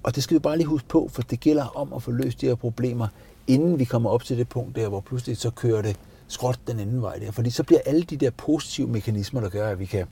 og 0.09 0.15
det 0.15 0.23
skal 0.23 0.35
vi 0.35 0.39
bare 0.39 0.57
lige 0.57 0.67
huske 0.67 0.89
på, 0.89 1.09
for 1.13 1.23
det 1.23 1.41
gælder 1.41 1.77
om 1.77 1.93
at 1.93 2.03
få 2.03 2.11
løst 2.11 2.41
de 2.41 2.47
her 2.47 2.55
problemer, 2.55 3.09
inden 3.47 3.79
vi 3.79 3.85
kommer 3.85 4.11
op 4.11 4.25
til 4.25 4.39
det 4.39 4.49
punkt 4.49 4.77
der, 4.77 4.89
hvor 4.89 5.01
pludselig 5.01 5.37
så 5.37 5.51
kører 5.51 5.83
det 5.83 5.97
skråt 6.29 6.61
den 6.67 6.81
anden 6.81 7.03
vej 7.03 7.17
der. 7.17 7.31
Fordi 7.31 7.51
så 7.51 7.63
bliver 7.63 7.81
alle 7.87 8.03
de 8.03 8.17
der 8.17 8.31
positive 8.31 8.89
mekanismer, 8.89 9.41
der 9.41 9.49
gør, 9.49 9.71
at 9.71 9.79
vi 9.79 9.85
kan 9.85 10.07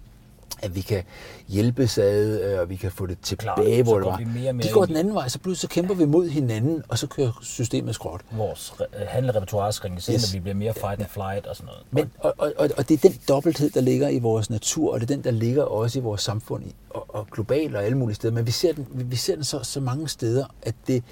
at 0.62 0.74
vi 0.74 0.80
kan 0.80 1.02
hjælpe 1.48 1.88
ad, 1.98 2.40
øh, 2.40 2.60
og 2.60 2.70
vi 2.70 2.76
kan 2.76 2.92
få 2.92 3.06
det 3.06 3.18
tilbage, 3.22 3.54
Klar, 3.54 3.82
hvor 3.82 3.96
det 3.96 4.06
var. 4.06 4.18
Mere 4.18 4.52
mere 4.52 4.66
de 4.66 4.72
går 4.72 4.84
den 4.84 4.96
anden 4.96 5.14
vej, 5.14 5.28
så 5.28 5.38
pludselig 5.38 5.70
så 5.70 5.74
kæmper 5.74 5.94
vi 5.94 6.04
mod 6.04 6.28
hinanden, 6.28 6.82
og 6.88 6.98
så 6.98 7.06
kører 7.06 7.38
systemet 7.42 7.94
skråt. 7.94 8.20
Vores 8.30 8.74
handlerepertoire 9.08 9.72
skal 9.72 9.92
yes. 9.92 10.34
vi 10.34 10.40
bliver 10.40 10.54
mere 10.54 10.74
fight 10.74 11.00
and 11.00 11.08
flight 11.08 11.46
og 11.46 11.56
sådan 11.56 11.66
noget. 11.66 11.82
Men, 11.90 12.12
og, 12.18 12.34
og, 12.38 12.52
og, 12.58 12.70
og 12.76 12.88
det 12.88 13.04
er 13.04 13.08
den 13.08 13.18
dobbelthed, 13.28 13.70
der 13.70 13.80
ligger 13.80 14.08
i 14.08 14.18
vores 14.18 14.50
natur, 14.50 14.92
og 14.92 15.00
det 15.00 15.10
er 15.10 15.14
den, 15.14 15.24
der 15.24 15.30
ligger 15.30 15.62
også 15.62 15.98
i 15.98 16.02
vores 16.02 16.22
samfund, 16.22 16.64
og, 16.90 17.06
og 17.08 17.26
globalt 17.32 17.76
og 17.76 17.84
alle 17.84 17.98
mulige 17.98 18.14
steder. 18.14 18.34
Men 18.34 18.46
vi 18.46 18.50
ser 18.50 18.72
den, 18.72 18.86
vi 18.92 19.16
ser 19.16 19.34
den 19.34 19.44
så, 19.44 19.62
så 19.62 19.80
mange 19.80 20.08
steder, 20.08 20.44
at 20.62 20.74
det, 20.86 21.02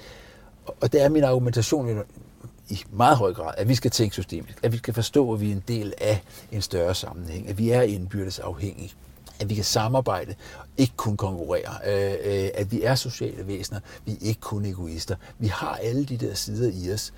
og 0.81 0.93
det 0.93 1.01
er 1.01 1.09
min 1.09 1.23
argumentation 1.23 2.03
i 2.69 2.83
meget 2.91 3.17
høj 3.17 3.33
grad, 3.33 3.53
at 3.57 3.67
vi 3.67 3.75
skal 3.75 3.91
tænke 3.91 4.13
systemisk, 4.13 4.59
at 4.63 4.71
vi 4.71 4.77
skal 4.77 4.93
forstå, 4.93 5.33
at 5.33 5.41
vi 5.41 5.47
er 5.47 5.51
en 5.51 5.63
del 5.67 5.93
af 6.01 6.21
en 6.51 6.61
større 6.61 6.95
sammenhæng, 6.95 7.49
at 7.49 7.57
vi 7.57 7.69
er 7.69 7.81
indbyrdes 7.81 8.39
afhængige, 8.39 8.93
at 9.39 9.49
vi 9.49 9.55
kan 9.55 9.63
samarbejde, 9.63 10.35
ikke 10.77 10.93
kun 10.95 11.17
konkurrere, 11.17 11.71
øh, 11.87 12.43
øh, 12.43 12.49
at 12.53 12.71
vi 12.71 12.83
er 12.83 12.95
sociale 12.95 13.47
væsener, 13.47 13.79
vi 14.05 14.11
er 14.11 14.17
ikke 14.21 14.41
kun 14.41 14.65
egoister. 14.65 15.15
Vi 15.39 15.47
har 15.47 15.75
alle 15.75 16.05
de 16.05 16.17
der 16.17 16.33
sider 16.33 16.71
i 16.73 16.93
os, 16.93 17.13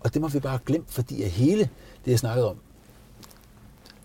og 0.00 0.14
det 0.14 0.22
må 0.22 0.28
vi 0.28 0.40
bare 0.40 0.58
glemme, 0.66 0.86
fordi 0.88 1.22
at 1.22 1.30
hele 1.30 1.68
det, 2.04 2.10
jeg 2.10 2.18
snakkede 2.18 2.50
om, 2.50 2.56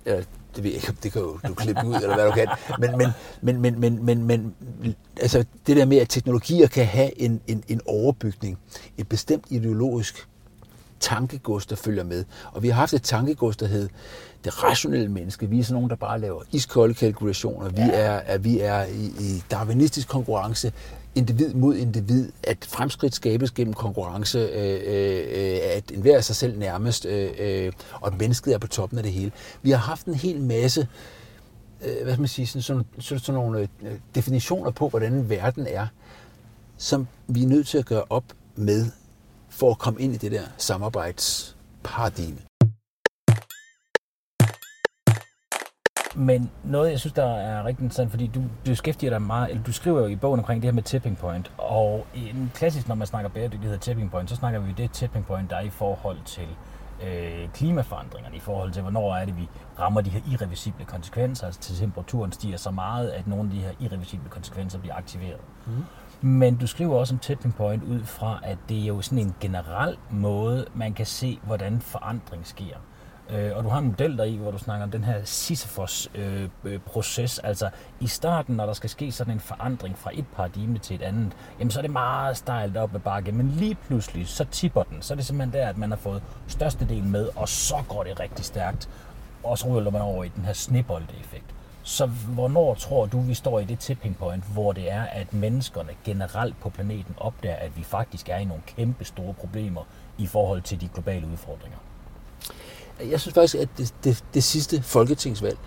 ja, 0.05 0.17
det 0.55 0.63
ved 0.63 0.71
jeg 0.71 0.73
ikke, 0.73 0.93
det 1.03 1.11
kan 1.11 1.21
jo 1.21 1.39
du 1.47 1.53
klippe 1.53 1.87
ud, 1.87 1.95
eller 1.95 2.15
hvad 2.15 2.25
du 2.25 2.31
kan, 2.31 2.47
men, 2.79 2.97
men, 2.97 3.11
men, 3.41 3.61
men, 3.61 3.79
men, 3.79 4.05
men, 4.05 4.23
men 4.23 4.55
altså 5.21 5.45
det 5.67 5.77
der 5.77 5.85
med, 5.85 5.97
at 5.97 6.09
teknologier 6.09 6.67
kan 6.67 6.85
have 6.85 7.21
en, 7.21 7.41
en, 7.47 7.63
en 7.67 7.81
overbygning, 7.85 8.59
et 8.97 9.09
bestemt 9.09 9.45
ideologisk 9.49 10.27
tankegods, 11.03 11.65
der 11.65 11.75
følger 11.75 12.03
med. 12.03 12.25
Og 12.51 12.63
vi 12.63 12.67
har 12.67 12.75
haft 12.75 12.93
et 12.93 13.03
tankegods, 13.03 13.57
der 13.57 13.67
hed 13.67 13.89
det 14.43 14.63
rationelle 14.63 15.09
menneske. 15.09 15.49
Vi 15.49 15.59
er 15.59 15.63
sådan 15.63 15.73
nogen, 15.73 15.89
der 15.89 15.95
bare 15.95 16.19
laver 16.19 16.41
iskolde 16.51 16.93
kalkulationer. 16.93 17.69
Vi 17.69 17.81
er, 17.93 18.11
at 18.13 18.43
vi 18.43 18.59
er 18.59 18.83
i, 18.83 19.05
i 19.05 19.43
darwinistisk 19.51 20.07
konkurrence 20.07 20.73
individ 21.15 21.53
mod 21.53 21.75
individ, 21.75 22.31
at 22.43 22.57
fremskridt 22.69 23.15
skabes 23.15 23.51
gennem 23.51 23.73
konkurrence, 23.73 24.39
øh, 24.39 24.81
øh, 24.85 25.59
at 25.63 25.91
enhver 25.91 26.17
er 26.17 26.21
sig 26.21 26.35
selv 26.35 26.59
nærmest, 26.59 27.05
øh, 27.05 27.31
øh, 27.39 27.71
og 27.93 28.07
at 28.07 28.19
mennesket 28.19 28.53
er 28.53 28.57
på 28.57 28.67
toppen 28.67 28.97
af 28.97 29.03
det 29.03 29.13
hele. 29.13 29.31
Vi 29.61 29.71
har 29.71 29.77
haft 29.77 30.05
en 30.05 30.13
hel 30.13 30.41
masse 30.41 30.87
øh, 31.85 32.03
hvad 32.03 32.13
skal 32.13 32.21
man 32.21 32.27
sige, 32.27 32.47
sådan, 32.47 32.61
sådan, 32.61 32.85
sådan, 32.99 33.19
sådan 33.19 33.41
nogle 33.41 33.59
øh, 33.59 33.91
definitioner 34.15 34.71
på, 34.71 34.89
hvordan 34.89 35.29
verden 35.29 35.67
er, 35.69 35.87
som 36.77 37.07
vi 37.27 37.43
er 37.43 37.47
nødt 37.47 37.67
til 37.67 37.77
at 37.77 37.85
gøre 37.85 38.03
op 38.09 38.23
med 38.55 38.91
for 39.59 39.71
at 39.71 39.77
komme 39.77 40.01
ind 40.01 40.13
i 40.13 40.17
det 40.17 40.31
der 40.31 40.43
samarbejdsparadigme. 40.57 42.39
Men 46.15 46.51
noget, 46.63 46.91
jeg 46.91 46.99
synes, 46.99 47.13
der 47.13 47.25
er 47.25 47.65
rigtig 47.65 47.83
interessant, 47.83 48.11
fordi 48.11 48.27
du 48.27 48.43
beskæftiger 48.65 49.09
dig 49.09 49.21
meget, 49.21 49.49
eller 49.49 49.63
du 49.63 49.73
skriver 49.73 49.99
jo 49.99 50.05
i 50.05 50.15
bogen 50.15 50.39
omkring 50.39 50.61
det 50.61 50.67
her 50.67 50.73
med 50.73 50.83
tipping 50.83 51.17
point, 51.17 51.51
og 51.57 52.05
en 52.15 52.51
klassisk, 52.55 52.87
når 52.87 52.95
man 52.95 53.07
snakker 53.07 53.29
bæredygtighed 53.29 53.77
tipping 53.77 54.11
point, 54.11 54.29
så 54.29 54.35
snakker 54.35 54.59
vi 54.59 54.73
det 54.77 54.91
tipping 54.91 55.25
point, 55.25 55.49
der 55.49 55.55
er 55.55 55.61
i 55.61 55.69
forhold 55.69 56.17
til 56.25 56.47
øh, 57.03 57.49
klimaforandringerne, 57.53 58.35
i 58.35 58.39
forhold 58.39 58.71
til, 58.71 58.81
hvornår 58.81 59.15
er 59.15 59.25
det, 59.25 59.37
vi 59.37 59.49
rammer 59.79 60.01
de 60.01 60.09
her 60.09 60.21
irreversible 60.31 60.85
konsekvenser, 60.85 61.45
altså 61.45 61.61
til 61.61 61.75
temperaturen 61.75 62.31
stiger 62.31 62.57
så 62.57 62.71
meget, 62.71 63.09
at 63.09 63.27
nogle 63.27 63.43
af 63.43 63.49
de 63.49 63.59
her 63.61 63.71
irreversible 63.79 64.29
konsekvenser 64.29 64.79
bliver 64.79 64.95
aktiveret. 64.95 65.39
Mm. 65.65 65.83
Men 66.25 66.55
du 66.55 66.67
skriver 66.67 66.95
også 66.95 67.15
om 67.15 67.19
tipping 67.19 67.55
point 67.55 67.83
ud 67.83 68.03
fra, 68.03 68.39
at 68.43 68.57
det 68.69 68.83
er 68.83 68.85
jo 68.85 69.01
sådan 69.01 69.19
en 69.19 69.35
generel 69.39 69.97
måde, 70.09 70.65
man 70.75 70.93
kan 70.93 71.05
se, 71.05 71.39
hvordan 71.43 71.81
forandring 71.81 72.47
sker. 72.47 72.75
Øh, 73.29 73.51
og 73.55 73.63
du 73.63 73.69
har 73.69 73.79
en 73.79 73.85
model 73.85 74.17
der 74.17 74.23
i, 74.23 74.35
hvor 74.35 74.51
du 74.51 74.57
snakker 74.57 74.83
om 74.83 74.91
den 74.91 75.03
her 75.03 75.23
Sisyphos-proces. 75.23 77.39
Øh, 77.39 77.43
øh 77.43 77.49
altså 77.49 77.69
i 77.99 78.07
starten, 78.07 78.55
når 78.55 78.65
der 78.65 78.73
skal 78.73 78.89
ske 78.89 79.11
sådan 79.11 79.33
en 79.33 79.39
forandring 79.39 79.97
fra 79.97 80.11
et 80.13 80.25
paradigme 80.35 80.77
til 80.77 80.95
et 80.95 81.01
andet, 81.01 81.33
jamen 81.59 81.71
så 81.71 81.79
er 81.79 81.81
det 81.81 81.91
meget 81.91 82.37
stejlt 82.37 82.77
op 82.77 82.95
ad 82.95 82.99
bakke. 82.99 83.31
Men 83.31 83.49
lige 83.49 83.75
pludselig, 83.75 84.27
så 84.27 84.45
tipper 84.51 84.83
den. 84.83 85.01
Så 85.01 85.13
er 85.13 85.15
det 85.15 85.25
simpelthen 85.25 85.61
der, 85.61 85.67
at 85.67 85.77
man 85.77 85.89
har 85.89 85.97
fået 85.97 86.23
størstedelen 86.47 87.11
med, 87.11 87.29
og 87.35 87.49
så 87.49 87.83
går 87.89 88.03
det 88.03 88.19
rigtig 88.19 88.45
stærkt. 88.45 88.89
Og 89.43 89.57
så 89.57 89.67
ruller 89.67 89.91
man 89.91 90.01
over 90.01 90.23
i 90.23 90.31
den 90.35 90.45
her 90.45 90.53
snibboldeffekt. 90.53 91.55
Så 91.83 92.05
hvornår 92.05 92.75
tror 92.75 93.05
du, 93.05 93.19
vi 93.19 93.33
står 93.33 93.59
i 93.59 93.65
det 93.65 93.79
tipping 93.79 94.17
point, 94.17 94.43
hvor 94.53 94.71
det 94.71 94.91
er, 94.91 95.03
at 95.03 95.33
menneskerne 95.33 95.89
generelt 96.03 96.59
på 96.59 96.69
planeten 96.69 97.15
opdager, 97.17 97.55
at 97.55 97.77
vi 97.77 97.83
faktisk 97.83 98.29
er 98.29 98.37
i 98.37 98.45
nogle 98.45 98.63
kæmpe 98.65 99.05
store 99.05 99.33
problemer 99.33 99.81
i 100.17 100.27
forhold 100.27 100.61
til 100.61 100.81
de 100.81 100.87
globale 100.93 101.27
udfordringer? 101.31 101.77
Jeg 102.99 103.21
synes 103.21 103.33
faktisk, 103.33 103.55
at 103.55 103.69
det, 103.77 103.95
det, 104.03 104.23
det 104.33 104.43
sidste 104.43 104.81
folketingsvalg 104.81 105.57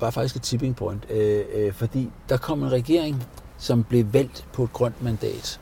var 0.00 0.10
faktisk 0.10 0.36
et 0.36 0.42
tipping 0.42 0.76
point, 0.76 1.06
øh, 1.10 1.44
øh, 1.54 1.72
fordi 1.72 2.10
der 2.28 2.36
kom 2.36 2.62
en 2.62 2.72
regering, 2.72 3.26
som 3.58 3.84
blev 3.84 4.12
valgt 4.12 4.46
på 4.52 4.64
et 4.64 4.72
grønt 4.72 5.02
mandat, 5.02 5.60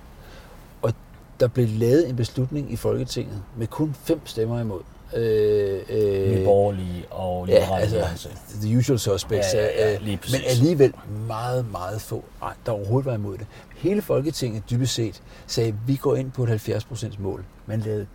og 0.83 0.93
der 1.41 1.49
blev 1.49 1.69
lavet 1.69 2.09
en 2.09 2.17
beslutning 2.17 2.73
i 2.73 2.77
Folketinget 2.77 3.43
med 3.57 3.67
kun 3.67 3.95
fem 3.95 4.27
stemmer 4.27 4.61
imod. 4.61 4.81
Øh, 5.17 5.81
øh, 5.89 6.31
Nye 6.31 6.45
borgerlige 6.45 7.05
og 7.11 7.47
liberale 7.47 7.97
ja, 7.97 8.09
altså, 8.09 8.29
the 8.63 8.79
usual 8.79 8.99
suspects. 8.99 9.55
Ja, 9.55 9.65
ja, 9.65 9.91
ja, 9.93 9.99
lige 9.99 10.19
men 10.33 10.41
alligevel 10.47 10.93
meget, 11.27 11.71
meget 11.73 12.01
få, 12.01 12.25
der 12.67 12.73
overhovedet 12.73 13.07
var 13.07 13.15
imod 13.15 13.39
det. 13.39 13.47
Hele 13.77 14.03
Folketinget 14.03 14.71
dybest 14.71 14.95
set 14.95 15.23
sagde, 15.47 15.69
at 15.69 15.75
vi 15.87 15.97
går 15.97 16.17
ind 16.17 16.31
på 16.31 16.45
et 16.45 16.69
70% 16.69 17.15
mål. 17.19 17.45
Man 17.67 17.81
lavede 17.81 18.07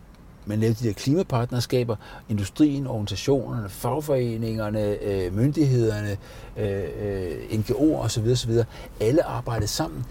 man 0.46 0.60
lavede 0.60 0.84
de 0.84 0.88
der 0.88 0.94
klimapartnerskaber, 0.94 1.96
industrien, 2.30 2.88
organisationerne, 2.88 3.70
fagforeningerne, 3.70 5.04
øh, 5.04 5.36
myndighederne, 5.36 6.18
øh, 6.58 6.84
øh, 7.02 7.32
NGO'er 7.52 7.96
osv. 7.96 8.28
osv. 8.32 8.52
Alle 9.00 9.24
arbejdede 9.24 9.68
sammen. 9.68 10.06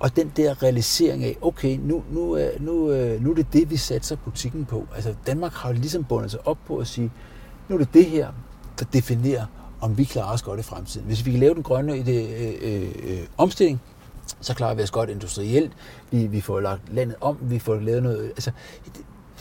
Og 0.00 0.16
den 0.16 0.32
der 0.36 0.62
realisering 0.62 1.24
af, 1.24 1.36
okay, 1.42 1.78
nu, 1.82 2.02
nu, 2.10 2.38
nu, 2.60 2.74
nu 3.20 3.30
er 3.30 3.34
det 3.34 3.46
det, 3.52 3.70
vi 3.70 3.76
satser 3.76 4.16
butikken 4.16 4.64
på. 4.64 4.86
Altså 4.94 5.14
Danmark 5.26 5.52
har 5.52 5.72
ligesom 5.72 6.04
bundet 6.04 6.30
sig 6.30 6.46
op 6.46 6.58
på 6.66 6.76
at 6.76 6.86
sige, 6.86 7.12
nu 7.68 7.74
er 7.74 7.78
det 7.78 7.94
det 7.94 8.04
her, 8.04 8.28
der 8.78 8.84
definerer, 8.92 9.46
om 9.80 9.98
vi 9.98 10.04
klarer 10.04 10.32
os 10.32 10.42
godt 10.42 10.60
i 10.60 10.62
fremtiden. 10.62 11.06
Hvis 11.06 11.26
vi 11.26 11.30
kan 11.30 11.40
lave 11.40 11.54
den 11.54 11.62
grønne 11.62 11.92
øh, 11.92 12.54
øh, 12.62 12.82
øh, 12.82 13.18
omstilling, 13.36 13.80
så 14.40 14.54
klarer 14.54 14.74
vi 14.74 14.82
os 14.82 14.90
godt 14.90 15.10
industrielt. 15.10 15.72
Vi, 16.10 16.26
vi 16.26 16.40
får 16.40 16.60
lagt 16.60 16.94
landet 16.94 17.16
om, 17.20 17.38
vi 17.40 17.58
får 17.58 17.74
lavet 17.74 18.02
noget... 18.02 18.24
Altså, 18.24 18.50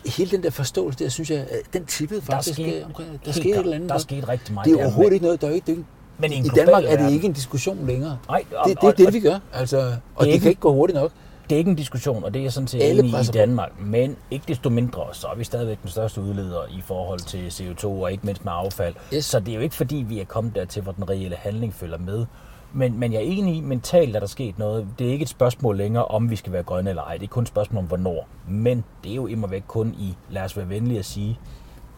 hele 0.05 0.31
den 0.31 0.43
der 0.43 0.49
forståelse 0.49 0.99
der, 0.99 1.09
synes 1.09 1.31
jeg, 1.31 1.47
den 1.73 1.85
tippede 1.85 2.21
faktisk. 2.21 2.57
Der, 2.57 2.63
skete, 2.63 2.85
omkring, 2.85 3.19
der 3.25 3.31
skete 3.31 3.49
et 3.49 3.57
eller 3.57 3.75
andet. 3.75 3.89
Der 3.89 3.97
skete 3.97 4.27
rigtig 4.27 4.53
meget. 4.53 4.65
Det 4.65 4.73
er 4.73 4.83
overhovedet 4.83 5.13
ikke 5.13 5.25
noget, 5.25 5.41
der 5.41 5.47
er 5.47 5.51
ikke, 5.51 5.67
det 5.67 5.79
er 5.79 5.83
men 6.17 6.31
I 6.31 6.49
Danmark 6.55 6.83
er 6.83 6.97
det 6.97 7.11
ikke 7.11 7.27
en 7.27 7.33
diskussion 7.33 7.87
længere. 7.87 8.17
Nej, 8.27 8.43
og, 8.57 8.69
det, 8.69 8.81
det 8.81 8.87
er 8.87 8.91
det, 8.91 9.13
vi 9.13 9.19
gør. 9.19 9.39
Altså, 9.53 9.95
og 10.15 10.25
det, 10.25 10.33
det 10.33 10.41
kan 10.41 10.49
ikke 10.49 10.61
gå 10.61 10.73
hurtigt 10.73 10.99
nok. 10.99 11.11
Det 11.49 11.55
er 11.55 11.57
ikke 11.57 11.69
en 11.69 11.75
diskussion, 11.75 12.23
og 12.23 12.33
det 12.33 12.39
er 12.39 12.43
jeg 12.43 12.53
sådan 12.53 12.67
set 12.67 12.91
enig 12.91 13.21
i 13.21 13.23
Danmark. 13.33 13.71
Men 13.79 14.15
ikke 14.31 14.45
desto 14.47 14.69
mindre, 14.69 15.03
så 15.11 15.27
er 15.27 15.35
vi 15.35 15.43
stadigvæk 15.43 15.81
den 15.81 15.89
største 15.89 16.21
udleder 16.21 16.61
i 16.69 16.81
forhold 16.81 17.19
til 17.19 17.47
CO2 17.47 17.85
og 17.85 18.11
ikke 18.11 18.25
mindst 18.25 18.45
med 18.45 18.53
affald. 18.55 18.95
Yes. 19.13 19.25
Så 19.25 19.39
det 19.39 19.51
er 19.51 19.55
jo 19.55 19.61
ikke 19.61 19.75
fordi, 19.75 19.95
vi 19.95 20.19
er 20.19 20.25
kommet 20.25 20.55
dertil, 20.55 20.81
hvor 20.81 20.91
den 20.91 21.09
reelle 21.09 21.35
handling 21.35 21.73
følger 21.73 21.97
med. 21.97 22.25
Men, 22.73 22.99
men 22.99 23.13
jeg 23.13 23.17
er 23.17 23.25
enig 23.25 23.55
i, 23.55 23.61
mentalt 23.61 24.15
er 24.15 24.19
der 24.19 24.27
sket 24.27 24.59
noget. 24.59 24.87
Det 24.99 25.07
er 25.07 25.11
ikke 25.11 25.23
et 25.23 25.29
spørgsmål 25.29 25.77
længere, 25.77 26.05
om 26.05 26.29
vi 26.29 26.35
skal 26.35 26.53
være 26.53 26.63
grønne 26.63 26.89
eller 26.89 27.03
ej. 27.03 27.17
Det 27.17 27.23
er 27.23 27.27
kun 27.27 27.43
et 27.43 27.47
spørgsmål 27.47 27.79
om, 27.81 27.87
hvornår. 27.87 28.27
Men 28.49 28.83
det 29.03 29.11
er 29.11 29.15
jo 29.15 29.27
immer 29.27 29.47
væk 29.47 29.63
kun 29.67 29.95
i, 29.99 30.15
lad 30.29 30.41
os 30.41 30.57
være 30.57 30.69
venlige 30.69 30.99
at 30.99 31.05
sige, 31.05 31.39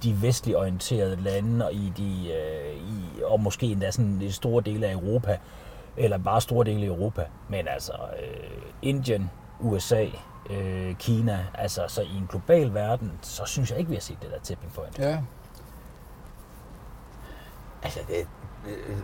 de 0.04 0.22
vestligt 0.22 0.58
orienterede 0.58 1.16
lande, 1.16 1.66
og, 1.66 1.74
i 1.74 1.94
de, 1.98 2.32
øh, 2.34 2.76
i, 2.76 3.22
og 3.24 3.40
måske 3.40 3.66
endda 3.66 3.92
sådan 3.92 4.22
en 4.22 4.32
store 4.32 4.64
dele 4.64 4.88
af 4.88 4.94
Europa, 4.94 5.38
eller 5.98 6.18
bare 6.18 6.42
store 6.42 6.66
dele 6.66 6.82
af 6.84 6.88
Europa. 6.88 7.26
Men 7.50 7.68
altså, 7.68 7.94
øh, 7.94 8.62
Indien, 8.82 9.30
USA, 9.60 10.06
øh, 10.50 10.96
Kina, 10.96 11.46
altså 11.54 11.82
så 11.88 12.02
i 12.02 12.18
en 12.18 12.28
global 12.30 12.74
verden, 12.74 13.12
så 13.22 13.46
synes 13.46 13.72
jeg 13.72 13.80
ikke, 13.80 13.90
vi 13.90 13.96
har 13.96 14.02
set 14.02 14.18
det 14.22 14.32
der 14.32 14.40
tipping 14.40 14.74
point. 14.74 15.00
Ja. 15.00 15.20
Altså, 17.84 18.00
det, 18.08 18.28
øh, 18.68 18.98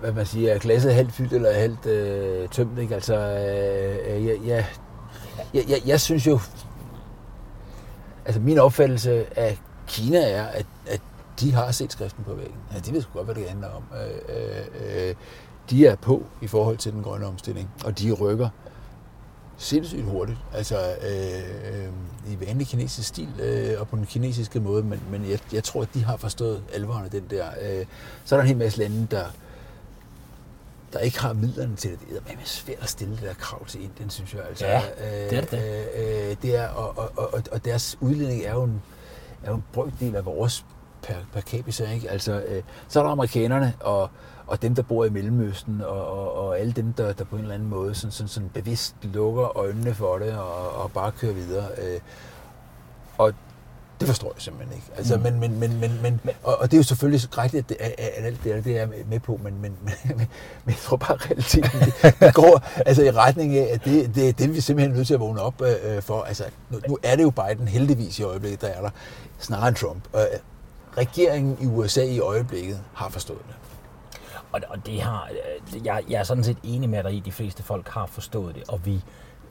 hvad 0.00 0.12
man 0.12 0.26
siger, 0.26 0.54
er 0.54 0.58
glasset 0.58 0.94
halvt 0.94 1.12
fyldt 1.12 1.32
eller 1.32 1.52
halvt 1.52 1.86
øh, 1.86 2.48
tømt, 2.48 2.78
ikke? 2.78 2.94
Altså, 2.94 3.14
øh, 3.16 4.16
øh, 4.16 4.26
ja, 4.26 4.34
ja, 4.46 4.64
jeg, 5.54 5.64
jeg, 5.68 5.78
jeg 5.86 6.00
synes 6.00 6.26
jo, 6.26 6.40
altså 8.24 8.40
min 8.40 8.58
opfattelse 8.58 9.38
af 9.38 9.58
Kina 9.86 10.30
er, 10.30 10.46
at, 10.46 10.66
at 10.86 11.00
de 11.40 11.52
har 11.52 11.70
set 11.70 11.92
skriften 11.92 12.24
på 12.24 12.34
væggen. 12.34 12.56
Ja, 12.74 12.78
de 12.78 12.92
ved 12.92 13.02
sgu 13.02 13.12
godt, 13.12 13.24
hvad 13.24 13.34
det 13.34 13.48
handler 13.48 13.68
om. 13.68 13.82
Øh, 13.94 14.36
øh, 14.36 15.08
øh, 15.08 15.14
de 15.70 15.86
er 15.86 15.96
på 15.96 16.22
i 16.42 16.46
forhold 16.46 16.76
til 16.76 16.92
den 16.92 17.02
grønne 17.02 17.26
omstilling, 17.26 17.70
og 17.84 17.98
de 17.98 18.12
rykker 18.12 18.48
sindssygt 19.56 20.04
hurtigt. 20.04 20.38
Altså 20.54 20.76
øh, 20.78 21.84
øh, 21.84 22.32
i 22.32 22.46
vanlig 22.46 22.66
kinesisk 22.66 23.08
stil 23.08 23.40
øh, 23.40 23.80
og 23.80 23.88
på 23.88 23.96
den 23.96 24.06
kinesiske 24.06 24.60
måde, 24.60 24.82
men, 24.82 25.00
men 25.10 25.30
jeg, 25.30 25.38
jeg 25.52 25.64
tror, 25.64 25.82
at 25.82 25.88
de 25.94 26.04
har 26.04 26.16
forstået 26.16 26.62
alvoren 26.72 27.04
af 27.04 27.10
den 27.10 27.24
der. 27.30 27.46
Øh, 27.62 27.86
så 28.24 28.34
er 28.34 28.36
der 28.36 28.42
en 28.42 28.48
hel 28.48 28.56
masse 28.56 28.78
lande, 28.78 29.06
der 29.10 29.24
der 30.92 30.98
ikke 30.98 31.20
har 31.20 31.32
midlerne 31.32 31.76
til 31.76 31.90
det. 31.90 32.00
Det 32.08 32.32
er 32.32 32.36
svært 32.44 32.78
at 32.80 32.88
stille 32.88 33.14
det 33.14 33.22
der 33.22 33.34
krav 33.34 33.66
til 33.66 33.82
Indien, 33.82 34.10
synes 34.10 34.34
jeg. 34.34 34.42
Altså, 34.48 34.66
ja, 34.66 34.78
øh, 34.80 35.30
det 35.30 35.38
er 35.38 35.40
det. 35.40 35.88
Øh, 35.96 36.30
øh, 36.30 36.36
det 36.42 36.56
er, 36.56 36.68
og, 36.68 36.98
og, 36.98 37.34
og, 37.34 37.42
og 37.52 37.64
deres 37.64 37.98
udledning 38.00 38.42
er 38.42 38.52
jo 38.52 38.62
en, 38.62 38.82
er 39.44 39.50
jo 39.50 39.56
en 39.56 39.64
brøkdel 39.72 40.16
af 40.16 40.24
vores 40.24 40.64
per, 41.02 41.14
per 41.32 41.40
capita. 41.40 41.90
Ikke? 41.90 42.10
Altså, 42.10 42.42
øh, 42.48 42.62
så 42.88 42.98
er 43.00 43.04
der 43.04 43.10
amerikanerne 43.10 43.74
og, 43.80 44.10
og 44.46 44.62
dem, 44.62 44.74
der 44.74 44.82
bor 44.82 45.04
i 45.04 45.10
Mellemøsten, 45.10 45.80
og, 45.80 46.06
og, 46.06 46.34
og 46.34 46.58
alle 46.58 46.72
dem, 46.72 46.92
der, 46.92 47.12
der 47.12 47.24
på 47.24 47.36
en 47.36 47.42
eller 47.42 47.54
anden 47.54 47.68
måde 47.68 47.94
sådan, 47.94 48.12
sådan, 48.12 48.28
sådan 48.28 48.48
bevidst 48.48 48.96
lukker 49.02 49.58
øjnene 49.58 49.94
for 49.94 50.18
det 50.18 50.38
og, 50.38 50.82
og 50.82 50.92
bare 50.92 51.12
kører 51.12 51.32
videre. 51.32 51.66
Øh, 51.78 52.00
det 54.02 54.08
forstår 54.08 54.32
jeg 54.36 54.42
simpelthen 54.42 54.76
ikke. 54.76 54.86
Altså, 54.96 55.16
mm. 55.16 55.22
men, 55.22 55.40
men, 55.40 55.60
men, 55.60 55.80
men, 55.80 56.00
men, 56.02 56.20
og, 56.42 56.58
og 56.58 56.70
det 56.70 56.76
er 56.76 56.78
jo 56.78 56.82
selvfølgelig 56.82 57.20
så 57.20 57.28
grætigt, 57.28 57.72
at, 57.72 57.76
at, 57.80 57.94
at 57.98 58.24
alt 58.24 58.44
det, 58.44 58.64
det 58.64 58.78
er 58.78 58.86
med 59.10 59.20
på, 59.20 59.40
men, 59.44 59.60
men, 59.60 59.76
men, 59.82 59.94
men 60.16 60.28
jeg 60.66 60.76
tror 60.76 60.96
bare, 60.96 61.14
at 61.14 61.30
realiteten 61.30 61.80
det, 61.80 62.16
det 62.20 62.34
går 62.42 62.62
altså, 62.86 63.02
i 63.02 63.10
retning 63.10 63.56
af, 63.56 63.70
at 63.74 63.84
det, 63.84 64.14
det, 64.14 64.38
det 64.38 64.44
er 64.44 64.48
vi 64.48 64.60
simpelthen 64.60 64.96
nødt 64.96 65.06
til 65.06 65.14
at 65.14 65.20
vågne 65.20 65.40
op 65.40 65.62
øh, 65.62 66.02
for. 66.02 66.22
Altså, 66.22 66.44
nu, 66.70 66.80
nu 66.88 66.98
er 67.02 67.16
det 67.16 67.22
jo 67.22 67.30
Biden 67.30 67.68
heldigvis 67.68 68.18
i 68.18 68.22
øjeblikket, 68.22 68.60
der 68.60 68.68
er 68.68 68.80
der 68.80 68.90
snarere 69.38 69.68
end 69.68 69.76
Trump. 69.76 70.02
Øh, 70.14 70.20
regeringen 70.98 71.58
i 71.60 71.66
USA 71.66 72.04
i 72.04 72.20
øjeblikket 72.20 72.80
har 72.94 73.08
forstået 73.08 73.42
det. 73.48 73.54
Og, 74.52 74.60
og 74.68 74.86
det 74.86 75.02
har, 75.02 75.28
øh, 75.30 75.86
jeg, 75.86 76.02
jeg 76.08 76.20
er 76.20 76.24
sådan 76.24 76.44
set 76.44 76.56
enig 76.62 76.90
med 76.90 77.04
dig 77.04 77.12
i, 77.12 77.18
at 77.18 77.24
de 77.24 77.32
fleste 77.32 77.62
folk 77.62 77.88
har 77.88 78.06
forstået 78.06 78.54
det, 78.54 78.62
og 78.68 78.86
vi, 78.86 79.04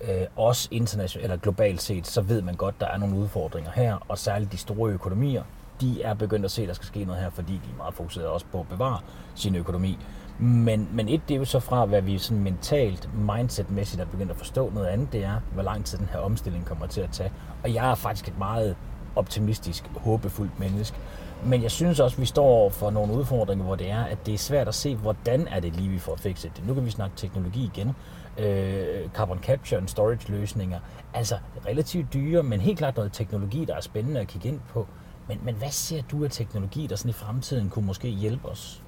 øh, 0.03 0.27
også 0.35 0.67
internationalt 0.71 1.23
eller 1.23 1.37
globalt 1.37 1.81
set, 1.81 2.07
så 2.07 2.21
ved 2.21 2.41
man 2.41 2.55
godt, 2.55 2.79
der 2.79 2.87
er 2.87 2.97
nogle 2.97 3.15
udfordringer 3.15 3.71
her, 3.71 4.05
og 4.09 4.17
særligt 4.17 4.51
de 4.51 4.57
store 4.57 4.91
økonomier, 4.91 5.43
de 5.81 6.01
er 6.01 6.13
begyndt 6.13 6.45
at 6.45 6.51
se, 6.51 6.61
at 6.61 6.67
der 6.67 6.73
skal 6.73 6.87
ske 6.87 7.05
noget 7.05 7.21
her, 7.21 7.29
fordi 7.29 7.53
de 7.53 7.69
er 7.73 7.77
meget 7.77 7.93
fokuseret 7.93 8.27
også 8.27 8.45
på 8.51 8.59
at 8.59 8.67
bevare 8.67 8.99
sin 9.35 9.55
økonomi. 9.55 9.97
Men, 10.39 10.89
men 10.93 11.09
et, 11.09 11.21
det 11.27 11.35
er 11.35 11.39
jo 11.39 11.45
så 11.45 11.59
fra, 11.59 11.85
hvad 11.85 12.01
vi 12.01 12.17
sådan 12.17 12.43
mentalt, 12.43 13.09
mindsetmæssigt 13.15 14.01
er 14.01 14.05
begyndt 14.05 14.31
at 14.31 14.37
forstå. 14.37 14.69
Noget 14.69 14.87
andet, 14.87 15.13
det 15.13 15.23
er, 15.23 15.35
hvor 15.53 15.63
lang 15.63 15.85
tid 15.85 15.97
den 15.97 16.09
her 16.11 16.19
omstilling 16.19 16.65
kommer 16.65 16.87
til 16.87 17.01
at 17.01 17.09
tage. 17.11 17.31
Og 17.63 17.73
jeg 17.73 17.91
er 17.91 17.95
faktisk 17.95 18.27
et 18.27 18.37
meget 18.37 18.75
optimistisk, 19.15 19.83
håbefuldt 19.95 20.59
menneske. 20.59 20.97
Men 21.45 21.63
jeg 21.63 21.71
synes 21.71 21.99
også, 21.99 22.15
at 22.15 22.21
vi 22.21 22.25
står 22.25 22.69
for 22.69 22.91
nogle 22.91 23.13
udfordringer, 23.13 23.65
hvor 23.65 23.75
det 23.75 23.91
er, 23.91 24.03
at 24.03 24.25
det 24.25 24.33
er 24.33 24.37
svært 24.37 24.67
at 24.67 24.75
se, 24.75 24.95
hvordan 24.95 25.47
er 25.47 25.59
det 25.59 25.75
lige, 25.75 25.89
vi 25.89 25.99
får 25.99 26.15
fikset 26.15 26.51
det. 26.57 26.67
Nu 26.67 26.73
kan 26.73 26.85
vi 26.85 26.91
snakke 26.91 27.15
teknologi 27.15 27.63
igen 27.73 27.95
øh, 28.37 29.09
carbon 29.09 29.39
capture 29.39 29.77
and 29.79 29.87
storage 29.87 30.31
løsninger. 30.31 30.79
Altså 31.13 31.37
relativt 31.65 32.13
dyre, 32.13 32.43
men 32.43 32.61
helt 32.61 32.77
klart 32.77 32.95
noget 32.95 33.13
teknologi, 33.13 33.65
der 33.65 33.75
er 33.75 33.81
spændende 33.81 34.19
at 34.19 34.27
kigge 34.27 34.47
ind 34.47 34.59
på. 34.69 34.87
Men, 35.27 35.39
men 35.43 35.55
hvad 35.55 35.71
ser 35.71 36.01
du 36.11 36.23
af 36.23 36.31
teknologi, 36.31 36.87
der 36.87 36.95
sådan 36.95 37.09
i 37.09 37.13
fremtiden 37.13 37.69
kunne 37.69 37.85
måske 37.85 38.09
hjælpe 38.09 38.47
os? 38.47 38.80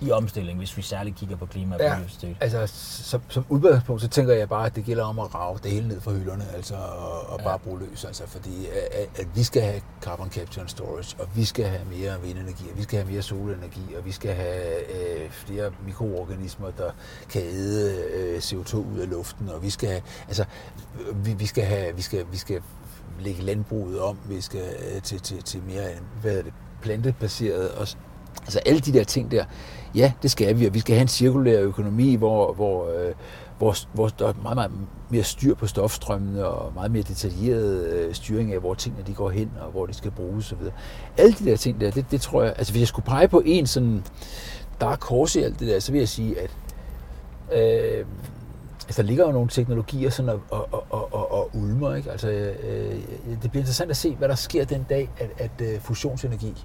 I 0.00 0.10
omstilling, 0.10 0.58
hvis 0.58 0.76
vi 0.76 0.82
særligt 0.82 1.16
kigger 1.16 1.36
på 1.36 1.46
klima 1.46 1.74
og 1.74 1.80
biodiversitet? 1.80 2.28
Ja, 2.28 2.34
altså 2.40 2.66
som, 3.04 3.22
som 3.28 3.44
udgangspunkt, 3.48 4.02
så 4.02 4.08
tænker 4.08 4.34
jeg 4.34 4.48
bare, 4.48 4.66
at 4.66 4.76
det 4.76 4.84
gælder 4.84 5.04
om 5.04 5.18
at 5.18 5.34
rave 5.34 5.58
det 5.62 5.70
hele 5.70 5.88
ned 5.88 6.00
fra 6.00 6.12
hylderne, 6.12 6.44
altså 6.54 6.74
og, 6.74 7.30
og 7.30 7.38
ja. 7.38 7.44
bare 7.44 7.58
bruge 7.58 7.78
løs, 7.78 8.04
altså 8.04 8.26
fordi 8.26 8.66
at, 8.92 9.08
at 9.16 9.26
vi 9.34 9.42
skal 9.42 9.62
have 9.62 9.80
carbon 10.02 10.30
capture 10.30 10.60
and 10.60 10.68
storage, 10.68 11.16
og 11.18 11.28
vi 11.34 11.44
skal 11.44 11.64
have 11.64 11.84
mere 11.84 12.22
vindenergi, 12.22 12.64
og 12.70 12.76
vi 12.78 12.82
skal 12.82 12.98
have 12.98 13.12
mere 13.12 13.22
solenergi, 13.22 13.94
og 13.98 14.04
vi 14.04 14.12
skal 14.12 14.34
have 14.34 15.22
øh, 15.22 15.30
flere 15.30 15.70
mikroorganismer, 15.86 16.70
der 16.70 16.90
kan 17.30 17.42
æde 17.42 18.04
øh, 18.14 18.38
CO2 18.38 18.76
ud 18.76 18.98
af 18.98 19.10
luften, 19.10 19.48
og 19.48 19.62
vi 19.62 19.70
skal 19.70 19.88
have, 19.88 20.02
altså 20.28 20.44
vi, 21.14 21.32
vi 21.32 21.46
skal 21.46 21.64
have, 21.64 21.96
vi 21.96 22.02
skal, 22.02 22.26
vi 22.32 22.36
skal 22.36 22.62
lægge 23.20 23.42
landbruget 23.42 24.00
om, 24.00 24.18
vi 24.28 24.40
skal 24.40 24.76
øh, 24.94 25.02
til, 25.02 25.20
til, 25.20 25.42
til 25.42 25.62
mere, 25.62 25.88
hvad 26.20 26.38
er 26.38 26.42
det, 26.42 26.52
plantebaseret, 26.82 27.70
og 27.70 27.88
altså 28.48 28.58
alle 28.66 28.80
de 28.80 28.92
der 28.92 29.04
ting 29.04 29.30
der, 29.30 29.44
Ja, 29.94 30.12
det 30.22 30.30
skal 30.30 30.58
vi, 30.58 30.66
og 30.66 30.74
vi 30.74 30.80
skal 30.80 30.94
have 30.94 31.02
en 31.02 31.08
cirkulær 31.08 31.60
økonomi, 31.60 32.14
hvor, 32.14 32.52
hvor, 32.52 32.86
øh, 32.86 33.14
hvor, 33.58 33.74
hvor 33.92 34.08
der 34.08 34.28
er 34.28 34.32
meget, 34.42 34.56
meget 34.56 34.70
mere 35.10 35.22
styr 35.22 35.54
på 35.54 35.66
stofstrømmene 35.66 36.46
og 36.46 36.74
meget 36.74 36.90
mere 36.90 37.02
detaljeret 37.02 37.86
øh, 37.86 38.14
styring 38.14 38.52
af, 38.52 38.60
hvor 38.60 38.74
tingene 38.74 39.04
de 39.06 39.14
går 39.14 39.30
hen 39.30 39.50
og 39.60 39.70
hvor 39.70 39.86
de 39.86 39.94
skal 39.94 40.10
bruges 40.10 40.52
osv. 40.52 40.62
Alle 41.18 41.32
de 41.32 41.44
der 41.44 41.56
ting 41.56 41.80
der, 41.80 41.90
det, 41.90 42.10
det 42.10 42.20
tror 42.20 42.42
jeg, 42.42 42.54
altså 42.58 42.72
hvis 42.72 42.80
jeg 42.80 42.88
skulle 42.88 43.06
pege 43.06 43.28
på 43.28 43.42
en 43.44 43.66
sådan 43.66 44.04
dark 44.80 45.04
horse 45.04 45.40
i 45.40 45.42
alt 45.42 45.60
det 45.60 45.68
der, 45.68 45.80
så 45.80 45.92
vil 45.92 45.98
jeg 45.98 46.08
sige, 46.08 46.36
at 46.40 46.50
øh, 47.52 48.06
altså, 48.86 49.02
der 49.02 49.08
ligger 49.08 49.26
jo 49.26 49.32
nogle 49.32 49.48
teknologier 49.48 50.10
sådan 50.10 50.28
og, 50.28 50.40
og, 50.50 50.84
og, 50.90 51.14
og, 51.14 51.32
og 51.32 51.50
ulmer. 51.54 51.94
Ikke? 51.94 52.10
Altså, 52.10 52.28
øh, 52.28 52.56
øh, 52.68 52.96
det 53.42 53.50
bliver 53.50 53.62
interessant 53.62 53.90
at 53.90 53.96
se, 53.96 54.14
hvad 54.14 54.28
der 54.28 54.34
sker 54.34 54.64
den 54.64 54.86
dag, 54.88 55.10
at, 55.18 55.30
at 55.38 55.66
øh, 55.66 55.80
fusionsenergi 55.80 56.64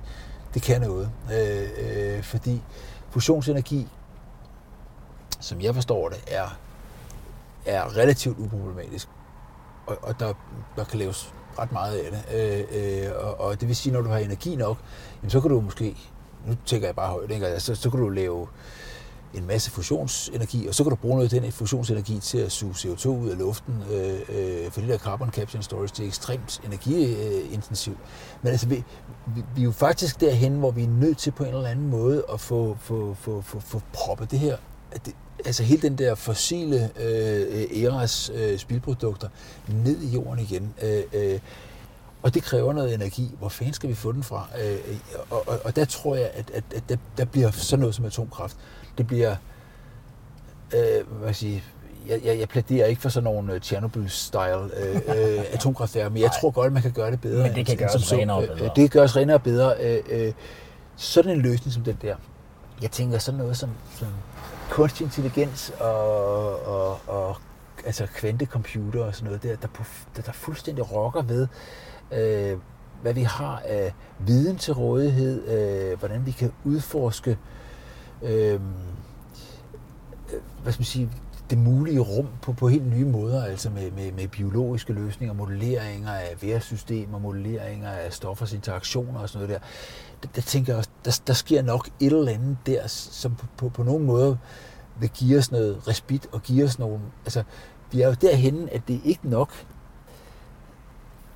det 0.53 0.61
kan 0.61 0.81
noget. 0.81 1.11
Øh, 1.33 1.69
øh, 1.77 2.23
fordi 2.23 2.61
fusionsenergi, 3.09 3.87
som 5.39 5.61
jeg 5.61 5.75
forstår 5.75 6.09
det, 6.09 6.23
er, 6.27 6.57
er 7.65 7.97
relativt 7.97 8.37
uproblematisk. 8.39 9.07
Og, 9.85 9.97
og 10.01 10.19
der, 10.19 10.33
der 10.75 10.83
kan 10.83 10.99
laves 10.99 11.33
ret 11.59 11.71
meget 11.71 11.97
af 11.97 12.11
det. 12.11 12.35
Øh, 12.35 13.05
øh, 13.05 13.11
og, 13.15 13.39
og 13.39 13.59
det 13.59 13.67
vil 13.67 13.75
sige, 13.75 13.93
når 13.93 14.01
du 14.01 14.09
har 14.09 14.17
energi 14.17 14.55
nok, 14.55 14.77
jamen, 15.21 15.29
så 15.29 15.41
kan 15.41 15.49
du 15.49 15.61
måske, 15.61 15.97
nu 16.45 16.55
tænker 16.65 16.87
jeg 16.87 16.95
bare 16.95 17.09
højt, 17.09 17.31
ikke? 17.31 17.47
Altså, 17.47 17.75
så 17.75 17.89
kan 17.89 17.99
du 17.99 18.09
lave 18.09 18.47
en 19.33 19.47
masse 19.47 19.71
fusionsenergi, 19.71 20.67
og 20.67 20.75
så 20.75 20.83
kan 20.83 20.89
du 20.89 20.95
bruge 20.95 21.15
noget 21.15 21.33
af 21.33 21.41
den 21.41 21.51
fusionsenergi 21.51 22.19
til 22.19 22.37
at 22.37 22.51
suge 22.51 22.73
CO2 22.73 23.07
ud 23.07 23.29
af 23.29 23.37
luften, 23.37 23.83
øh, 23.91 24.19
øh, 24.29 24.71
for 24.71 24.81
det 24.81 24.89
der 24.89 24.97
carbon 24.97 25.29
capture 25.31 25.57
and 25.57 25.63
storage, 25.63 25.87
det 25.87 25.99
er 25.99 26.07
ekstremt 26.07 26.61
energiintensivt. 26.65 27.97
Men 28.41 28.51
altså, 28.51 28.67
vi, 28.67 28.83
vi, 29.35 29.43
vi 29.55 29.61
er 29.61 29.65
jo 29.65 29.71
faktisk 29.71 30.21
derhen, 30.21 30.53
hvor 30.53 30.71
vi 30.71 30.83
er 30.83 30.87
nødt 30.87 31.17
til 31.17 31.31
på 31.31 31.43
en 31.43 31.53
eller 31.53 31.69
anden 31.69 31.89
måde 31.89 32.23
at 32.33 32.39
få, 32.39 32.77
få, 32.81 33.15
få, 33.19 33.41
få, 33.41 33.59
få 33.59 33.81
proppet 33.93 34.31
det 34.31 34.39
her, 34.39 34.57
det, 35.05 35.15
altså 35.45 35.63
hele 35.63 35.81
den 35.81 35.97
der 35.97 36.15
fossile 36.15 36.89
øh, 36.99 37.83
eras 37.83 38.31
øh, 38.35 38.57
spildprodukter 38.57 39.27
ned 39.67 40.01
i 40.01 40.07
jorden 40.07 40.39
igen. 40.39 40.73
Øh, 40.81 41.03
øh, 41.13 41.39
og 42.23 42.33
det 42.33 42.43
kræver 42.43 42.73
noget 42.73 42.93
energi. 42.93 43.31
Hvor 43.39 43.49
fanden 43.49 43.73
skal 43.73 43.89
vi 43.89 43.95
få 43.95 44.11
den 44.11 44.23
fra? 44.23 44.47
Øh, 44.61 44.71
øh 44.73 44.97
og, 45.29 45.47
og, 45.47 45.59
og 45.65 45.75
der 45.75 45.85
tror 45.85 46.15
jeg, 46.15 46.31
at, 46.33 46.51
at, 46.53 46.63
at 46.75 46.83
der, 46.89 46.97
der 47.17 47.25
bliver 47.25 47.51
sådan 47.51 47.79
noget 47.79 47.95
som 47.95 48.05
atomkraft 48.05 48.57
det 48.97 49.07
bliver, 49.07 49.35
øh, 50.75 51.19
hvad 51.21 51.33
sige, 51.33 51.63
jeg, 52.07 52.21
jeg, 52.23 52.39
jeg 52.39 52.49
plæderer 52.49 52.85
ikke 52.85 53.01
for 53.01 53.09
sådan 53.09 53.23
nogle 53.23 53.59
Chernobyl-style 53.59 54.79
øh, 54.79 54.95
øh, 54.95 55.45
atomkraftværker, 55.53 56.09
men 56.09 56.21
jeg 56.21 56.31
tror 56.41 56.51
godt, 56.51 56.73
man 56.73 56.81
kan 56.81 56.91
gøre 56.91 57.11
det 57.11 57.21
bedre. 57.21 57.43
Men 57.43 57.55
det 57.55 57.65
kan 57.65 57.77
gøres 57.77 58.13
renere 58.13 58.37
og 58.37 58.43
bedre. 58.43 58.63
Øh, 58.63 58.69
det 58.75 58.75
kan 58.75 58.89
gøres 58.89 59.15
renere 59.15 59.37
og 59.37 59.43
bedre. 59.43 59.75
Øh, 59.79 60.03
øh, 60.09 60.33
sådan 60.95 61.31
en 61.31 61.41
løsning 61.41 61.73
som 61.73 61.83
den 61.83 61.97
der. 62.01 62.15
Jeg 62.81 62.91
tænker 62.91 63.17
sådan 63.17 63.37
noget 63.37 63.57
som, 63.57 63.69
som 63.95 64.07
kunstig 64.69 65.05
intelligens 65.05 65.73
og, 65.79 66.67
og, 66.67 66.99
og 67.07 67.35
altså 67.85 68.05
kvantecomputer 68.05 69.03
og 69.03 69.15
sådan 69.15 69.25
noget 69.25 69.43
der, 69.43 69.55
der, 69.55 69.67
der, 70.15 70.21
der 70.21 70.31
fuldstændig 70.31 70.91
rokker 70.91 71.21
ved, 71.21 71.47
øh, 72.11 72.57
hvad 73.01 73.13
vi 73.13 73.23
har 73.23 73.61
af 73.65 73.93
viden 74.19 74.57
til 74.57 74.73
rådighed, 74.73 75.47
øh, 75.47 75.99
hvordan 75.99 76.25
vi 76.25 76.31
kan 76.31 76.51
udforske 76.63 77.31
øh, 77.31 77.37
Øhm, 78.23 78.73
øh, 80.33 80.41
hvad 80.63 80.73
skal 80.73 80.81
man 80.81 80.85
sige, 80.85 81.09
det 81.49 81.57
mulige 81.57 81.99
rum 81.99 82.27
på, 82.41 82.53
på 82.53 82.67
helt 82.67 82.87
nye 82.87 83.05
måder, 83.05 83.45
altså 83.45 83.69
med, 83.69 83.91
med, 83.91 84.11
med 84.11 84.27
biologiske 84.27 84.93
løsninger, 84.93 85.33
modelleringer 85.33 86.11
af 86.11 86.35
vejrsystemer, 86.41 87.19
modelleringer 87.19 87.89
af 87.89 88.13
stoffers 88.13 88.53
interaktioner 88.53 89.19
og 89.19 89.29
sådan 89.29 89.47
noget 89.47 89.61
der. 89.61 89.67
Der, 90.23 90.33
der 90.35 90.41
tænker 90.41 90.73
jeg 90.73 90.77
også, 90.77 90.89
der, 91.05 91.21
der 91.27 91.33
sker 91.33 91.61
nok 91.61 91.89
et 91.99 92.13
eller 92.13 92.31
andet 92.31 92.57
der, 92.65 92.87
som 92.87 93.35
på, 93.35 93.45
på, 93.57 93.69
på 93.69 93.83
nogen 93.83 94.05
måde 94.05 94.37
vil 94.99 95.09
give 95.09 95.37
os 95.37 95.51
noget 95.51 95.87
respit 95.87 96.27
og 96.31 96.41
give 96.41 96.65
os 96.65 96.79
nogle... 96.79 96.99
Altså, 97.25 97.43
vi 97.91 98.01
er 98.01 98.07
jo 98.07 98.13
derhen, 98.13 98.69
at 98.71 98.81
det 98.87 98.95
er 98.95 99.01
ikke 99.03 99.29
nok... 99.29 99.65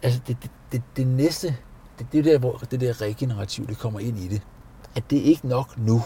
Altså, 0.04 0.20
det, 0.28 0.38
det, 0.44 0.52
det, 0.72 0.82
det 0.98 1.08
næste... 1.08 1.56
Det, 2.00 2.08
det 2.12 2.20
er 2.20 2.24
der, 2.24 2.40
hvor 2.40 2.58
det 2.72 2.82
der 2.82 3.02
regenerativ, 3.02 3.68
det 3.68 3.78
kommer 3.78 4.00
ind 4.00 4.18
i 4.18 4.28
det. 4.28 4.42
At 4.96 5.04
det 5.10 5.20
er 5.20 5.24
ikke 5.24 5.48
nok 5.48 5.78
nu 5.78 6.02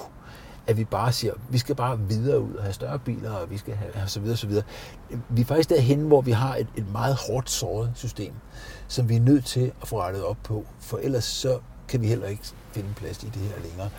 at 0.68 0.78
vi 0.78 0.84
bare 0.84 1.12
siger, 1.12 1.34
vi 1.50 1.58
skal 1.58 1.76
bare 1.76 2.00
videre 2.00 2.40
ud 2.40 2.54
og 2.54 2.64
have 2.64 2.74
større 2.74 3.00
biler, 3.00 3.32
og 3.32 3.52
vi 3.52 3.58
skal 3.58 3.76
have 3.76 4.04
og 4.04 4.10
så 4.10 4.20
videre, 4.20 4.38
så 4.38 4.48
videre. 4.48 4.64
Vi 5.30 5.42
er 5.42 5.46
faktisk 5.46 5.70
derhen, 5.70 6.00
hvor 6.00 6.22
vi 6.22 6.32
har 6.32 6.56
et, 6.56 6.68
et 6.76 6.92
meget 6.92 7.16
hårdt 7.28 7.50
såret 7.50 7.92
system, 7.96 8.34
som 8.88 9.10
vi 9.10 9.16
er 9.16 9.20
nødt 9.20 9.46
til 9.46 9.72
at 9.82 9.88
få 9.88 10.02
rettet 10.02 10.24
op 10.24 10.38
på, 10.44 10.66
for 10.80 10.98
ellers 10.98 11.24
så 11.24 11.60
kan 11.88 12.02
vi 12.02 12.08
heller 12.08 12.28
ikke 12.28 12.44
finde 12.72 12.90
plads 12.96 13.24
i 13.24 13.26
det 13.26 13.42
her 13.42 13.64
længere. 13.70 13.90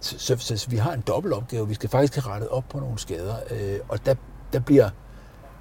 Så, 0.00 0.18
så, 0.18 0.56
så 0.56 0.70
vi 0.70 0.76
har 0.76 0.92
en 0.92 1.00
dobbelt 1.00 1.34
opgave. 1.34 1.68
Vi 1.68 1.74
skal 1.74 1.90
faktisk 1.90 2.14
have 2.14 2.34
rettet 2.34 2.48
op 2.48 2.64
på 2.68 2.80
nogle 2.80 2.98
skader, 2.98 3.36
øh, 3.50 3.78
og 3.88 4.06
der, 4.06 4.14
der 4.52 4.60
bliver 4.60 4.90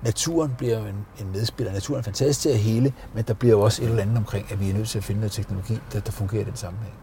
naturen 0.03 0.55
bliver 0.57 0.79
en, 0.79 1.05
en 1.19 1.31
medspiller. 1.31 1.73
Naturen 1.73 1.99
er 1.99 2.03
fantastisk 2.03 2.39
til 2.39 2.49
at 2.49 2.57
hele, 2.57 2.93
men 3.13 3.23
der 3.23 3.33
bliver 3.33 3.55
jo 3.55 3.61
også 3.61 3.83
et 3.83 3.89
eller 3.89 4.01
andet 4.01 4.17
omkring, 4.17 4.51
at 4.51 4.59
vi 4.59 4.69
er 4.69 4.73
nødt 4.73 4.89
til 4.89 4.97
at 4.97 5.03
finde 5.03 5.21
noget 5.21 5.31
teknologi, 5.31 5.79
der, 5.93 5.99
der 5.99 6.11
fungerer 6.11 6.41
i 6.41 6.45
den 6.45 6.55
sammenhæng. 6.55 6.93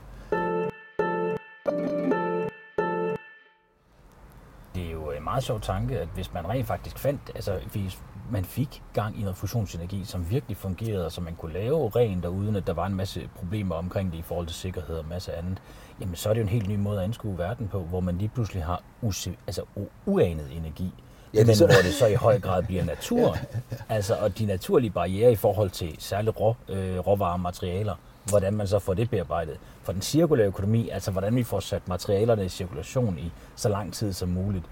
Meget 5.23 5.45
sjov 5.45 5.61
tanke, 5.61 5.99
at 5.99 6.09
hvis 6.15 6.33
man 6.33 6.49
rent 6.49 6.67
faktisk 6.67 6.99
fandt, 6.99 7.21
altså 7.35 7.59
hvis 7.73 7.99
man 8.31 8.45
fik 8.45 8.83
gang 8.93 9.19
i 9.19 9.21
noget 9.21 9.37
fusionsenergi, 9.37 10.05
som 10.05 10.31
virkelig 10.31 10.57
fungerede, 10.57 11.11
så 11.11 11.21
man 11.21 11.35
kunne 11.35 11.53
lave 11.53 11.89
rent, 11.89 12.25
og 12.25 12.35
uden 12.35 12.57
at 12.57 12.67
der 12.67 12.73
var 12.73 12.87
en 12.87 12.95
masse 12.95 13.29
problemer 13.35 13.75
omkring 13.75 14.13
det 14.13 14.19
i 14.19 14.23
forhold 14.23 14.47
til 14.47 14.57
sikkerhed 14.57 14.97
og 14.97 15.05
masse 15.11 15.35
andet, 15.35 15.63
jamen 16.01 16.15
så 16.15 16.29
er 16.29 16.35
det 16.35 16.41
jo 16.41 16.45
en 16.45 16.49
helt 16.49 16.69
ny 16.69 16.77
måde 16.77 16.99
at 16.99 17.05
anskue 17.05 17.39
verden 17.39 17.69
på, 17.69 17.81
hvor 17.81 18.01
man 18.01 18.19
lige 18.19 18.29
pludselig 18.29 18.65
har 18.65 18.83
use, 19.03 19.37
altså 19.47 19.63
uanet 20.07 20.57
energi, 20.57 20.93
ja, 21.35 21.39
det 21.39 21.47
men 21.47 21.57
så... 21.57 21.67
hvor 21.67 21.83
det 21.83 21.95
så 21.95 22.07
i 22.07 22.15
høj 22.15 22.41
grad 22.41 22.63
bliver 22.63 22.85
natur, 22.85 23.37
altså 23.89 24.15
og 24.15 24.39
de 24.39 24.47
naturlige 24.47 24.91
barriere 24.91 25.33
i 25.33 25.37
forhold 25.37 25.71
til 25.71 25.97
særligt 25.99 26.41
rå, 26.41 26.57
øh, 26.69 26.99
råvarer 26.99 27.37
materialer, 27.37 27.95
hvordan 28.25 28.55
man 28.55 28.67
så 28.67 28.79
får 28.79 28.95
det 28.95 29.11
bearbejdet. 29.11 29.59
For 29.83 29.93
den 29.93 30.03
cirkulære 30.03 30.47
økonomi, 30.47 30.89
altså 30.89 31.11
hvordan 31.11 31.37
vi 31.37 31.43
får 31.43 31.61
sat 31.61 31.89
materialerne 31.89 32.45
i 32.45 32.49
cirkulation 32.49 33.19
i 33.19 33.33
så 33.57 33.69
lang 33.69 33.93
tid 33.93 34.13
som 34.13 34.29
muligt, 34.29 34.65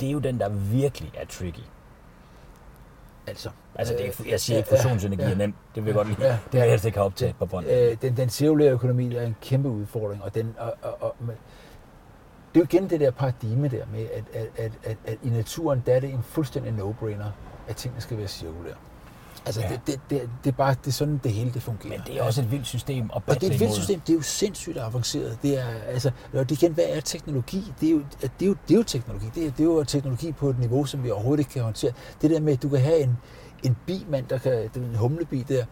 det 0.00 0.08
er 0.08 0.12
jo 0.12 0.18
den, 0.18 0.40
der 0.40 0.48
virkelig 0.48 1.12
er 1.16 1.26
tricky. 1.26 1.62
Altså, 3.26 3.50
altså 3.74 3.94
det 3.94 4.06
er, 4.06 4.24
jeg 4.30 4.40
siger 4.40 4.56
ikke, 4.56 4.68
fusionsenergi 4.68 5.22
ja, 5.22 5.28
ja, 5.28 5.34
er 5.34 5.38
nemt. 5.38 5.54
Det 5.74 5.84
vil 5.84 5.88
jeg 5.88 5.94
godt 5.94 6.08
lide. 6.08 6.26
Ja, 6.26 6.38
det 6.52 6.60
har 6.60 6.64
jeg 6.64 6.70
helst 6.70 6.84
ikke 6.84 7.00
op 7.00 7.16
til 7.16 7.34
på 7.38 7.46
bånd. 7.46 7.66
Øh, 7.66 7.96
den, 8.02 8.16
den 8.16 8.28
cirkulære 8.28 8.70
økonomi 8.72 9.14
er 9.14 9.22
en 9.22 9.36
kæmpe 9.40 9.68
udfordring, 9.68 10.22
og, 10.22 10.34
den, 10.34 10.54
og, 10.58 10.74
og, 10.82 11.02
og, 11.02 11.14
det 12.54 12.60
er 12.60 12.64
jo 12.64 12.64
igen 12.64 12.90
det 12.90 13.00
der 13.00 13.10
paradigme 13.10 13.68
der 13.68 13.84
med, 13.92 14.06
at, 14.14 14.24
at, 14.32 14.48
at, 14.56 14.72
at, 14.84 14.96
at 15.04 15.18
i 15.22 15.28
naturen, 15.28 15.82
der 15.86 15.94
er 15.94 16.00
det 16.00 16.10
en 16.10 16.22
fuldstændig 16.22 16.72
no-brainer, 16.72 17.30
at 17.68 17.76
tingene 17.76 18.00
skal 18.00 18.18
være 18.18 18.28
cirkulære. 18.28 18.74
Altså, 19.46 19.60
ja. 19.60 19.68
det, 19.68 19.80
det, 19.86 20.00
det, 20.10 20.30
det, 20.44 20.50
er 20.52 20.56
bare 20.56 20.74
det 20.74 20.86
er 20.86 20.92
sådan, 20.92 21.20
det 21.24 21.32
hele 21.32 21.52
det 21.52 21.62
fungerer. 21.62 21.90
Men 21.90 22.00
det 22.06 22.18
er 22.18 22.22
også 22.22 22.40
et 22.40 22.50
vildt 22.50 22.66
system 22.66 23.10
at 23.16 23.22
Og 23.26 23.40
det 23.40 23.42
er 23.42 23.54
et 23.54 23.60
vildt 23.60 23.74
system. 23.74 24.00
Det 24.00 24.12
er 24.12 24.16
jo 24.16 24.22
sindssygt 24.22 24.78
avanceret. 24.78 25.38
Det 25.42 25.60
er, 25.60 25.66
altså, 25.88 26.10
og 26.32 26.48
det 26.48 26.62
igen, 26.62 26.72
hvad 26.72 26.84
er 26.88 27.00
teknologi? 27.00 27.72
Det 27.80 27.88
er 27.88 27.92
jo, 27.92 28.02
det 28.22 28.42
er 28.42 28.46
jo, 28.46 28.56
det 28.68 28.74
er 28.74 28.78
jo 28.78 28.82
teknologi. 28.82 29.26
Det 29.34 29.46
er, 29.46 29.50
det 29.50 29.60
er 29.60 29.64
jo 29.64 29.84
teknologi 29.84 30.32
på 30.32 30.50
et 30.50 30.58
niveau, 30.58 30.84
som 30.84 31.04
vi 31.04 31.10
overhovedet 31.10 31.40
ikke 31.40 31.50
kan 31.50 31.62
håndtere. 31.62 31.92
Det 32.22 32.30
der 32.30 32.40
med, 32.40 32.52
at 32.52 32.62
du 32.62 32.68
kan 32.68 32.80
have 32.80 33.00
en, 33.00 33.18
en 33.62 33.76
bimand, 33.86 34.26
der 34.26 34.38
kan, 34.38 34.70
en 34.76 34.94
humlebi 34.94 35.44
der, 35.48 35.64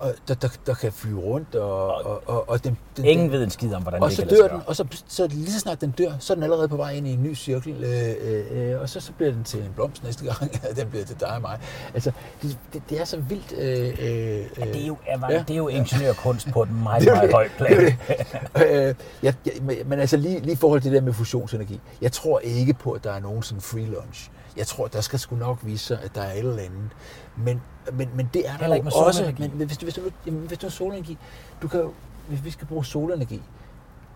og 0.00 0.14
der, 0.28 0.34
der, 0.34 0.48
der 0.66 0.74
kan 0.74 0.92
flyve 0.92 1.20
rundt, 1.20 1.54
og, 1.54 1.86
og, 1.86 2.22
og, 2.26 2.48
og 2.48 2.64
den, 2.64 2.78
den, 2.96 3.04
Ingen 3.04 3.32
ved 3.32 3.44
en 3.44 3.50
skid 3.50 3.74
om, 3.74 3.82
hvordan 3.82 4.02
og 4.02 4.10
det 4.10 4.16
så 4.16 4.24
dør 4.24 4.48
den, 4.48 4.60
og 4.66 4.76
så, 4.76 5.02
så 5.08 5.26
lige 5.26 5.52
så 5.52 5.60
snart 5.60 5.80
den 5.80 5.90
dør, 5.90 6.12
så 6.18 6.32
er 6.32 6.34
den 6.34 6.44
allerede 6.44 6.68
på 6.68 6.76
vej 6.76 6.90
ind 6.90 7.08
i 7.08 7.12
en 7.12 7.22
ny 7.22 7.34
cirkel, 7.34 7.84
øh, 7.84 8.14
øh, 8.20 8.72
øh 8.72 8.80
og 8.80 8.88
så, 8.88 9.00
så 9.00 9.12
bliver 9.12 9.32
den 9.32 9.44
til 9.44 9.60
en 9.60 9.72
blomst 9.74 10.04
næste 10.04 10.24
gang, 10.24 10.52
den 10.78 10.90
bliver 10.90 11.04
til 11.04 11.20
dig 11.20 11.28
og 11.28 11.40
mig. 11.40 11.58
Altså, 11.94 12.12
det, 12.42 12.58
det, 12.72 12.82
det 12.90 13.00
er 13.00 13.04
så 13.04 13.16
vildt. 13.16 13.52
Øh, 13.52 13.88
øh, 13.88 14.46
ja, 14.58 14.64
det 14.64 14.82
er 14.82 14.86
jo, 14.86 14.96
ja, 15.30 15.44
det 15.48 15.50
er 15.50 15.58
jo 15.58 15.68
ingeniørkunst 15.68 16.48
på 16.52 16.62
et 16.62 16.70
meget, 16.70 17.04
meget 17.14 17.32
højt 17.32 17.52
plan. 17.56 17.72
øh, 18.66 18.94
ja, 19.22 19.32
ja, 19.46 19.50
men 19.86 20.00
altså 20.00 20.16
lige, 20.16 20.40
lige 20.40 20.52
i 20.52 20.56
forhold 20.56 20.80
til 20.80 20.92
det 20.92 21.00
der 21.00 21.04
med 21.04 21.12
fusionsenergi, 21.12 21.80
jeg 22.00 22.12
tror 22.12 22.40
ikke 22.40 22.74
på, 22.74 22.92
at 22.92 23.04
der 23.04 23.12
er 23.12 23.20
nogen 23.20 23.42
sådan 23.42 23.60
free 23.60 23.86
lunch. 23.86 24.30
Jeg 24.56 24.66
tror, 24.66 24.86
der 24.86 25.00
skal 25.00 25.18
sgu 25.18 25.36
nok 25.36 25.58
vise 25.62 25.84
sig, 25.84 25.98
at 26.02 26.14
der 26.14 26.22
er 26.22 26.32
et 26.32 26.38
eller 26.38 26.62
andet. 26.62 26.90
Men, 27.44 27.62
men, 27.92 28.08
men 28.14 28.30
det 28.34 28.48
er 28.48 28.56
der 28.56 28.76
jo 28.76 28.82
også. 28.90 29.32
Men 29.38 29.66
hvis 29.66 29.78
du, 29.78 29.86
hvis 29.86 29.94
du, 29.94 30.00
jamen, 30.26 30.40
hvis 30.40 30.58
du 30.58 30.66
har 30.66 30.70
solenergi, 30.70 31.18
du 31.62 31.68
kan 31.68 31.80
jo, 31.80 31.92
hvis 32.28 32.44
vi 32.44 32.50
skal 32.50 32.66
bruge 32.66 32.84
solenergi, 32.84 33.42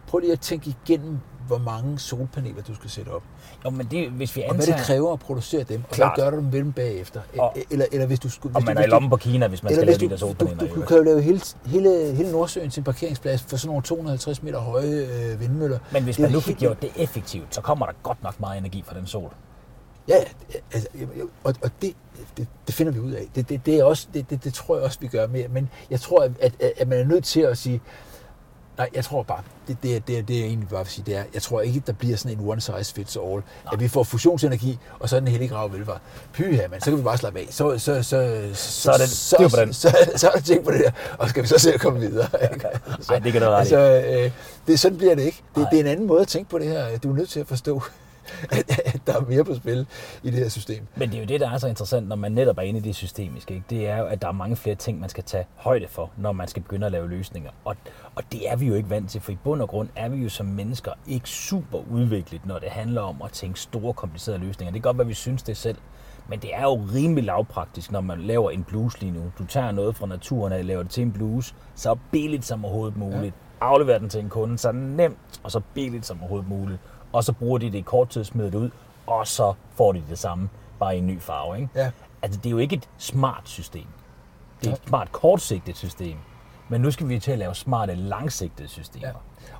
prøv 0.06 0.18
lige 0.18 0.32
at 0.32 0.40
tænke 0.40 0.74
igennem, 0.86 1.18
hvor 1.46 1.58
mange 1.58 1.98
solpaneler 1.98 2.62
du 2.62 2.74
skal 2.74 2.90
sætte 2.90 3.08
op. 3.08 3.22
Jo, 3.64 3.70
men 3.70 3.86
det, 3.90 4.10
hvis 4.10 4.36
vi 4.36 4.40
antager... 4.40 4.60
Og 4.60 4.66
hvad 4.66 4.66
det 4.66 4.84
kræver 4.86 5.12
at 5.12 5.20
producere 5.20 5.62
dem, 5.62 5.82
og 5.90 5.94
Klart. 5.94 6.18
hvad 6.18 6.24
gør 6.24 6.36
du 6.36 6.42
med 6.42 6.52
dem 6.52 6.72
bagefter. 6.72 7.20
Og, 7.38 7.56
eller, 7.70 7.86
eller 7.92 8.06
hvis 8.06 8.20
du 8.20 8.30
skulle... 8.30 8.56
Og 8.56 8.62
man 8.64 8.76
du, 8.76 8.82
er 8.82 8.86
i 8.86 8.88
lommen 8.88 9.10
på 9.10 9.16
Kina, 9.16 9.48
hvis 9.48 9.62
man 9.62 9.74
skal 9.74 9.86
lave 9.86 9.98
de 9.98 10.08
der 10.08 10.16
solpaneler. 10.16 10.58
Du, 10.58 10.66
du, 10.66 10.80
du 10.80 10.86
kan 10.86 10.96
jo 10.96 11.02
lave 11.02 11.22
hele, 11.22 11.40
hele, 11.66 12.14
hele 12.14 12.32
Nordsøen 12.32 12.70
til 12.70 12.80
en 12.80 12.84
parkeringsplads 12.84 13.42
for 13.42 13.56
sådan 13.56 13.68
nogle 13.68 13.82
250 13.82 14.42
meter 14.42 14.58
høje 14.58 15.06
øh, 15.32 15.40
vindmøller. 15.40 15.78
Men 15.92 16.02
hvis 16.02 16.18
man 16.18 16.30
nu 16.30 16.40
fik 16.40 16.56
gjort 16.56 16.82
det 16.82 16.90
effektivt, 16.96 17.54
så 17.54 17.60
kommer 17.60 17.86
der 17.86 17.92
godt 18.02 18.22
nok 18.22 18.40
meget 18.40 18.58
energi 18.58 18.84
fra 18.86 18.98
den 18.98 19.06
sol. 19.06 19.30
Ja, 20.08 20.24
altså, 20.72 20.88
og, 21.44 21.54
og 21.62 21.70
det, 21.82 21.94
det, 22.36 22.46
det 22.66 22.74
finder 22.74 22.92
vi 22.92 22.98
ud 23.00 23.12
af. 23.12 23.28
Det, 23.34 23.48
det, 23.48 23.66
det, 23.66 23.74
er 23.74 23.84
også, 23.84 24.06
det, 24.14 24.30
det, 24.30 24.44
det 24.44 24.54
tror 24.54 24.76
jeg 24.76 24.84
også, 24.84 24.98
vi 25.00 25.08
gør 25.08 25.26
mere. 25.26 25.48
Men 25.48 25.70
jeg 25.90 26.00
tror, 26.00 26.22
at, 26.22 26.32
at, 26.40 26.72
at 26.76 26.88
man 26.88 26.98
er 26.98 27.04
nødt 27.04 27.24
til 27.24 27.40
at 27.40 27.58
sige, 27.58 27.80
nej, 28.78 28.88
jeg 28.94 29.04
tror 29.04 29.22
bare, 29.22 29.42
det, 29.68 29.76
det, 29.82 30.08
det, 30.08 30.28
det 30.28 30.34
jeg 30.38 30.46
egentlig 30.46 30.68
bare 30.68 30.84
vil 30.84 30.92
sige, 30.92 31.04
det 31.06 31.16
er, 31.16 31.24
jeg 31.34 31.42
tror 31.42 31.60
ikke, 31.60 31.82
der 31.86 31.92
bliver 31.92 32.16
sådan 32.16 32.38
en 32.38 32.48
one 32.48 32.60
size 32.60 32.94
fits 32.94 33.16
all. 33.16 33.32
Nej. 33.34 33.42
At 33.72 33.80
vi 33.80 33.88
får 33.88 34.02
fusionsenergi, 34.02 34.78
og 34.98 35.08
så 35.08 35.16
er 35.16 35.20
den 35.20 35.28
hellige 35.28 35.48
grav 35.48 35.72
velvar. 35.72 36.00
Pyha, 36.32 36.66
men 36.70 36.80
så 36.80 36.90
kan 36.90 36.98
vi 36.98 37.02
bare 37.02 37.18
slappe 37.18 37.40
af. 37.40 37.46
Så, 37.50 37.78
så, 37.78 38.02
så, 38.02 38.02
så, 38.02 38.82
så 38.82 38.90
er 38.92 38.96
det, 38.96 39.08
så, 39.08 39.36
på 39.50 39.56
den. 39.56 39.72
Så, 39.72 39.88
så, 39.88 40.18
så 40.18 40.28
er 40.28 40.32
det 40.32 40.44
tænkt 40.44 40.64
på 40.64 40.70
det 40.70 40.80
der, 40.84 40.90
og 41.18 41.28
skal 41.28 41.42
vi 41.42 41.48
så 41.48 41.58
se 41.58 41.74
at 41.74 41.80
komme 41.80 42.00
videre. 42.00 42.28
Ikke? 42.52 42.68
Nej, 43.08 43.18
det 43.18 43.32
kan 43.32 43.42
du 43.42 43.48
ret 43.48 43.58
altså, 43.58 43.78
øh, 43.78 44.30
det, 44.66 44.80
Sådan 44.80 44.98
bliver 44.98 45.14
det 45.14 45.22
ikke. 45.22 45.42
Det, 45.54 45.68
det 45.70 45.76
er 45.76 45.80
en 45.80 45.90
anden 45.90 46.06
måde 46.06 46.20
at 46.20 46.28
tænke 46.28 46.50
på 46.50 46.58
det 46.58 46.66
her. 46.66 46.98
Du 46.98 47.10
er 47.10 47.16
nødt 47.16 47.28
til 47.28 47.40
at 47.40 47.46
forstå, 47.46 47.82
at, 48.50 48.78
at 48.94 49.00
der 49.06 49.16
er 49.16 49.20
mere 49.20 49.44
på 49.44 49.54
spil 49.54 49.86
i 50.22 50.30
det 50.30 50.38
her 50.38 50.48
system. 50.48 50.86
Men 50.96 51.08
det 51.08 51.16
er 51.16 51.20
jo 51.20 51.26
det, 51.26 51.40
der 51.40 51.50
er 51.50 51.58
så 51.58 51.68
interessant, 51.68 52.08
når 52.08 52.16
man 52.16 52.32
netop 52.32 52.58
er 52.58 52.62
inde 52.62 52.78
i 52.78 52.82
det 52.82 52.94
systemiske. 52.94 53.54
Ikke? 53.54 53.66
Det 53.70 53.88
er 53.88 53.98
jo, 53.98 54.06
at 54.06 54.22
der 54.22 54.28
er 54.28 54.32
mange 54.32 54.56
flere 54.56 54.76
ting, 54.76 55.00
man 55.00 55.08
skal 55.08 55.24
tage 55.24 55.46
højde 55.54 55.86
for, 55.88 56.10
når 56.16 56.32
man 56.32 56.48
skal 56.48 56.62
begynde 56.62 56.86
at 56.86 56.92
lave 56.92 57.08
løsninger. 57.08 57.50
Og, 57.64 57.76
og 58.14 58.22
det 58.32 58.50
er 58.50 58.56
vi 58.56 58.66
jo 58.66 58.74
ikke 58.74 58.90
vant 58.90 59.10
til, 59.10 59.20
for 59.20 59.32
i 59.32 59.38
bund 59.44 59.62
og 59.62 59.68
grund 59.68 59.88
er 59.96 60.08
vi 60.08 60.16
jo 60.16 60.28
som 60.28 60.46
mennesker 60.46 60.92
ikke 61.06 61.28
super 61.28 61.78
udviklet, 61.90 62.46
når 62.46 62.58
det 62.58 62.68
handler 62.68 63.00
om 63.00 63.22
at 63.24 63.32
tænke 63.32 63.60
store, 63.60 63.94
komplicerede 63.94 64.40
løsninger. 64.40 64.72
Det 64.72 64.82
kan 64.82 64.88
godt 64.88 64.98
være, 64.98 65.06
vi 65.06 65.14
synes 65.14 65.42
det 65.42 65.56
selv, 65.56 65.76
men 66.28 66.38
det 66.38 66.54
er 66.54 66.62
jo 66.62 66.74
rimelig 66.94 67.24
lavpraktisk, 67.24 67.92
når 67.92 68.00
man 68.00 68.20
laver 68.20 68.50
en 68.50 68.64
blues 68.64 69.00
lige 69.00 69.12
nu. 69.12 69.32
Du 69.38 69.44
tager 69.44 69.72
noget 69.72 69.96
fra 69.96 70.06
naturen 70.06 70.52
og 70.52 70.64
laver 70.64 70.82
det 70.82 70.92
til 70.92 71.02
en 71.02 71.12
blues, 71.12 71.54
så 71.74 71.96
billigt 72.10 72.44
som 72.44 72.64
overhovedet 72.64 72.96
muligt. 72.96 73.22
Ja. 73.24 73.30
Aflever 73.60 73.98
den 73.98 74.08
til 74.08 74.20
en 74.20 74.28
kunde, 74.28 74.58
så 74.58 74.72
nemt 74.72 75.40
og 75.42 75.50
så 75.50 75.60
billigt 75.74 76.06
som 76.06 76.20
overhovedet 76.20 76.48
muligt. 76.48 76.80
Og 77.14 77.24
så 77.24 77.32
bruger 77.32 77.58
de 77.58 77.66
det 77.66 77.78
i 77.78 77.80
kort 77.80 78.08
tid, 78.08 78.24
smider 78.24 78.50
det 78.50 78.58
ud, 78.58 78.70
og 79.06 79.26
så 79.26 79.54
får 79.74 79.92
de 79.92 80.02
det 80.08 80.18
samme, 80.18 80.48
bare 80.78 80.96
i 80.96 80.98
en 80.98 81.06
ny 81.06 81.20
farve. 81.20 81.56
Ikke? 81.56 81.68
Ja. 81.74 81.90
Altså, 82.22 82.40
det 82.40 82.46
er 82.46 82.50
jo 82.50 82.58
ikke 82.58 82.76
et 82.76 82.88
smart 82.98 83.48
system. 83.48 83.86
Det 84.60 84.70
er 84.70 84.72
et 84.72 84.82
smart 84.86 85.12
kortsigtet 85.12 85.76
system. 85.76 86.16
Men 86.68 86.80
nu 86.80 86.90
skal 86.90 87.08
vi 87.08 87.18
til 87.18 87.30
at 87.30 87.38
lave 87.38 87.54
smarte 87.54 87.94
langsigtede 87.94 88.68
systemer. 88.68 89.06
Ja. 89.06 89.12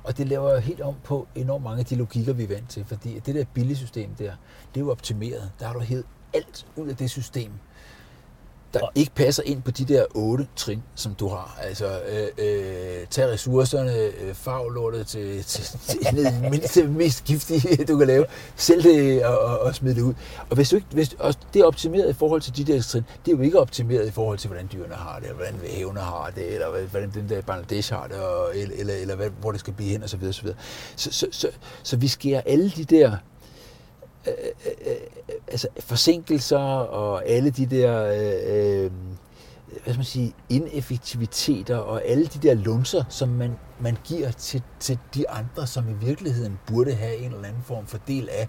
Og 0.03 0.17
det 0.17 0.27
laver 0.27 0.51
jo 0.51 0.59
helt 0.59 0.81
om 0.81 0.95
på 1.03 1.27
enormt 1.35 1.63
mange 1.63 1.79
af 1.79 1.85
de 1.85 1.95
logikker, 1.95 2.33
vi 2.33 2.43
er 2.43 2.47
vant 2.47 2.69
til. 2.69 2.85
Fordi 2.85 3.19
det 3.19 3.35
der 3.35 3.45
billige 3.53 3.77
system 3.77 4.15
der, 4.15 4.31
det 4.73 4.81
er 4.81 4.85
jo 4.85 4.91
optimeret. 4.91 5.51
Der 5.59 5.65
har 5.65 5.73
du 5.73 5.79
hævet 5.79 6.05
alt 6.33 6.67
ud 6.75 6.87
af 6.87 6.95
det 6.95 7.09
system, 7.09 7.51
der 8.79 8.89
ikke 8.95 9.11
passer 9.15 9.43
ind 9.45 9.61
på 9.61 9.71
de 9.71 9.85
der 9.85 10.05
otte 10.15 10.47
trin, 10.55 10.83
som 10.95 11.15
du 11.15 11.27
har. 11.27 11.57
Altså, 11.61 11.85
øh, 11.85 12.27
øh, 12.37 13.07
tag 13.09 13.27
ressourcerne, 13.27 13.97
øh, 13.97 14.33
farv 14.33 14.69
lortet 14.69 15.07
til, 15.07 15.43
til, 15.43 15.79
til 15.87 16.15
det 16.15 16.41
mindste, 16.51 16.87
mest 16.87 17.23
giftige, 17.23 17.85
du 17.85 17.97
kan 17.97 18.07
lave. 18.07 18.25
Sælg 18.55 18.83
det 18.83 19.25
og, 19.25 19.39
og, 19.39 19.59
og 19.59 19.75
smid 19.75 19.95
det 19.95 20.01
ud. 20.01 20.13
Og 20.49 20.55
hvis 20.55 20.69
du 20.69 20.75
ikke, 20.75 20.87
hvis, 20.91 21.15
og 21.19 21.33
det 21.53 21.59
er 21.59 21.65
optimeret 21.65 22.09
i 22.09 22.13
forhold 22.13 22.41
til 22.41 22.57
de 22.57 22.73
der 22.73 22.81
trin, 22.81 23.03
det 23.25 23.33
er 23.33 23.37
jo 23.37 23.43
ikke 23.43 23.59
optimeret 23.59 24.07
i 24.07 24.11
forhold 24.11 24.37
til, 24.37 24.47
hvordan 24.47 24.69
dyrene 24.73 24.95
har 24.95 25.19
det, 25.19 25.29
eller 25.29 25.35
hvordan 25.35 25.55
havene 25.77 25.99
har 25.99 26.31
det, 26.35 26.53
eller 26.53 26.87
hvordan 26.91 27.11
den 27.13 27.29
der 27.29 27.41
Bangladesh 27.41 27.93
har 27.93 28.07
det, 28.07 28.17
og, 28.17 28.57
eller, 28.57 28.75
eller, 28.77 28.93
eller 28.93 29.29
hvor 29.29 29.51
det 29.51 29.59
skal 29.59 29.73
blive 29.73 29.89
hen, 29.89 30.03
og 30.03 30.09
så 30.09 30.17
videre, 30.17 30.33
så 30.33 30.41
videre. 30.41 30.57
Så, 30.95 31.11
så, 31.11 31.27
så, 31.31 31.47
så 31.83 31.97
vi 31.97 32.07
skærer 32.07 32.41
alle 32.45 32.69
de 32.69 32.83
der 32.83 33.17
Øh 34.27 34.33
øh, 34.65 34.71
øh, 34.85 34.91
øh, 34.91 35.35
altså 35.47 35.67
forsinkelser 35.79 36.57
og 36.57 37.25
alle 37.25 37.49
de 37.49 37.65
der 37.65 38.05
øh, 38.05 38.83
øh, 38.85 38.91
hvad 39.83 39.93
skal 39.93 39.97
man 39.97 40.05
sige, 40.05 40.33
ineffektiviteter 40.49 41.77
og 41.77 42.05
alle 42.05 42.25
de 42.25 42.47
der 42.47 42.53
lunser, 42.53 43.03
som 43.09 43.29
man, 43.29 43.51
man 43.79 43.97
giver 44.03 44.31
til, 44.31 44.61
til 44.79 44.99
de 45.15 45.29
andre, 45.29 45.67
som 45.67 45.89
i 45.89 46.05
virkeligheden 46.05 46.59
burde 46.67 46.93
have 46.93 47.15
en 47.17 47.33
eller 47.33 47.47
anden 47.47 47.63
form 47.63 47.87
for 47.87 47.97
del 48.07 48.29
af 48.29 48.47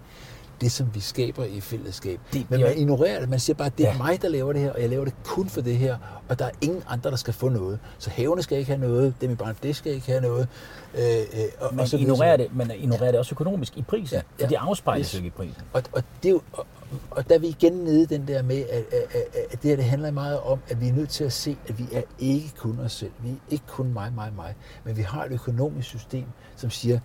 det, 0.61 0.71
som 0.71 0.95
vi 0.95 0.99
skaber 0.99 1.45
i 1.45 1.61
fællesskab. 1.61 2.19
Det, 2.33 2.45
Men 2.49 2.61
man 2.61 2.77
ignorerer 2.77 3.19
det. 3.19 3.29
Man 3.29 3.39
siger 3.39 3.57
bare, 3.57 3.65
at 3.65 3.77
det 3.77 3.87
er 3.87 3.91
ja. 3.91 3.97
mig, 3.97 4.21
der 4.21 4.29
laver 4.29 4.53
det 4.53 4.61
her, 4.61 4.71
og 4.71 4.81
jeg 4.81 4.89
laver 4.89 5.05
det 5.05 5.13
kun 5.23 5.49
for 5.49 5.61
det 5.61 5.77
her, 5.77 5.97
og 6.29 6.39
der 6.39 6.45
er 6.45 6.51
ingen 6.61 6.83
andre, 6.87 7.09
der 7.09 7.15
skal 7.15 7.33
få 7.33 7.49
noget. 7.49 7.79
Så 7.97 8.09
havene 8.09 8.43
skal 8.43 8.57
ikke 8.57 8.71
have 8.71 8.81
noget, 8.81 9.13
dem 9.21 9.31
i 9.31 9.35
det 9.63 9.75
skal 9.75 9.91
ikke 9.91 10.07
have 10.07 10.21
noget. 10.21 10.47
Øh, 10.95 11.03
øh, 11.03 11.45
og, 11.59 11.75
man 11.75 11.79
og 11.79 11.87
så 11.87 11.97
ignorerer 11.97 12.37
det, 12.37 12.47
men 12.55 12.71
ignorerer 12.71 13.05
ja. 13.05 13.11
det 13.11 13.19
også 13.19 13.33
økonomisk 13.33 13.77
i 13.77 13.81
prisen, 13.81 14.15
ja, 14.15 14.21
ja. 14.39 14.45
for 14.45 14.49
det 14.49 14.55
afspejles 14.55 15.13
jo 15.13 15.17
ikke 15.17 15.27
i 15.27 15.29
prisen. 15.29 15.61
Og, 15.73 15.83
og, 15.91 16.03
det 16.23 16.29
er 16.29 16.33
jo, 16.33 16.41
og, 16.53 16.65
og 17.11 17.29
der 17.29 17.35
er 17.35 17.39
vi 17.39 17.47
igen 17.47 17.73
nede 17.73 18.05
den 18.05 18.27
der 18.27 18.41
med, 18.41 18.63
at, 18.69 18.83
at, 18.91 19.03
at, 19.11 19.23
at 19.51 19.61
det 19.61 19.69
her 19.69 19.75
det 19.75 19.85
handler 19.85 20.11
meget 20.11 20.39
om, 20.39 20.59
at 20.69 20.81
vi 20.81 20.87
er 20.87 20.93
nødt 20.93 21.09
til 21.09 21.23
at 21.23 21.33
se, 21.33 21.57
at 21.67 21.79
vi 21.79 21.85
er 21.91 22.01
ikke 22.19 22.53
kun 22.57 22.79
os 22.79 22.91
selv. 22.91 23.11
Vi 23.19 23.29
er 23.29 23.35
ikke 23.49 23.65
kun 23.67 23.93
mig, 23.93 24.13
mig, 24.13 24.33
mig. 24.35 24.55
Men 24.83 24.97
vi 24.97 25.01
har 25.01 25.23
et 25.23 25.31
økonomisk 25.31 25.87
system, 25.87 26.25
som 26.55 26.69
siger, 26.69 26.99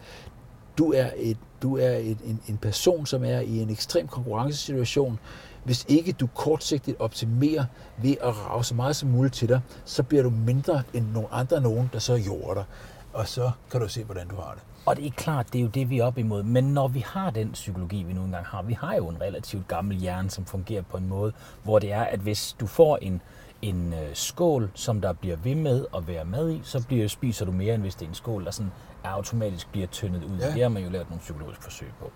du 0.79 0.93
er, 0.93 1.11
et, 1.17 1.37
du 1.63 1.77
er 1.77 1.91
et, 1.91 2.19
en, 2.25 2.41
en 2.49 2.57
person, 2.57 3.07
som 3.07 3.25
er 3.25 3.41
i 3.41 3.59
en 3.59 3.71
ekstrem 3.71 4.09
konkurrencesituation. 4.09 5.19
Hvis 5.65 5.85
ikke 5.89 6.13
du 6.13 6.27
kortsigtet 6.27 6.97
optimerer 6.99 7.65
ved 8.03 8.17
at 8.21 8.47
rave 8.47 8.65
så 8.65 8.75
meget 8.75 8.97
som 8.97 9.09
muligt 9.09 9.35
til 9.35 9.49
dig, 9.49 9.61
så 9.85 10.03
bliver 10.03 10.23
du 10.23 10.31
mindre 10.31 10.83
end 10.95 11.07
nogle 11.13 11.29
andre 11.33 11.61
nogen, 11.61 11.91
der 11.93 11.99
så 11.99 12.15
jorder 12.15 12.55
dig. 12.55 12.65
Og 13.13 13.29
så 13.29 13.51
kan 13.71 13.81
du 13.81 13.89
se, 13.89 14.05
hvordan 14.05 14.29
du 14.29 14.37
har 14.37 14.53
det. 14.55 14.63
Og 14.87 14.97
det 14.97 15.07
er 15.07 15.11
klart, 15.11 15.53
det 15.53 15.59
er 15.59 15.63
jo 15.63 15.69
det, 15.69 15.91
vi 15.91 15.99
er 15.99 16.05
op 16.05 16.19
imod. 16.19 16.43
Men 16.43 16.65
når 16.65 16.89
vi 16.89 17.05
har 17.07 17.31
den 17.31 17.53
psykologi, 17.53 18.03
vi 18.03 18.13
nu 18.13 18.25
engang 18.25 18.47
har, 18.47 18.63
vi 18.63 18.73
har 18.73 18.95
jo 18.95 19.09
en 19.09 19.21
relativt 19.21 19.69
gammel 19.69 19.97
hjerne, 19.97 20.31
som 20.31 20.45
fungerer 20.45 20.83
på 20.83 20.97
en 20.97 21.09
måde, 21.09 21.33
hvor 21.63 21.79
det 21.79 21.93
er, 21.93 22.03
at 22.03 22.21
hvis 22.21 22.57
du 22.61 22.67
får 22.67 22.97
en, 22.97 23.21
en 23.63 23.93
øh, 23.93 24.15
skål, 24.15 24.71
som 24.75 25.01
der 25.01 25.13
bliver 25.13 25.37
ved 25.37 25.55
med 25.55 25.87
at 25.97 26.09
være 26.09 26.25
mad 26.25 26.51
i, 26.51 26.61
så 26.65 26.87
bliver, 26.87 27.09
spiser 27.09 27.45
du 27.45 27.53
mere, 27.53 27.75
end 27.75 27.83
hvis 27.83 27.95
det 27.95 28.05
er 28.05 28.09
en 28.09 28.15
skål, 28.15 28.45
der 28.45 28.51
sådan 28.51 28.73
automatisk 29.05 29.73
bliver 29.73 29.87
tyndet 29.87 30.25
ud. 30.25 30.39
Ja. 30.39 30.47
Det 30.55 30.63
har 30.63 30.69
man 30.69 30.83
jo 30.83 30.91
lavet 30.91 31.11
nogle 31.11 31.21
psykologiske 31.21 31.63
forsøg 31.63 31.89
på. 32.01 32.11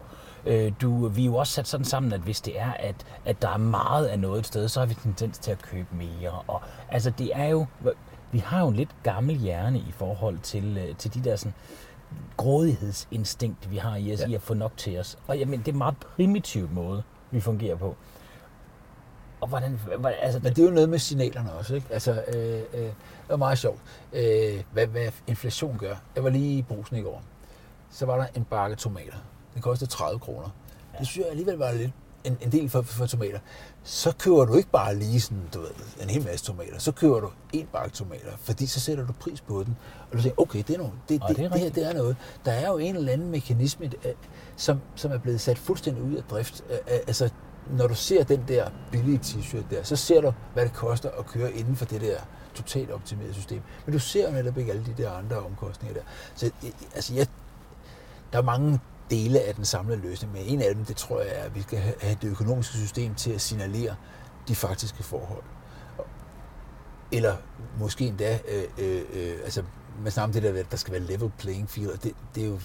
Øh, 0.46 0.72
du, 0.80 1.08
vi 1.08 1.22
er 1.22 1.26
jo 1.26 1.34
også 1.34 1.52
sat 1.52 1.68
sådan 1.68 1.84
sammen, 1.84 2.12
at 2.12 2.20
hvis 2.20 2.40
det 2.40 2.60
er, 2.60 2.72
at, 2.72 3.06
at 3.24 3.42
der 3.42 3.48
er 3.48 3.56
meget 3.56 4.06
af 4.06 4.18
noget 4.18 4.38
et 4.38 4.46
sted, 4.46 4.68
så 4.68 4.80
har 4.80 4.86
vi 4.86 4.94
tendens 4.94 5.38
til 5.38 5.50
at 5.50 5.62
købe 5.62 5.88
mere. 5.92 6.30
Og, 6.46 6.62
altså 6.88 7.10
det 7.10 7.30
er 7.34 7.46
jo, 7.46 7.66
vi 8.32 8.38
har 8.38 8.60
jo 8.60 8.68
en 8.68 8.76
lidt 8.76 8.96
gammel 9.02 9.36
hjerne 9.36 9.78
i 9.78 9.92
forhold 9.92 10.38
til, 10.38 10.78
øh, 10.78 10.96
til 10.96 11.14
de 11.14 11.24
der 11.24 11.36
sådan, 11.36 11.54
grådighedsinstinkt, 12.36 13.70
vi 13.70 13.76
har 13.76 13.96
i 13.96 14.12
os, 14.12 14.20
ja. 14.20 14.26
i 14.26 14.34
at 14.34 14.42
få 14.42 14.54
nok 14.54 14.72
til 14.76 14.98
os. 14.98 15.18
Og 15.26 15.38
jamen, 15.38 15.58
det 15.58 15.68
er 15.68 15.72
en 15.72 15.78
meget 15.78 15.96
primitiv 15.96 16.68
måde, 16.72 17.02
vi 17.30 17.40
fungerer 17.40 17.76
på. 17.76 17.96
Og 19.40 19.48
hvordan, 19.48 19.80
hvordan, 19.98 20.18
altså, 20.22 20.40
Men 20.42 20.52
det 20.52 20.62
er 20.62 20.66
jo 20.66 20.74
noget 20.74 20.88
med 20.88 20.98
signalerne 20.98 21.52
også, 21.52 21.74
ikke? 21.74 21.86
Altså, 21.90 22.24
øh, 22.34 22.62
øh, 22.74 22.80
det 22.80 22.94
var 23.28 23.36
meget 23.36 23.58
sjovt, 23.58 23.80
øh, 24.12 24.62
hvad, 24.72 24.86
hvad 24.86 25.08
inflation 25.26 25.78
gør. 25.78 25.94
Jeg 26.14 26.24
var 26.24 26.30
lige 26.30 26.58
i 26.58 26.62
brusen 26.62 26.96
i 26.96 27.02
går. 27.02 27.22
Så 27.90 28.06
var 28.06 28.16
der 28.16 28.26
en 28.34 28.44
bakke 28.44 28.76
tomater. 28.76 29.16
Den 29.54 29.62
kostede 29.62 29.90
30 29.90 30.18
kroner. 30.18 30.48
Ja. 30.94 30.98
Det 30.98 31.06
synes 31.06 31.24
jeg 31.24 31.30
alligevel 31.30 31.56
var 31.56 31.72
lidt 31.72 31.92
en, 32.26 32.38
en 32.40 32.52
del 32.52 32.68
for, 32.68 32.82
for 32.82 33.06
tomater, 33.06 33.38
så 33.84 34.12
køber 34.18 34.44
du 34.44 34.54
ikke 34.54 34.70
bare 34.70 34.96
lige 34.96 35.20
sådan, 35.20 35.42
du 35.54 35.60
ved, 35.60 35.68
en 36.02 36.10
hel 36.10 36.24
masse 36.24 36.46
tomater. 36.46 36.78
Så 36.78 36.92
køber 36.92 37.20
du 37.20 37.30
en 37.52 37.68
bakke 37.72 37.96
tomater, 37.96 38.36
fordi 38.38 38.66
så 38.66 38.80
sætter 38.80 39.06
du 39.06 39.12
pris 39.12 39.40
på 39.40 39.62
den. 39.64 39.76
Og 40.10 40.16
du 40.16 40.22
siger, 40.22 40.34
okay, 40.36 40.58
det, 40.58 40.70
er 40.70 40.78
noget, 40.78 40.92
det, 41.08 41.22
det, 41.28 41.36
det, 41.36 41.52
det, 41.52 41.60
her 41.60 41.70
det 41.70 41.88
er 41.88 41.92
noget. 41.92 42.16
Der 42.44 42.52
er 42.52 42.68
jo 42.68 42.78
en 42.78 42.96
eller 42.96 43.12
anden 43.12 43.30
mekanisme, 43.30 43.90
øh, 44.04 44.12
som, 44.56 44.80
som 44.94 45.12
er 45.12 45.18
blevet 45.18 45.40
sat 45.40 45.58
fuldstændig 45.58 46.02
ud 46.02 46.14
af 46.14 46.22
drift. 46.22 46.64
Altså, 46.86 47.30
når 47.70 47.86
du 47.86 47.94
ser 47.94 48.24
den 48.24 48.44
der 48.48 48.70
billige 48.90 49.18
t-shirt 49.18 49.70
der, 49.70 49.82
så 49.82 49.96
ser 49.96 50.20
du, 50.20 50.32
hvad 50.54 50.64
det 50.64 50.72
koster 50.72 51.10
at 51.18 51.26
køre 51.26 51.52
inden 51.52 51.76
for 51.76 51.84
det 51.84 52.00
der 52.00 52.18
totalt 52.54 52.90
optimerede 52.90 53.34
system. 53.34 53.62
Men 53.86 53.92
du 53.92 53.98
ser 53.98 54.28
jo 54.28 54.34
netop 54.34 54.58
ikke 54.58 54.72
alle 54.72 54.86
de 54.86 55.02
der 55.02 55.10
andre 55.10 55.36
omkostninger 55.36 55.94
der. 55.94 56.02
Så 56.34 56.50
altså, 56.94 57.14
jeg, 57.14 57.26
der 58.32 58.38
er 58.38 58.42
mange 58.42 58.80
dele 59.10 59.40
af 59.40 59.54
den 59.54 59.64
samlede 59.64 60.00
løsning, 60.00 60.32
men 60.32 60.42
en 60.42 60.62
af 60.62 60.74
dem, 60.74 60.84
det 60.84 60.96
tror 60.96 61.20
jeg 61.20 61.30
er, 61.34 61.42
at 61.42 61.54
vi 61.54 61.62
skal 61.62 61.78
have 61.78 62.16
det 62.22 62.28
økonomiske 62.28 62.74
system 62.74 63.14
til 63.14 63.30
at 63.30 63.40
signalere 63.40 63.96
de 64.48 64.54
faktiske 64.54 65.02
forhold. 65.02 65.42
Eller 67.12 67.36
måske 67.78 68.06
endda, 68.06 68.38
øh, 68.48 68.64
øh, 68.78 69.02
øh, 69.12 69.38
altså 69.44 69.62
man 70.02 70.12
snakker 70.12 70.26
om 70.26 70.32
det 70.32 70.42
der, 70.42 70.60
at 70.60 70.70
der 70.70 70.76
skal 70.76 70.92
være 70.92 71.02
level 71.02 71.32
playing 71.38 71.70
field, 71.70 71.90
og 71.90 72.02
det, 72.02 72.12
det 72.34 72.42
er 72.42 72.46
jo, 72.46 72.58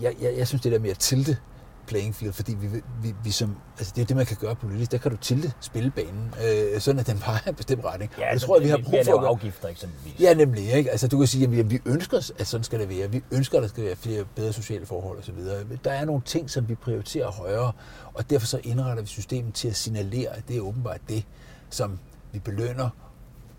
jeg, 0.00 0.16
jeg, 0.20 0.36
jeg 0.36 0.48
synes 0.48 0.62
det 0.62 0.72
der 0.72 0.78
med 0.78 0.90
at 0.90 0.98
tilte 0.98 1.38
playing 1.86 2.14
field, 2.14 2.32
fordi 2.32 2.54
vi, 2.54 2.66
vi, 3.02 3.14
vi 3.24 3.30
som, 3.30 3.56
altså 3.78 3.92
det 3.96 4.02
er 4.02 4.06
det, 4.06 4.16
man 4.16 4.26
kan 4.26 4.36
gøre 4.40 4.54
politisk. 4.54 4.92
Der 4.92 4.98
kan 4.98 5.10
du 5.10 5.16
tilte 5.16 5.52
spillebanen, 5.60 6.34
øh, 6.44 6.80
sådan 6.80 6.98
at 6.98 7.06
den 7.06 7.18
peger 7.18 7.38
en 7.48 7.54
bestemt 7.54 7.84
retning. 7.84 8.12
Ja, 8.18 8.28
og 8.28 8.34
det 8.34 8.42
tror 8.42 8.56
jeg, 8.56 8.64
vi 8.64 8.68
har 8.68 8.76
brug 8.76 9.04
for. 9.04 9.18
At 9.20 9.26
afgifter 9.26 9.68
eksempelvis. 9.68 10.20
Ja, 10.20 10.34
nemlig. 10.34 10.72
Ikke? 10.72 10.90
Altså, 10.90 11.08
du 11.08 11.18
kan 11.18 11.26
sige, 11.26 11.58
at 11.58 11.70
vi 11.70 11.80
ønsker, 11.86 12.30
at 12.38 12.46
sådan 12.46 12.64
skal 12.64 12.80
det 12.80 12.88
være. 12.88 13.10
Vi 13.10 13.22
ønsker, 13.30 13.58
at 13.58 13.62
der 13.62 13.68
skal 13.68 13.84
være 13.84 13.96
flere 13.96 14.24
bedre 14.34 14.52
sociale 14.52 14.86
forhold 14.86 15.18
osv. 15.18 15.38
Der 15.84 15.90
er 15.90 16.04
nogle 16.04 16.22
ting, 16.22 16.50
som 16.50 16.68
vi 16.68 16.74
prioriterer 16.74 17.30
højere, 17.30 17.72
og 18.14 18.30
derfor 18.30 18.46
så 18.46 18.60
indretter 18.64 19.02
vi 19.02 19.08
systemet 19.08 19.54
til 19.54 19.68
at 19.68 19.76
signalere, 19.76 20.36
at 20.36 20.48
det 20.48 20.56
er 20.56 20.60
åbenbart 20.60 21.00
det, 21.08 21.24
som 21.70 21.98
vi 22.32 22.38
belønner, 22.38 22.88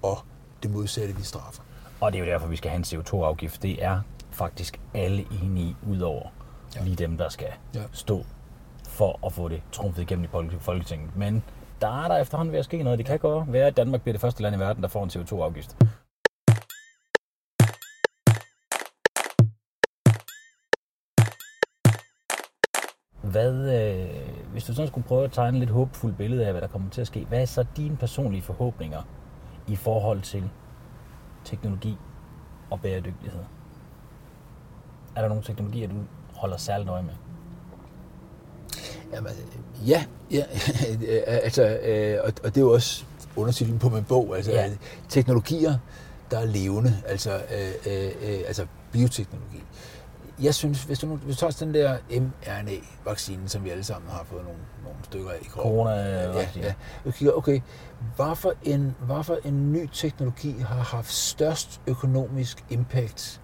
og 0.02 0.18
det 0.64 0.72
modsatte, 0.72 1.16
vi 1.16 1.24
straffer. 1.24 1.64
Og 2.00 2.12
det 2.12 2.20
er 2.20 2.26
jo 2.26 2.32
derfor, 2.32 2.48
vi 2.48 2.56
skal 2.56 2.72
have 2.72 2.78
en 2.78 2.84
CO2-afgift. 2.84 3.62
Det 3.62 3.84
er 3.84 4.00
faktisk 4.32 4.80
alle 4.94 5.26
enige 5.44 5.76
ud 5.90 6.00
over 6.00 6.37
ja. 6.76 6.84
lige 6.84 6.96
dem, 6.96 7.18
der 7.18 7.30
skal 7.30 7.48
ja. 7.76 7.84
stå 7.92 8.26
for 8.88 9.20
at 9.26 9.34
få 9.34 9.48
det 9.48 9.62
trumfet 9.72 10.02
igennem 10.02 10.26
i 10.26 10.58
Folketinget. 10.60 11.16
Men 11.16 11.44
der 11.82 12.04
er 12.04 12.08
der 12.08 12.18
efterhånden 12.18 12.52
ved 12.52 12.60
at 12.60 12.66
ske 12.66 12.84
noget. 12.84 12.98
Det 12.98 13.06
kan 13.06 13.20
godt 13.20 13.54
være, 13.54 13.68
at 13.68 13.78
Danmark 13.78 14.02
bliver 14.02 14.14
det 14.14 14.22
første 14.22 14.42
land 14.42 14.56
i 14.56 14.60
verden, 14.60 14.84
der 14.84 14.90
får 14.90 15.04
en 15.04 15.10
CO2-afgift. 15.10 15.78
Hvad, 23.22 23.54
øh, 23.82 24.52
hvis 24.52 24.64
du 24.64 24.74
sådan 24.74 24.88
skulle 24.88 25.08
prøve 25.08 25.24
at 25.24 25.32
tegne 25.32 25.58
et 25.58 25.60
lidt 25.60 25.70
håbfuldt 25.70 26.18
billede 26.18 26.46
af, 26.46 26.52
hvad 26.52 26.62
der 26.62 26.68
kommer 26.68 26.90
til 26.90 27.02
at 27.02 27.08
ske, 27.08 27.26
hvad 27.26 27.42
er 27.42 27.46
så 27.46 27.66
dine 27.78 27.98
personlige 27.98 28.42
forhåbninger 28.42 29.02
i 29.68 29.76
forhold 29.76 30.22
til 30.22 30.50
teknologi 31.44 31.98
og 32.70 32.82
bæredygtighed? 32.82 33.44
Er 35.16 35.22
der 35.22 35.28
nogle 35.28 35.44
teknologier, 35.44 35.88
du 35.88 35.96
holder 36.38 36.58
særligt 36.58 36.90
øje 36.90 37.04
med? 37.04 37.14
Jamen, 39.14 39.32
ja, 39.88 40.06
ja 40.32 40.44
altså, 41.46 41.64
øh, 41.64 42.20
og, 42.24 42.34
og 42.44 42.56
det 42.56 42.58
er 42.58 42.62
jo 42.62 42.74
også 42.74 43.06
undertitlen 43.36 43.80
på 43.80 43.90
min 43.90 44.04
bog, 44.04 44.36
altså 44.36 44.52
ja. 44.52 44.70
teknologier, 45.10 45.78
der 46.32 46.40
er 46.40 46.46
levende, 46.46 46.98
altså, 47.08 47.36
øh, 47.36 47.92
øh, 47.94 48.40
altså 48.48 48.66
bioteknologi. 48.92 49.64
jeg 50.42 50.56
synes, 50.56 50.84
hvis 50.84 51.00
du, 51.00 51.08
nu, 51.08 51.16
hvis 51.16 51.38
du 51.38 51.40
tager 51.40 51.66
den 51.66 51.74
der 51.74 51.98
mRNA-vaccine, 52.10 53.50
som 53.50 53.64
vi 53.64 53.70
alle 53.70 53.84
sammen 53.84 54.12
har 54.12 54.26
fået 54.30 54.44
nogle, 54.44 54.60
nogle 54.84 55.00
stykker 55.04 55.30
af 55.30 55.38
i 55.42 55.46
kroppen. 55.46 55.72
Corona 55.72 55.92
Ja, 55.92 56.48
ja. 56.56 56.74
Du 57.06 57.12
kigger, 57.12 57.34
okay, 57.34 57.62
hvad 58.16 58.36
for, 58.36 58.54
en, 58.64 58.96
hvad 59.00 59.24
for 59.24 59.38
en 59.46 59.72
ny 59.74 59.90
teknologi 59.94 60.56
har 60.60 60.84
haft 60.84 61.12
størst 61.12 61.82
økonomisk 61.88 62.66
impact 62.70 63.42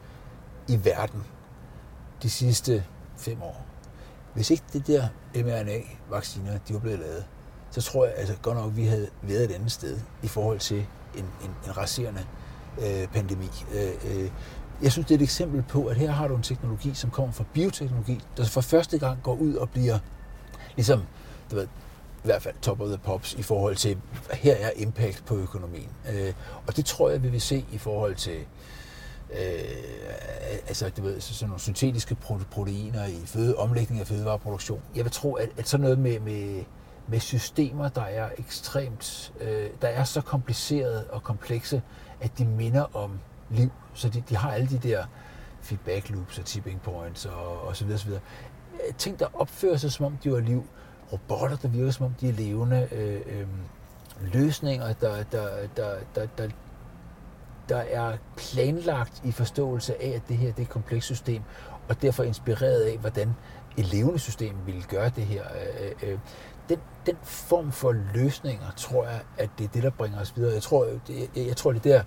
i 0.67 0.79
verden 0.83 1.23
de 2.23 2.29
sidste 2.29 2.83
fem 3.17 3.41
år? 3.41 3.65
Hvis 4.33 4.49
ikke 4.49 4.63
det 4.73 4.87
der 4.87 5.07
mRNA-vacciner, 5.35 6.57
de 6.67 6.73
var 6.73 6.79
blevet 6.79 6.99
lavet, 6.99 7.25
så 7.71 7.81
tror 7.81 8.05
jeg 8.05 8.13
altså 8.17 8.35
godt 8.41 8.57
nok, 8.57 8.67
at 8.67 8.77
vi 8.77 8.85
havde 8.85 9.09
været 9.21 9.43
et 9.43 9.51
andet 9.51 9.71
sted 9.71 9.99
i 10.23 10.27
forhold 10.27 10.59
til 10.59 10.85
en, 11.17 11.25
en, 11.43 11.49
en 11.65 11.77
raserende 11.77 12.25
øh, 12.81 13.07
pandemi. 13.07 13.49
Øh, 13.73 14.21
øh, 14.23 14.31
jeg 14.81 14.91
synes, 14.91 15.07
det 15.07 15.15
er 15.15 15.19
et 15.19 15.23
eksempel 15.23 15.63
på, 15.69 15.85
at 15.85 15.97
her 15.97 16.11
har 16.11 16.27
du 16.27 16.35
en 16.35 16.41
teknologi, 16.41 16.93
som 16.93 17.09
kommer 17.09 17.33
fra 17.33 17.43
bioteknologi, 17.53 18.21
der 18.37 18.45
for 18.45 18.61
første 18.61 18.99
gang 18.99 19.23
går 19.23 19.35
ud 19.35 19.53
og 19.53 19.69
bliver 19.69 19.99
ligesom, 20.75 21.03
du 21.51 21.55
ved, 21.55 21.67
i 22.23 22.25
hvert 22.25 22.41
fald 22.41 22.55
top 22.61 22.81
of 22.81 22.87
the 22.87 22.97
pops 22.97 23.33
i 23.33 23.41
forhold 23.41 23.75
til, 23.75 23.97
her 24.31 24.55
er 24.55 24.71
impact 24.75 25.25
på 25.25 25.35
økonomien. 25.35 25.89
Øh, 26.13 26.33
og 26.67 26.77
det 26.77 26.85
tror 26.85 27.09
jeg, 27.09 27.23
vi 27.23 27.27
vil 27.29 27.41
se 27.41 27.65
i 27.71 27.77
forhold 27.77 28.15
til 28.15 28.39
øh, 29.33 30.59
altså, 30.67 30.89
du 30.97 31.01
ved, 31.01 31.21
sådan 31.21 31.49
nogle 31.49 31.61
syntetiske 31.61 32.15
proteiner 32.51 33.05
i 33.05 33.21
føde, 33.25 33.55
omlægning 33.55 34.01
af 34.01 34.07
fødevareproduktion. 34.07 34.81
Jeg 34.95 35.03
vil 35.03 35.11
tro, 35.11 35.33
at, 35.33 35.49
at 35.57 35.67
sådan 35.67 35.81
noget 35.81 35.99
med, 35.99 36.19
med, 36.19 36.63
med 37.07 37.19
systemer, 37.19 37.89
der 37.89 38.01
er 38.01 38.29
ekstremt, 38.37 39.33
øh, 39.41 39.69
der 39.81 39.87
er 39.87 40.03
så 40.03 40.21
komplicerede 40.21 41.05
og 41.09 41.23
komplekse, 41.23 41.81
at 42.21 42.37
de 42.37 42.45
minder 42.45 42.95
om 42.95 43.19
liv. 43.49 43.71
Så 43.93 44.09
de, 44.09 44.23
de 44.29 44.35
har 44.35 44.51
alle 44.51 44.67
de 44.67 44.77
der 44.77 45.05
feedback 45.61 46.09
loops 46.09 46.39
og 46.39 46.45
tipping 46.45 46.81
points 46.81 47.25
og, 47.25 47.61
og 47.61 47.75
så 47.75 47.85
videre, 47.85 47.99
så 47.99 48.05
videre. 48.05 48.21
Øh, 48.73 48.93
ting, 48.97 49.19
der 49.19 49.27
opfører 49.33 49.77
sig, 49.77 49.91
som 49.91 50.05
om 50.05 50.17
de 50.23 50.31
var 50.31 50.39
liv. 50.39 50.65
Robotter, 51.13 51.57
der 51.57 51.67
virker, 51.67 51.91
som 51.91 52.05
om 52.05 52.13
de 52.21 52.29
er 52.29 52.33
levende. 52.33 52.87
Øh, 52.91 53.21
øh, 53.25 53.47
løsninger, 54.33 54.93
der, 54.93 55.23
der, 55.23 55.47
der, 55.77 55.95
der, 56.15 56.27
der, 56.37 56.49
der 57.69 57.77
er 57.77 58.17
planlagt 58.37 59.21
i 59.25 59.31
forståelse 59.31 60.03
af, 60.03 60.09
at 60.09 60.21
det 60.27 60.37
her 60.37 60.47
det 60.47 60.57
er 60.57 60.61
et 60.61 60.69
komplekst 60.69 61.05
system, 61.05 61.41
og 61.89 62.01
derfor 62.01 62.23
inspireret 62.23 62.81
af, 62.81 62.97
hvordan 62.97 63.35
et 63.77 63.85
levende 63.93 64.19
system 64.19 64.55
ville 64.65 64.81
gøre 64.81 65.11
det 65.15 65.23
her. 65.23 65.43
Øh, 65.43 65.91
øh, 66.03 66.11
øh, 66.11 66.19
den, 66.69 66.79
den 67.05 67.15
form 67.23 67.71
for 67.71 67.91
løsninger, 68.13 68.71
tror 68.77 69.05
jeg, 69.05 69.21
at 69.37 69.49
det 69.57 69.63
er 69.63 69.67
det, 69.67 69.83
der 69.83 69.89
bringer 69.89 70.21
os 70.21 70.35
videre. 70.35 70.53
Jeg 70.53 70.61
tror, 70.61 70.85
det, 71.07 71.29
jeg, 71.35 71.47
jeg 71.47 71.57
tror, 71.57 71.71
det 71.71 71.83
der, 71.83 72.03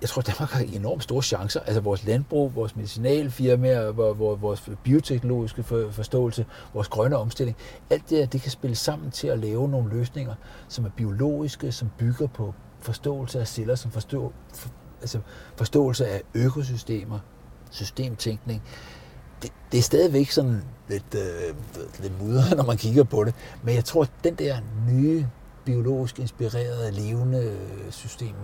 jeg 0.00 0.08
tror, 0.08 0.22
Danmark 0.22 0.50
har 0.50 0.64
enormt 0.72 1.02
store 1.02 1.22
chancer. 1.22 1.60
Altså 1.60 1.80
vores 1.80 2.06
landbrug, 2.06 2.54
vores 2.54 2.76
medicinalfirmaer, 2.76 3.92
vores 4.36 4.70
bioteknologiske 4.84 5.62
forståelse, 5.90 6.46
vores 6.74 6.88
grønne 6.88 7.16
omstilling. 7.16 7.56
Alt 7.90 8.10
det 8.10 8.18
her, 8.18 8.26
det 8.26 8.42
kan 8.42 8.50
spille 8.50 8.76
sammen 8.76 9.10
til 9.10 9.28
at 9.28 9.38
lave 9.38 9.68
nogle 9.68 9.90
løsninger, 9.90 10.34
som 10.68 10.84
er 10.84 10.90
biologiske, 10.90 11.72
som 11.72 11.90
bygger 11.98 12.26
på 12.26 12.54
forståelse 12.80 13.40
af 13.40 13.48
celler, 13.48 13.74
som 13.74 13.90
forstå, 13.90 14.32
for, 14.54 14.68
altså 15.00 15.20
forståelse 15.56 16.06
af 16.06 16.22
økosystemer, 16.34 17.18
systemtænkning. 17.70 18.62
Det, 19.42 19.52
det 19.72 19.78
er 19.78 19.82
stadigvæk 19.82 20.30
sådan 20.30 20.62
lidt, 20.88 21.14
øh, 21.14 21.54
lidt 22.00 22.22
mudret, 22.22 22.56
når 22.58 22.64
man 22.64 22.76
kigger 22.76 23.04
på 23.04 23.24
det. 23.24 23.34
Men 23.62 23.74
jeg 23.74 23.84
tror, 23.84 24.02
at 24.02 24.10
den 24.24 24.34
der 24.34 24.58
nye 24.88 25.26
biologisk 25.64 26.18
inspireret, 26.18 26.94
levende 26.94 27.56
system. 27.90 28.34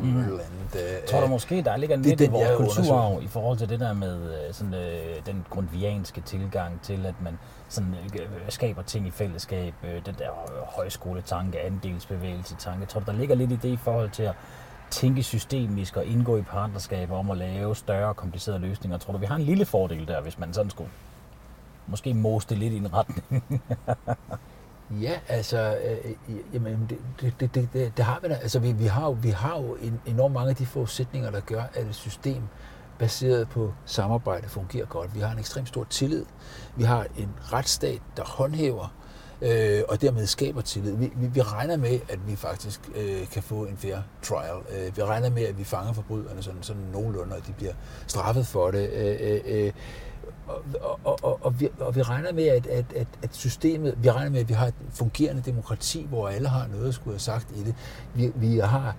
Mm. 0.00 0.18
Eller 0.18 0.30
andet, 0.30 0.74
øh, 0.74 1.08
tror 1.08 1.20
du 1.20 1.26
måske, 1.26 1.62
der 1.62 1.76
ligger 1.76 1.96
lidt 1.96 2.20
i 2.20 2.26
vores 2.26 2.56
kulturarv 2.56 3.22
i 3.22 3.26
forhold 3.26 3.58
til 3.58 3.68
det 3.68 3.80
der 3.80 3.92
med 3.92 4.46
øh, 4.46 4.54
sådan, 4.54 4.74
øh, 4.74 5.26
den 5.26 5.46
grundvianske 5.50 6.20
tilgang 6.20 6.80
til, 6.82 7.06
at 7.06 7.14
man 7.22 7.38
sådan, 7.68 7.94
øh, 8.14 8.28
skaber 8.48 8.82
ting 8.82 9.06
i 9.06 9.10
fællesskab, 9.10 9.74
øh, 9.84 10.06
den 10.06 10.14
der 10.18 10.30
højskoletanke, 10.76 11.60
andelsbevægelse 11.60 12.56
tanke. 12.56 12.86
Tror 12.86 13.00
du, 13.00 13.06
der 13.06 13.18
ligger 13.18 13.34
lidt 13.34 13.52
i 13.52 13.56
det 13.56 13.68
i 13.68 13.76
forhold 13.76 14.10
til 14.10 14.22
at 14.22 14.34
tænke 14.90 15.22
systemisk 15.22 15.96
og 15.96 16.04
indgå 16.04 16.36
i 16.36 16.42
partnerskaber 16.42 17.16
om 17.16 17.30
at 17.30 17.36
lave 17.36 17.76
større 17.76 18.08
og 18.08 18.16
komplicerede 18.16 18.60
løsninger? 18.60 18.98
Tror 18.98 19.12
du, 19.12 19.18
vi 19.18 19.26
har 19.26 19.36
en 19.36 19.42
lille 19.42 19.64
fordel 19.64 20.08
der, 20.08 20.20
hvis 20.20 20.38
man 20.38 20.54
sådan 20.54 20.70
skulle 20.70 20.90
måske 21.86 22.14
moste 22.14 22.54
lidt 22.54 22.72
i 22.72 22.76
en 22.76 22.94
retning? 22.94 23.42
Ja, 24.90 25.18
altså, 25.28 25.78
øh, 25.84 26.12
øh 26.28 26.36
jamen, 26.52 26.86
det, 27.20 27.34
det, 27.40 27.54
det, 27.54 27.68
det, 27.72 27.96
det 27.96 28.04
har 28.04 28.18
vi 28.22 28.28
da. 28.28 28.34
Altså, 28.34 28.58
vi, 28.58 28.72
vi, 28.72 28.86
har 28.86 29.06
jo, 29.06 29.16
vi 29.22 29.30
har 29.30 29.60
jo 29.60 29.74
en, 29.74 30.00
enormt 30.06 30.34
mange 30.34 30.50
af 30.50 30.56
de 30.56 30.66
forudsætninger, 30.66 31.30
der 31.30 31.40
gør, 31.40 31.62
at 31.74 31.86
et 31.86 31.94
system 31.94 32.42
baseret 32.98 33.48
på 33.48 33.72
samarbejde 33.84 34.48
fungerer 34.48 34.86
godt. 34.86 35.14
Vi 35.14 35.20
har 35.20 35.32
en 35.32 35.38
ekstremt 35.38 35.68
stor 35.68 35.84
tillid. 35.84 36.24
Vi 36.76 36.84
har 36.84 37.06
en 37.16 37.30
retsstat, 37.52 38.02
der 38.16 38.22
håndhæver 38.24 38.94
øh, 39.42 39.82
og 39.88 40.00
dermed 40.00 40.26
skaber 40.26 40.60
tillid. 40.60 40.96
Vi, 40.96 41.12
vi, 41.16 41.26
vi 41.26 41.40
regner 41.40 41.76
med, 41.76 42.00
at 42.08 42.18
vi 42.26 42.36
faktisk 42.36 42.80
øh, 42.94 43.28
kan 43.28 43.42
få 43.42 43.64
en 43.64 43.76
fair 43.76 43.96
trial. 44.22 44.56
Øh, 44.70 44.96
vi 44.96 45.02
regner 45.02 45.30
med, 45.30 45.42
at 45.42 45.58
vi 45.58 45.64
fanger 45.64 45.92
forbryderne 45.92 46.42
sådan, 46.42 46.62
sådan 46.62 46.82
nogenlunde, 46.92 47.36
og 47.36 47.46
de 47.46 47.52
bliver 47.52 47.72
straffet 48.06 48.46
for 48.46 48.70
det. 48.70 48.90
Øh, 48.90 49.16
øh, 49.20 49.40
øh 49.44 49.72
og, 50.46 50.98
og, 51.04 51.18
og, 51.22 51.38
og, 51.42 51.60
vi, 51.60 51.68
og 51.80 51.96
vi 51.96 52.02
regner 52.02 52.32
med, 52.32 52.44
at, 52.44 52.66
at, 52.66 52.84
at, 52.96 53.06
at 53.22 53.36
systemet, 53.36 53.94
vi 53.98 54.10
regner 54.10 54.30
med, 54.30 54.40
at 54.40 54.48
vi 54.48 54.54
har 54.54 54.66
et 54.66 54.74
fungerende 54.90 55.42
demokrati, 55.42 56.06
hvor 56.08 56.28
alle 56.28 56.48
har 56.48 56.66
noget 56.66 56.88
at 56.88 56.94
skulle 56.94 57.14
have 57.14 57.20
sagt 57.20 57.50
i 57.50 57.64
det. 57.64 57.74
Vi, 58.14 58.32
vi 58.34 58.58
har 58.58 58.96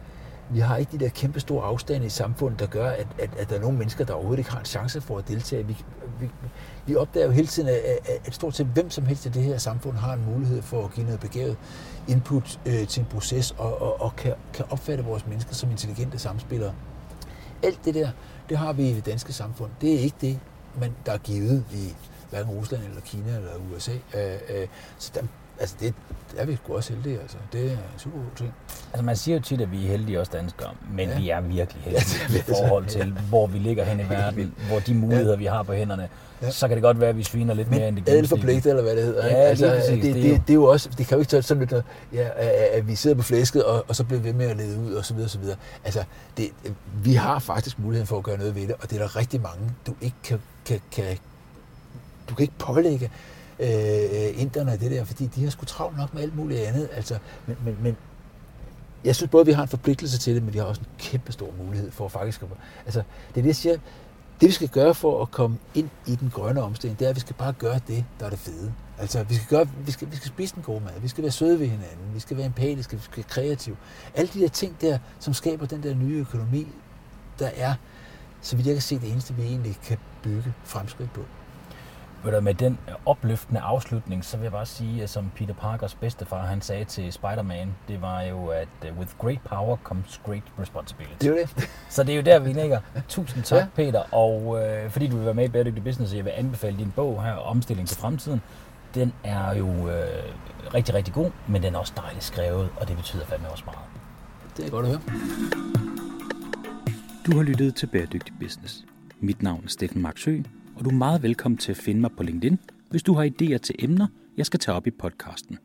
vi 0.49 0.59
har 0.59 0.77
ikke 0.77 0.91
de 0.91 1.03
der 1.03 1.09
kæmpe 1.09 1.39
store 1.39 1.63
afstande 1.65 2.05
i 2.05 2.09
samfundet, 2.09 2.59
der 2.59 2.65
gør, 2.65 2.89
at, 2.89 3.07
at, 3.19 3.29
at 3.37 3.49
der 3.49 3.55
er 3.55 3.59
nogle 3.59 3.77
mennesker, 3.77 4.05
der 4.05 4.13
overhovedet 4.13 4.39
ikke 4.39 4.51
har 4.51 4.59
en 4.59 4.65
chance 4.65 5.01
for 5.01 5.17
at 5.17 5.27
deltage. 5.27 5.67
Vi, 5.67 5.77
vi, 6.19 6.29
vi 6.85 6.95
opdager 6.95 7.25
jo 7.25 7.31
hele 7.31 7.47
tiden, 7.47 7.69
at, 7.69 8.09
at 8.25 8.35
stort 8.35 8.55
set 8.55 8.65
hvem 8.65 8.89
som 8.89 9.05
helst 9.05 9.25
i 9.25 9.29
det 9.29 9.43
her 9.43 9.57
samfund 9.57 9.97
har 9.97 10.13
en 10.13 10.25
mulighed 10.25 10.61
for 10.61 10.85
at 10.85 10.93
give 10.93 11.05
noget 11.05 11.19
begavet 11.19 11.57
input 12.07 12.59
øh, 12.65 12.87
til 12.87 12.99
en 12.99 13.05
proces 13.05 13.51
og, 13.51 13.81
og, 13.81 14.01
og 14.01 14.15
kan, 14.15 14.33
kan 14.53 14.65
opfatte 14.69 15.03
vores 15.03 15.27
mennesker 15.27 15.53
som 15.53 15.71
intelligente 15.71 16.19
samspillere. 16.19 16.73
Alt 17.63 17.85
det 17.85 17.95
der, 17.95 18.09
det 18.49 18.57
har 18.57 18.73
vi 18.73 18.89
i 18.89 18.93
det 18.93 19.05
danske 19.05 19.33
samfund. 19.33 19.71
Det 19.81 19.95
er 19.95 19.99
ikke 19.99 20.17
det, 20.21 20.39
men 20.79 20.95
der 21.05 21.11
er 21.11 21.17
givet 21.17 21.63
i 21.73 21.95
hverken 22.29 22.51
Rusland 22.51 22.83
eller 22.83 23.01
Kina 23.01 23.35
eller 23.35 23.49
USA. 23.75 23.91
Øh, 23.91 24.39
øh, 24.49 24.67
så 24.97 25.11
der, 25.15 25.21
altså 25.59 25.75
det, 25.79 25.93
det 26.31 26.41
er 26.41 26.45
vi 26.45 26.55
sgu 26.55 26.75
også 26.75 26.93
heldige, 26.93 27.19
altså. 27.19 27.37
Det 27.53 27.65
er 27.65 27.71
en 27.71 27.77
super 27.97 28.17
god 28.17 28.35
ting. 28.35 28.53
Altså 28.93 29.03
man 29.03 29.15
siger 29.15 29.37
jo 29.37 29.41
tit, 29.41 29.61
at 29.61 29.71
vi 29.71 29.85
er 29.85 29.89
heldige 29.89 30.19
også 30.19 30.31
danskere, 30.31 30.69
men 30.91 31.09
ja. 31.09 31.19
vi 31.19 31.29
er 31.29 31.41
virkelig 31.41 31.83
heldige 31.83 32.19
ja, 32.29 32.37
i 32.37 32.41
forhold 32.41 32.85
til, 32.85 33.11
hvor 33.29 33.47
vi 33.47 33.59
ligger 33.59 33.83
hen 33.83 33.99
i 33.99 34.09
verden, 34.09 34.55
hvor 34.67 34.79
de 34.79 34.93
muligheder, 34.93 35.31
ja. 35.31 35.37
vi 35.37 35.45
har 35.45 35.63
på 35.63 35.73
hænderne. 35.73 36.09
Ja. 36.41 36.51
Så 36.51 36.67
kan 36.67 36.77
det 36.77 36.83
godt 36.83 36.99
være, 36.99 37.09
at 37.09 37.17
vi 37.17 37.23
sviner 37.23 37.53
lidt 37.53 37.69
men 37.69 37.79
mere 37.79 37.87
end 37.87 37.95
det 37.95 38.05
gennemsnitlige. 38.05 38.69
eller 38.69 38.83
hvad 38.83 38.95
det 38.95 39.03
hedder. 39.03 39.25
Ja, 39.25 39.33
altså, 39.33 39.65
det, 39.65 40.03
det, 40.03 40.15
det, 40.15 40.23
det, 40.23 40.49
er 40.49 40.53
jo 40.53 40.63
også, 40.63 40.89
det 40.97 41.07
kan 41.07 41.15
jo 41.15 41.19
ikke 41.19 41.29
tage 41.29 41.41
sådan 41.41 41.67
lidt, 41.67 41.85
ja, 42.13 42.29
at 42.71 42.87
vi 42.87 42.95
sidder 42.95 43.15
på 43.15 43.23
flæsket, 43.23 43.63
og, 43.63 43.85
og 43.87 43.95
så 43.95 44.03
bliver 44.03 44.19
vi 44.19 44.27
ved 44.27 44.33
med 44.33 44.45
at 44.45 44.57
lede 44.57 44.79
ud, 44.79 44.93
og 44.93 45.05
så 45.05 45.13
videre, 45.13 45.27
og 45.27 45.31
så 45.31 45.39
videre. 45.39 45.57
Altså, 45.83 46.03
det, 46.37 46.49
vi 47.03 47.13
har 47.13 47.39
faktisk 47.39 47.79
muligheden 47.79 48.07
for 48.07 48.17
at 48.17 48.23
gøre 48.23 48.37
noget 48.37 48.55
ved 48.55 48.67
det, 48.67 48.75
og 48.81 48.89
det 48.89 48.95
er 48.95 48.99
der 48.99 49.15
rigtig 49.15 49.41
mange, 49.41 49.71
du 49.87 49.93
ikke 50.01 50.17
kan, 50.23 50.39
kan, 50.65 50.81
kan 50.91 51.17
du 52.29 52.35
kan 52.35 52.43
ikke 52.43 52.57
pålægge 52.59 53.11
øh, 53.59 54.41
inderne 54.41 54.71
det 54.71 54.91
der, 54.91 55.03
fordi 55.03 55.25
de 55.25 55.43
har 55.43 55.49
sgu 55.49 55.65
travlt 55.65 55.97
nok 55.97 56.13
med 56.13 56.21
alt 56.21 56.35
muligt 56.35 56.59
andet. 56.59 56.89
Altså, 56.93 57.17
men, 57.45 57.57
men, 57.65 57.77
men 57.81 57.97
jeg 59.03 59.15
synes 59.15 59.29
både, 59.29 59.41
at 59.41 59.47
vi 59.47 59.51
har 59.51 59.61
en 59.61 59.67
forpligtelse 59.67 60.17
til 60.19 60.35
det, 60.35 60.43
men 60.43 60.53
vi 60.53 60.59
har 60.59 60.65
også 60.65 60.81
en 60.81 60.87
kæmpe 60.99 61.31
stor 61.31 61.49
mulighed 61.63 61.91
for 61.91 62.05
at 62.05 62.11
faktisk... 62.11 62.43
Altså, 62.85 62.99
det 63.29 63.37
er 63.37 63.41
det, 63.41 63.45
jeg 63.45 63.55
siger. 63.55 63.77
Det, 64.41 64.47
vi 64.47 64.53
skal 64.53 64.69
gøre 64.69 64.95
for 64.95 65.21
at 65.21 65.31
komme 65.31 65.57
ind 65.73 65.89
i 66.07 66.15
den 66.15 66.29
grønne 66.29 66.61
omstilling, 66.61 66.99
det 66.99 67.05
er, 67.05 67.09
at 67.09 67.15
vi 67.15 67.19
skal 67.19 67.35
bare 67.35 67.53
gøre 67.53 67.79
det, 67.87 68.05
der 68.19 68.25
er 68.25 68.29
det 68.29 68.39
fede. 68.39 68.73
Altså, 68.99 69.23
vi 69.23 69.35
skal, 69.35 69.47
gøre, 69.47 69.69
vi 69.85 69.91
skal, 69.91 70.11
vi 70.11 70.15
skal 70.15 70.27
spise 70.27 70.55
den 70.55 70.63
gode 70.63 70.83
mad, 70.83 70.93
vi 71.01 71.07
skal 71.07 71.21
være 71.21 71.31
søde 71.31 71.59
ved 71.59 71.67
hinanden, 71.67 72.13
vi 72.13 72.19
skal 72.19 72.37
være 72.37 72.45
empatiske, 72.45 72.95
vi 72.95 73.01
skal 73.01 73.17
være 73.17 73.25
kreative. 73.29 73.77
Alle 74.15 74.31
de 74.33 74.39
der 74.39 74.47
ting 74.47 74.81
der, 74.81 74.97
som 75.19 75.33
skaber 75.33 75.65
den 75.65 75.83
der 75.83 75.95
nye 75.95 76.15
økonomi, 76.15 76.67
der 77.39 77.49
er, 77.55 77.73
så 78.41 78.55
vidt 78.55 78.67
jeg 78.67 78.75
kan 78.75 78.81
se, 78.81 78.99
det 78.99 79.11
eneste, 79.11 79.33
vi 79.33 79.43
egentlig 79.43 79.77
kan 79.83 79.97
bygge 80.23 80.53
fremskridt 80.63 81.13
på. 81.13 81.21
Med 82.25 82.53
den 82.53 82.77
opløftende 83.05 83.61
afslutning, 83.61 84.25
så 84.25 84.37
vil 84.37 84.43
jeg 84.43 84.51
bare 84.51 84.65
sige, 84.65 85.03
at 85.03 85.09
som 85.09 85.31
Peter 85.35 85.53
Parkers 85.53 85.95
bedstefar, 85.95 86.45
han 86.45 86.61
sagde 86.61 86.85
til 86.85 87.13
Spider-Man, 87.13 87.75
det 87.87 88.01
var 88.01 88.21
jo, 88.21 88.47
at 88.47 88.67
uh, 88.91 88.97
with 88.97 89.11
great 89.17 89.39
power 89.49 89.77
comes 89.83 90.21
great 90.25 90.43
responsibility. 90.59 91.15
Det 91.21 91.41
er 91.41 91.45
det. 91.45 91.69
Så 91.89 92.03
det 92.03 92.11
er 92.11 92.15
jo 92.15 92.21
der, 92.21 92.39
vi 92.39 92.53
ligger. 92.53 92.79
Tusind 93.09 93.43
tak, 93.43 93.59
ja. 93.59 93.67
Peter, 93.75 94.13
og 94.13 94.63
øh, 94.63 94.89
fordi 94.89 95.07
du 95.07 95.15
vil 95.15 95.25
være 95.25 95.33
med 95.33 95.45
i 95.45 95.47
Bæredygtig 95.47 95.83
Business, 95.83 96.13
jeg 96.13 96.25
vil 96.25 96.31
anbefale 96.35 96.77
din 96.77 96.91
bog 96.95 97.23
her, 97.23 97.33
Omstilling 97.33 97.87
til 97.87 97.97
fremtiden. 97.97 98.41
Den 98.95 99.13
er 99.23 99.55
jo 99.55 99.89
øh, 99.89 100.05
rigtig, 100.73 100.95
rigtig 100.95 101.13
god, 101.13 101.31
men 101.47 101.63
den 101.63 101.75
er 101.75 101.79
også 101.79 101.93
dejligt 101.97 102.23
skrevet, 102.23 102.69
og 102.75 102.87
det 102.87 102.95
betyder 102.95 103.25
fandme 103.25 103.49
også 103.49 103.63
meget. 103.65 103.79
Det 104.57 104.65
er 104.65 104.69
godt 104.69 104.85
at 104.85 104.91
høre. 104.91 105.01
Du 107.25 107.37
har 107.37 107.43
lyttet 107.43 107.75
til 107.75 107.87
Bæredygtig 107.87 108.33
Business. 108.39 108.85
Mit 109.19 109.43
navn 109.43 109.61
er 109.63 109.69
Steffen 109.69 110.01
Marksø, 110.01 110.41
og 110.75 110.85
du 110.85 110.89
er 110.89 110.93
meget 110.93 111.23
velkommen 111.23 111.57
til 111.57 111.71
at 111.71 111.77
finde 111.77 112.01
mig 112.01 112.11
på 112.17 112.23
LinkedIn, 112.23 112.59
hvis 112.89 113.03
du 113.03 113.13
har 113.13 113.25
idéer 113.25 113.57
til 113.57 113.75
emner, 113.79 114.07
jeg 114.37 114.45
skal 114.45 114.59
tage 114.59 114.75
op 114.75 114.87
i 114.87 114.91
podcasten. 114.91 115.57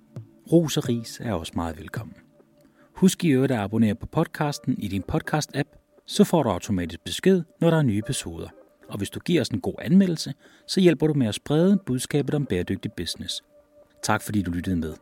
Ros 0.53 0.77
og 0.77 0.89
ris 0.89 1.21
er 1.25 1.33
også 1.33 1.53
meget 1.55 1.79
velkommen. 1.79 2.15
Husk 2.95 3.25
i 3.25 3.29
øvrigt 3.29 3.53
at 3.53 3.59
abonnere 3.59 3.95
på 3.95 4.07
podcasten 4.07 4.79
i 4.79 4.89
din 4.89 5.05
podcast-app, 5.13 6.03
så 6.07 6.25
får 6.25 6.43
du 6.43 6.49
automatisk 6.49 7.01
besked, 7.05 7.43
når 7.61 7.71
der 7.71 7.77
er 7.77 7.83
nye 7.83 7.99
episoder. 7.99 8.49
og 8.89 8.99
hvis 8.99 9.11
du 9.11 9.21
giver 9.21 9.41
os 9.41 9.49
en 9.49 9.61
god 9.61 9.75
anmeldelse, 9.79 10.35
så 10.67 10.81
hjælper 10.81 11.07
du 11.07 11.15
med 11.15 11.27
at 11.27 11.35
sprede 11.35 11.79
budskabet 11.87 12.35
om 12.35 12.47
bæredygtig 12.47 12.93
business. 12.93 13.43
Tak 14.03 14.23
fordi 14.23 14.43
du 14.43 14.51
lyttede 14.51 14.77
med. 14.77 14.95